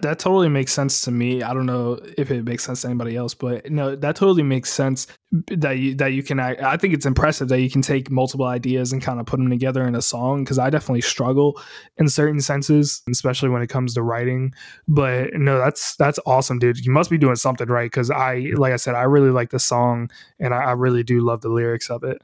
that 0.01 0.17
totally 0.19 0.49
makes 0.49 0.73
sense 0.73 1.03
to 1.03 1.13
me. 1.13 1.43
I 1.43 1.55
don't 1.55 1.67
know 1.67 2.01
if 2.19 2.31
it 2.31 2.45
makes 2.45 2.65
sense 2.65 2.83
to 2.83 2.89
anybody 2.89 3.15
else, 3.15 3.35
but 3.35 3.71
no, 3.71 3.95
that 3.95 4.17
totally 4.17 4.43
makes 4.43 4.73
sense 4.73 5.07
that 5.49 5.79
you 5.79 5.95
that 5.95 6.13
you 6.13 6.25
can. 6.25 6.41
act- 6.41 6.61
I 6.61 6.77
think 6.77 6.93
it's 6.95 7.07
impressive 7.07 7.49
that 7.49 7.61
you 7.61 7.71
can 7.71 7.83
take 7.83 8.11
multiple 8.11 8.47
ideas 8.47 8.93
and 8.93 9.01
kind 9.01 9.21
of 9.21 9.27
put 9.27 9.39
them 9.39 9.49
together 9.49 9.87
in 9.87 9.95
a 9.95 10.03
song. 10.03 10.43
Because 10.43 10.59
I 10.59 10.71
definitely 10.71 11.03
struggle 11.03 11.61
in 11.99 12.09
certain 12.09 12.41
senses, 12.41 13.03
especially 13.09 13.51
when 13.51 13.63
it 13.63 13.69
comes 13.69 13.95
to 13.95 14.03
writing. 14.03 14.53
But 14.89 15.35
no, 15.35 15.59
that's 15.59 15.95
that's 15.97 16.19
awesome, 16.27 16.59
dude. 16.59 16.85
You 16.85 16.91
must 16.91 17.11
be 17.11 17.19
doing 17.19 17.37
something 17.37 17.69
right. 17.69 17.91
Because 17.91 18.11
I, 18.11 18.51
like 18.57 18.73
I 18.73 18.77
said, 18.77 18.97
I 18.97 19.03
really 19.03 19.31
like 19.31 19.51
the 19.51 19.61
song, 19.61 20.11
and 20.41 20.53
I, 20.53 20.65
I 20.65 20.73
really 20.73 21.05
do 21.05 21.21
love 21.21 21.43
the 21.43 21.49
lyrics 21.49 21.91
of 21.91 22.03
it. 22.03 22.21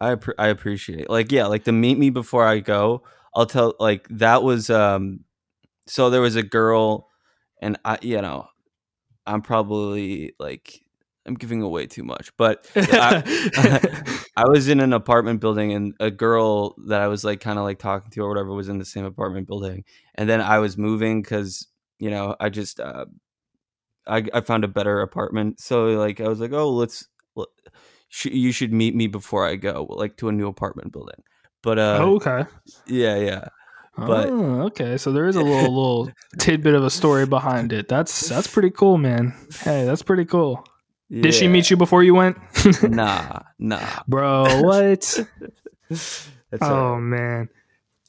I 0.00 0.16
I 0.38 0.48
appreciate 0.48 1.00
it. 1.00 1.10
Like 1.10 1.32
yeah, 1.32 1.46
like 1.46 1.64
the 1.64 1.72
meet 1.72 1.98
me 1.98 2.10
before 2.10 2.46
I 2.46 2.60
go. 2.60 3.02
I'll 3.34 3.46
tell 3.46 3.74
like 3.80 4.06
that 4.10 4.42
was 4.42 4.70
um 4.70 5.20
so 5.86 6.10
there 6.10 6.20
was 6.22 6.36
a 6.36 6.42
girl 6.44 7.08
and 7.62 7.78
I 7.84 7.98
you 8.02 8.20
know 8.22 8.48
I'm 9.26 9.42
probably 9.42 10.34
like 10.38 10.82
I'm 11.26 11.34
giving 11.34 11.62
away 11.62 11.86
too 11.86 12.04
much, 12.04 12.32
but 12.38 12.66
I, 12.76 13.22
I 14.36 14.44
was 14.48 14.68
in 14.68 14.80
an 14.80 14.92
apartment 14.92 15.40
building 15.40 15.72
and 15.72 15.94
a 16.00 16.10
girl 16.10 16.76
that 16.88 17.00
I 17.02 17.08
was 17.08 17.24
like 17.24 17.40
kind 17.40 17.58
of 17.58 17.64
like 17.64 17.78
talking 17.80 18.10
to 18.12 18.22
or 18.22 18.28
whatever 18.28 18.52
was 18.54 18.68
in 18.68 18.78
the 18.78 18.84
same 18.84 19.04
apartment 19.04 19.48
building, 19.48 19.84
and 20.16 20.28
then 20.28 20.40
I 20.40 20.58
was 20.60 20.78
moving 20.78 21.22
because 21.22 21.68
you 21.98 22.10
know 22.10 22.36
I 22.40 22.48
just 22.50 22.80
uh, 22.80 23.06
I 24.06 24.24
I 24.32 24.40
found 24.40 24.64
a 24.64 24.68
better 24.68 25.00
apartment, 25.00 25.60
so 25.60 25.86
like 25.86 26.20
I 26.20 26.28
was 26.28 26.40
like 26.40 26.52
oh 26.52 26.70
let's 26.70 27.06
sh- 28.16 28.32
you 28.32 28.50
should 28.52 28.72
meet 28.72 28.94
me 28.94 29.06
before 29.08 29.46
I 29.46 29.56
go 29.56 29.86
like 29.90 30.16
to 30.18 30.28
a 30.28 30.32
new 30.32 30.48
apartment 30.48 30.92
building, 30.92 31.20
but 31.62 31.78
uh 31.78 31.98
oh, 32.00 32.16
okay. 32.16 32.44
yeah 32.86 33.16
yeah 33.16 33.48
But- 33.96 34.28
oh, 34.28 34.62
okay. 34.68 34.96
So 34.96 35.12
there 35.12 35.26
is 35.28 35.36
a 35.36 35.42
little 35.42 35.72
little 35.80 36.10
tidbit 36.38 36.74
of 36.74 36.84
a 36.84 36.90
story 36.90 37.26
behind 37.26 37.72
it. 37.72 37.88
That's 37.88 38.28
that's 38.28 38.46
pretty 38.48 38.70
cool, 38.70 38.96
man. 38.98 39.34
Hey, 39.60 39.84
that's 39.84 40.02
pretty 40.02 40.24
cool. 40.24 40.64
Did 41.10 41.34
she 41.34 41.46
meet 41.46 41.70
you 41.70 41.76
before 41.76 42.02
you 42.02 42.14
went? 42.14 42.36
Nah 42.82 43.40
nah. 43.58 43.80
Bro, 44.08 44.62
what? 44.62 45.02
That's 45.88 46.62
oh 46.62 46.98
man. 46.98 47.48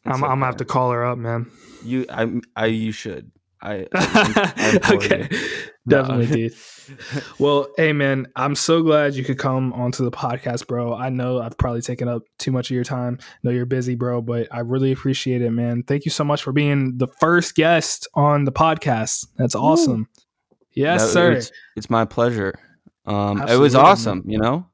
It's 0.05 0.15
I'm, 0.15 0.23
I'm 0.23 0.39
gonna 0.39 0.45
have 0.45 0.57
to 0.57 0.65
call 0.65 0.91
her 0.91 1.05
up, 1.05 1.17
man. 1.17 1.51
You 1.83 2.05
I 2.09 2.41
I 2.55 2.65
you 2.67 2.91
should 2.91 3.31
I, 3.61 3.87
I, 3.93 4.79
I 4.83 4.93
okay. 4.95 5.29
Definitely, 5.87 6.27
dude. 6.27 6.53
Well, 7.37 7.67
hey 7.75 7.91
man, 7.91 8.27
I'm 8.37 8.55
so 8.55 8.81
glad 8.81 9.15
you 9.15 9.23
could 9.25 9.37
come 9.37 9.73
onto 9.73 10.05
the 10.05 10.11
podcast, 10.11 10.67
bro. 10.67 10.93
I 10.93 11.09
know 11.09 11.41
I've 11.41 11.57
probably 11.57 11.81
taken 11.81 12.07
up 12.07 12.23
too 12.39 12.51
much 12.51 12.71
of 12.71 12.75
your 12.75 12.85
time. 12.85 13.19
know 13.43 13.51
you're 13.51 13.65
busy, 13.65 13.95
bro, 13.95 14.21
but 14.21 14.47
I 14.51 14.61
really 14.61 14.93
appreciate 14.93 15.41
it, 15.41 15.51
man. 15.51 15.83
Thank 15.83 16.05
you 16.05 16.11
so 16.11 16.23
much 16.23 16.41
for 16.41 16.53
being 16.53 16.97
the 16.97 17.07
first 17.19 17.55
guest 17.55 18.07
on 18.13 18.45
the 18.45 18.53
podcast. 18.53 19.27
That's 19.35 19.53
awesome. 19.53 20.07
Yes, 20.73 21.01
No, 21.01 21.07
sir. 21.07 21.31
It's, 21.33 21.51
it's 21.75 21.89
my 21.89 22.05
pleasure. 22.05 22.53
Um, 23.05 23.41
it 23.41 23.57
was 23.57 23.75
awesome. 23.75 24.23
You 24.25 24.37
know, 24.37 24.65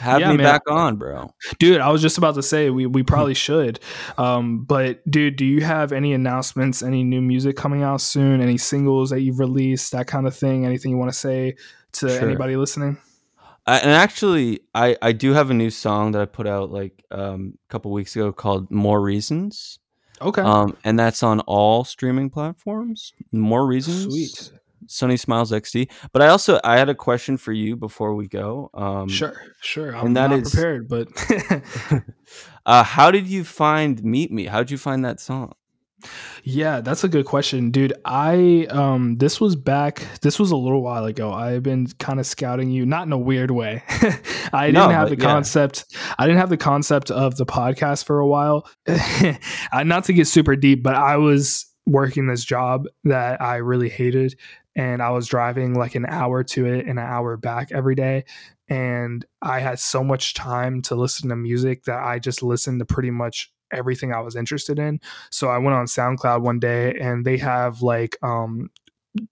have 0.00 0.20
Yeah, 0.20 0.30
me 0.30 0.36
man. 0.38 0.44
back 0.44 0.62
on, 0.70 0.96
bro. 0.96 1.32
Dude, 1.58 1.80
I 1.80 1.90
was 1.90 2.02
just 2.02 2.18
about 2.18 2.34
to 2.36 2.42
say 2.42 2.70
we, 2.70 2.86
we 2.86 3.02
probably 3.02 3.34
should. 3.34 3.80
Um, 4.18 4.64
but 4.64 5.08
dude, 5.10 5.36
do 5.36 5.44
you 5.44 5.62
have 5.64 5.92
any 5.92 6.12
announcements, 6.12 6.82
any 6.82 7.04
new 7.04 7.20
music 7.20 7.56
coming 7.56 7.82
out 7.82 8.00
soon, 8.00 8.40
any 8.40 8.58
singles 8.58 9.10
that 9.10 9.20
you've 9.20 9.38
released, 9.38 9.92
that 9.92 10.06
kind 10.06 10.26
of 10.26 10.34
thing? 10.36 10.64
Anything 10.66 10.90
you 10.92 10.96
want 10.98 11.12
to 11.12 11.18
say 11.18 11.56
to 11.92 12.08
Sure. 12.08 12.20
anybody 12.26 12.56
listening? 12.56 12.98
I, 13.68 13.78
and 13.78 13.90
actually, 13.90 14.60
I 14.74 14.96
I 15.02 15.10
do 15.12 15.32
have 15.32 15.50
a 15.50 15.54
new 15.54 15.70
song 15.70 16.12
that 16.12 16.22
I 16.22 16.26
put 16.26 16.46
out 16.46 16.70
like 16.70 17.04
um, 17.10 17.58
a 17.68 17.72
couple 17.72 17.90
weeks 17.90 18.14
ago 18.14 18.32
called 18.32 18.70
"More 18.70 19.00
Reasons," 19.00 19.80
Okay. 20.22 20.40
um, 20.42 20.76
and 20.84 20.96
that's 20.96 21.24
on 21.24 21.40
all 21.40 21.82
streaming 21.82 22.30
platforms. 22.30 23.12
More 23.32 23.66
Reasons, 23.66 24.04
Sweet. 24.04 24.52
Sunny 24.86 25.16
Smiles 25.16 25.52
XD. 25.52 25.90
But 26.12 26.22
I 26.22 26.28
also 26.28 26.60
I 26.64 26.78
had 26.78 26.88
a 26.88 26.94
question 26.94 27.36
for 27.36 27.52
you 27.52 27.76
before 27.76 28.14
we 28.14 28.28
go. 28.28 28.70
Um, 28.74 29.08
Sure, 29.08 29.34
sure. 29.60 29.96
I'm 29.96 30.06
and 30.06 30.16
that 30.16 30.30
not 30.30 30.38
is- 30.40 30.50
prepared, 30.50 30.88
but 30.88 31.08
uh, 32.66 32.82
how 32.82 33.10
did 33.10 33.26
you 33.26 33.44
find 33.44 34.02
"Meet 34.04 34.32
Me"? 34.32 34.46
How 34.46 34.58
did 34.58 34.70
you 34.70 34.78
find 34.78 35.04
that 35.04 35.20
song? 35.20 35.52
yeah, 36.44 36.82
that's 36.82 37.02
a 37.04 37.08
good 37.08 37.24
question, 37.24 37.70
dude. 37.70 37.94
I 38.04 38.66
um 38.70 39.16
this 39.16 39.40
was 39.40 39.56
back 39.56 40.06
this 40.20 40.38
was 40.38 40.50
a 40.50 40.56
little 40.56 40.82
while 40.82 41.04
ago. 41.06 41.32
I've 41.32 41.62
been 41.62 41.86
kind 41.98 42.20
of 42.20 42.26
scouting 42.26 42.70
you, 42.70 42.84
not 42.86 43.06
in 43.06 43.12
a 43.12 43.18
weird 43.18 43.50
way. 43.50 43.82
I 44.52 44.70
No, 44.70 44.82
didn't 44.82 44.92
have 44.92 45.08
the 45.08 45.16
yeah. 45.16 45.24
concept 45.24 45.86
I 46.18 46.26
didn't 46.26 46.38
have 46.38 46.50
the 46.50 46.58
concept 46.58 47.10
of 47.10 47.36
the 47.38 47.46
podcast 47.46 48.04
for 48.04 48.20
a 48.20 48.26
while. 48.26 48.68
Not 49.84 50.04
to 50.04 50.12
get 50.12 50.26
super 50.26 50.54
deep, 50.54 50.82
but 50.82 50.94
I 50.94 51.16
was 51.16 51.64
working 51.86 52.26
this 52.26 52.44
job 52.44 52.84
that 53.04 53.40
I 53.40 53.56
really 53.56 53.88
hated 53.88 54.38
and 54.76 55.02
I 55.02 55.10
was 55.10 55.26
driving 55.26 55.74
like 55.74 55.94
an 55.96 56.06
hour 56.06 56.44
to 56.44 56.66
it 56.66 56.86
and 56.86 56.98
an 56.98 57.06
hour 57.06 57.36
back 57.36 57.72
every 57.72 57.96
day 57.96 58.24
and 58.68 59.24
I 59.42 59.60
had 59.60 59.78
so 59.78 60.02
much 60.02 60.34
time 60.34 60.82
to 60.82 60.94
listen 60.94 61.28
to 61.28 61.36
music 61.36 61.84
that 61.84 62.02
I 62.02 62.18
just 62.18 62.42
listened 62.42 62.80
to 62.80 62.84
pretty 62.84 63.10
much 63.10 63.52
everything 63.72 64.12
I 64.12 64.20
was 64.20 64.36
interested 64.36 64.78
in. 64.78 65.00
So 65.30 65.48
I 65.48 65.58
went 65.58 65.74
on 65.74 65.86
SoundCloud 65.86 66.42
one 66.42 66.58
day 66.58 66.94
and 67.00 67.24
they 67.24 67.36
have 67.38 67.82
like 67.82 68.16
um 68.22 68.70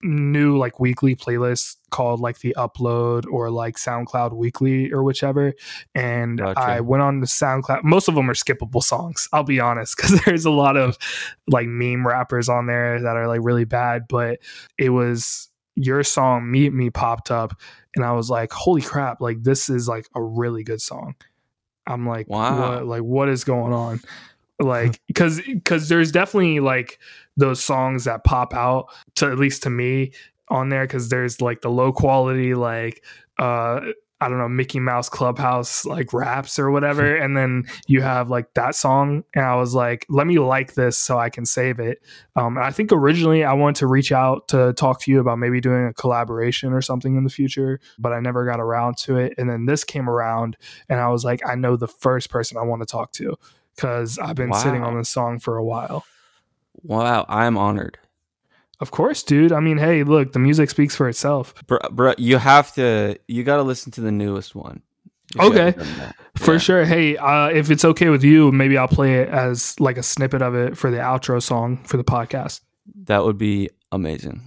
new 0.03 0.57
like 0.59 0.79
weekly 0.81 1.14
playlist 1.16 1.77
called 1.90 2.20
like 2.20 2.38
the 2.40 2.55
upload 2.57 3.25
or 3.31 3.51
like 3.51 3.77
SoundCloud 3.77 4.33
weekly 4.33 4.92
or 4.92 5.03
whichever 5.03 5.53
and 5.94 6.38
Gotcha. 6.38 6.61
I 6.61 6.81
went 6.81 7.03
on 7.03 7.20
the 7.20 7.27
SoundCloud 7.27 7.85
most 7.85 8.09
of 8.09 8.14
them 8.14 8.29
are 8.31 8.35
skippable 8.35 8.83
songs 8.83 9.29
I'll 9.33 9.44
be 9.44 9.61
honest 9.61 9.97
cuz 9.97 10.20
there's 10.25 10.44
a 10.44 10.51
lot 10.51 10.77
of 10.77 10.97
like 11.49 11.66
meme 11.66 12.07
rappers 12.07 12.49
on 12.49 12.66
there 12.66 13.01
that 13.01 13.16
are 13.16 13.29
like 13.29 13.40
really 13.42 13.64
bad 13.64 14.05
but 14.09 14.38
it 14.79 14.90
was 14.90 15.49
your 15.77 16.03
song 16.03 16.51
meet 16.51 16.73
me 16.73 16.90
popped 16.90 17.31
up 17.31 17.61
and 17.97 18.05
I 18.05 18.12
was 18.12 18.31
like 18.31 18.53
holy 18.53 18.83
crap 18.83 19.20
like 19.20 19.42
this 19.42 19.68
is 19.68 19.88
like 19.88 20.07
a 20.14 20.23
really 20.23 20.64
good 20.64 20.81
song 20.81 21.14
I'm 21.87 22.07
like 22.07 22.29
Wow. 22.29 22.59
what 22.77 22.87
like 22.87 23.03
what 23.03 23.29
is 23.29 23.44
going 23.44 23.73
on 23.73 24.01
like 24.58 25.00
because 25.06 25.40
because 25.40 25.88
there's 25.88 26.12
definitely 26.12 26.60
like 26.60 26.98
those 27.36 27.62
songs 27.62 28.05
that 28.05 28.24
pop 28.24 28.55
out 28.55 28.86
to 29.16 29.26
at 29.26 29.38
least 29.38 29.62
to 29.64 29.70
me 29.70 30.12
on 30.48 30.68
there 30.68 30.84
because 30.84 31.09
there's 31.09 31.40
like 31.40 31.62
the 31.62 31.70
low 31.70 31.92
quality 31.92 32.55
like 32.55 33.05
uh 33.38 33.80
I 34.20 34.28
don't 34.28 34.38
know 34.38 34.48
Mickey 34.48 34.80
Mouse 34.80 35.09
Clubhouse 35.09 35.84
like 35.84 36.14
raps 36.14 36.59
or 36.59 36.70
whatever. 36.70 37.14
And 37.14 37.36
then 37.36 37.64
you 37.86 38.00
have 38.00 38.30
like 38.30 38.55
that 38.55 38.74
song 38.74 39.24
and 39.34 39.44
I 39.44 39.57
was 39.57 39.74
like 39.74 40.07
let 40.09 40.26
me 40.26 40.38
like 40.38 40.74
this 40.74 40.96
so 40.96 41.18
I 41.18 41.28
can 41.30 41.44
save 41.44 41.80
it. 41.80 42.00
Um 42.36 42.57
and 42.57 42.64
I 42.64 42.70
think 42.70 42.92
originally 42.92 43.44
I 43.44 43.52
wanted 43.52 43.76
to 43.80 43.86
reach 43.86 44.12
out 44.12 44.48
to 44.48 44.72
talk 44.74 45.00
to 45.00 45.11
you 45.11 45.20
about 45.20 45.38
maybe 45.38 45.61
doing 45.61 45.86
a 45.86 45.92
collaboration 45.92 46.72
or 46.72 46.80
something 46.80 47.16
in 47.16 47.24
the 47.24 47.30
future 47.30 47.80
but 47.98 48.12
I 48.12 48.20
never 48.20 48.46
got 48.46 48.61
around 48.61 48.96
to 48.98 49.16
it. 49.16 49.34
And 49.36 49.50
then 49.50 49.66
this 49.66 49.82
came 49.84 50.09
around 50.09 50.57
and 50.88 51.00
I 51.00 51.09
was 51.09 51.24
like 51.24 51.40
I 51.46 51.55
know 51.57 51.76
the 51.76 51.88
first 51.88 52.30
person 52.30 52.57
I 52.57 52.62
want 52.62 52.82
to 52.82 52.86
talk 52.86 53.12
to 53.14 53.36
because 53.75 54.18
I've 54.18 54.37
been 54.37 54.53
sitting 54.55 54.83
on 54.83 54.97
this 54.97 55.09
song 55.09 55.39
for 55.39 55.57
a 55.57 55.64
while. 55.64 56.05
Wow, 56.83 57.25
I'm 57.29 57.57
honored. 57.57 57.99
Of 58.81 58.91
course, 58.91 59.22
dude. 59.22 59.53
I 59.53 59.61
mean, 59.61 59.79
hey, 59.79 60.03
look, 60.03 60.33
the 60.33 60.39
music 60.39 60.68
speaks 60.68 60.95
for 60.97 61.09
itself. 61.09 61.55
Bro, 61.66 61.79
bro, 61.93 62.12
you 62.18 62.37
have 62.39 62.75
to. 62.75 63.16
You 63.29 63.45
got 63.45 63.57
to 63.57 63.62
listen 63.62 63.93
to 63.93 64.01
the 64.01 64.12
newest 64.12 64.55
one. 64.55 64.83
Okay. 65.39 65.66
haven't 65.66 65.79
done 65.79 65.99
that. 65.99 66.16
For 66.37 66.53
Yeah. 66.55 66.59
sure. 66.59 66.85
Hey, 66.85 67.16
uh, 67.16 67.49
if 67.49 67.70
it's 67.70 67.85
okay 67.85 68.09
with 68.11 68.22
you, 68.25 68.53
maybe 68.53 68.77
I'll 68.77 68.89
play 68.89 69.14
it 69.20 69.29
as 69.29 69.79
like 69.81 69.97
a 69.97 70.03
snippet 70.03 70.43
of 70.43 70.55
it 70.55 70.77
for 70.77 70.91
the 70.91 70.99
outro 70.99 71.41
song 71.43 71.79
for 71.85 71.97
the 71.97 72.05
podcast. 72.05 72.61
That 73.05 73.25
would 73.25 73.39
be 73.39 73.70
amazing. 73.93 74.43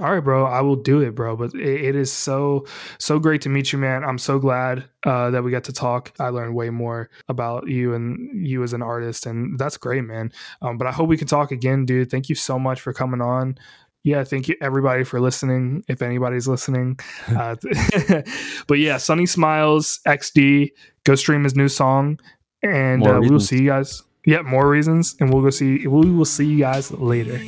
All 0.00 0.12
right, 0.12 0.22
bro. 0.22 0.44
I 0.44 0.60
will 0.60 0.76
do 0.76 1.00
it, 1.00 1.14
bro. 1.14 1.36
But 1.36 1.54
it, 1.54 1.84
it 1.86 1.96
is 1.96 2.12
so 2.12 2.66
so 2.98 3.18
great 3.18 3.42
to 3.42 3.48
meet 3.48 3.72
you, 3.72 3.78
man. 3.78 4.04
I'm 4.04 4.18
so 4.18 4.38
glad 4.38 4.84
uh, 5.04 5.30
that 5.30 5.42
we 5.42 5.50
got 5.50 5.64
to 5.64 5.72
talk. 5.72 6.12
I 6.20 6.28
learned 6.28 6.54
way 6.54 6.70
more 6.70 7.10
about 7.28 7.68
you 7.68 7.94
and 7.94 8.46
you 8.46 8.62
as 8.62 8.72
an 8.72 8.82
artist, 8.82 9.26
and 9.26 9.58
that's 9.58 9.76
great, 9.76 10.04
man. 10.04 10.32
Um, 10.62 10.78
but 10.78 10.86
I 10.86 10.92
hope 10.92 11.08
we 11.08 11.16
can 11.16 11.26
talk 11.26 11.50
again, 11.50 11.84
dude. 11.84 12.10
Thank 12.10 12.28
you 12.28 12.36
so 12.36 12.58
much 12.58 12.80
for 12.80 12.92
coming 12.92 13.20
on. 13.20 13.58
Yeah, 14.04 14.22
thank 14.22 14.46
you 14.46 14.54
everybody 14.60 15.02
for 15.02 15.20
listening. 15.20 15.82
If 15.88 16.00
anybody's 16.00 16.46
listening, 16.46 17.00
uh, 17.28 17.56
but 18.68 18.78
yeah, 18.78 18.98
Sunny 18.98 19.26
Smiles 19.26 20.00
XD. 20.06 20.70
Go 21.04 21.14
stream 21.14 21.42
his 21.42 21.56
new 21.56 21.68
song, 21.68 22.20
and 22.62 23.06
uh, 23.06 23.18
we 23.20 23.30
will 23.30 23.40
see 23.40 23.62
you 23.62 23.68
guys. 23.68 24.02
Yeah, 24.26 24.42
more 24.42 24.68
reasons, 24.68 25.16
and 25.20 25.32
we'll 25.32 25.42
go 25.42 25.50
see. 25.50 25.86
We 25.86 26.10
will 26.10 26.24
see 26.24 26.44
you 26.44 26.58
guys 26.58 26.92
later. 26.92 27.38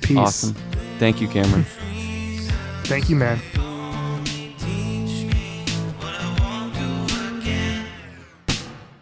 Peace. 0.00 0.16
Awesome. 0.16 0.54
Thank 0.98 1.20
you, 1.20 1.28
Cameron. 1.28 1.66
Thank 2.86 3.10
you, 3.10 3.16
man. 3.16 3.40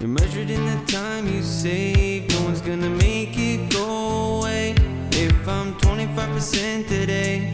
You're 0.01 0.09
measured 0.09 0.49
in 0.49 0.65
the 0.65 0.83
time 0.87 1.29
you 1.29 1.43
save. 1.43 2.31
No 2.31 2.45
one's 2.45 2.63
gonna 2.63 2.89
make 2.89 3.37
it 3.37 3.71
go 3.71 4.39
away. 4.39 4.75
If 5.13 5.47
I'm 5.47 5.75
25% 5.75 6.89
today, 6.89 7.53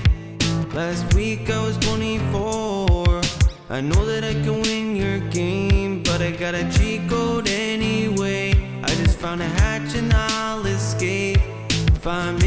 last 0.72 1.12
week 1.14 1.50
I 1.50 1.66
was 1.66 1.76
24. 1.78 3.22
I 3.68 3.80
know 3.80 4.06
that 4.06 4.22
I 4.22 4.34
can 4.34 4.62
win 4.62 4.94
your 4.94 5.18
game, 5.30 6.04
but 6.04 6.22
I 6.22 6.30
got 6.30 6.54
code 7.08 7.48
anyway. 7.48 8.52
I 8.84 8.88
just 9.02 9.18
found 9.18 9.42
a 9.42 9.48
hatch 9.48 9.96
and 9.96 10.12
I'll 10.14 10.64
escape 10.64 11.40
if 11.68 12.06
I'm 12.06 12.39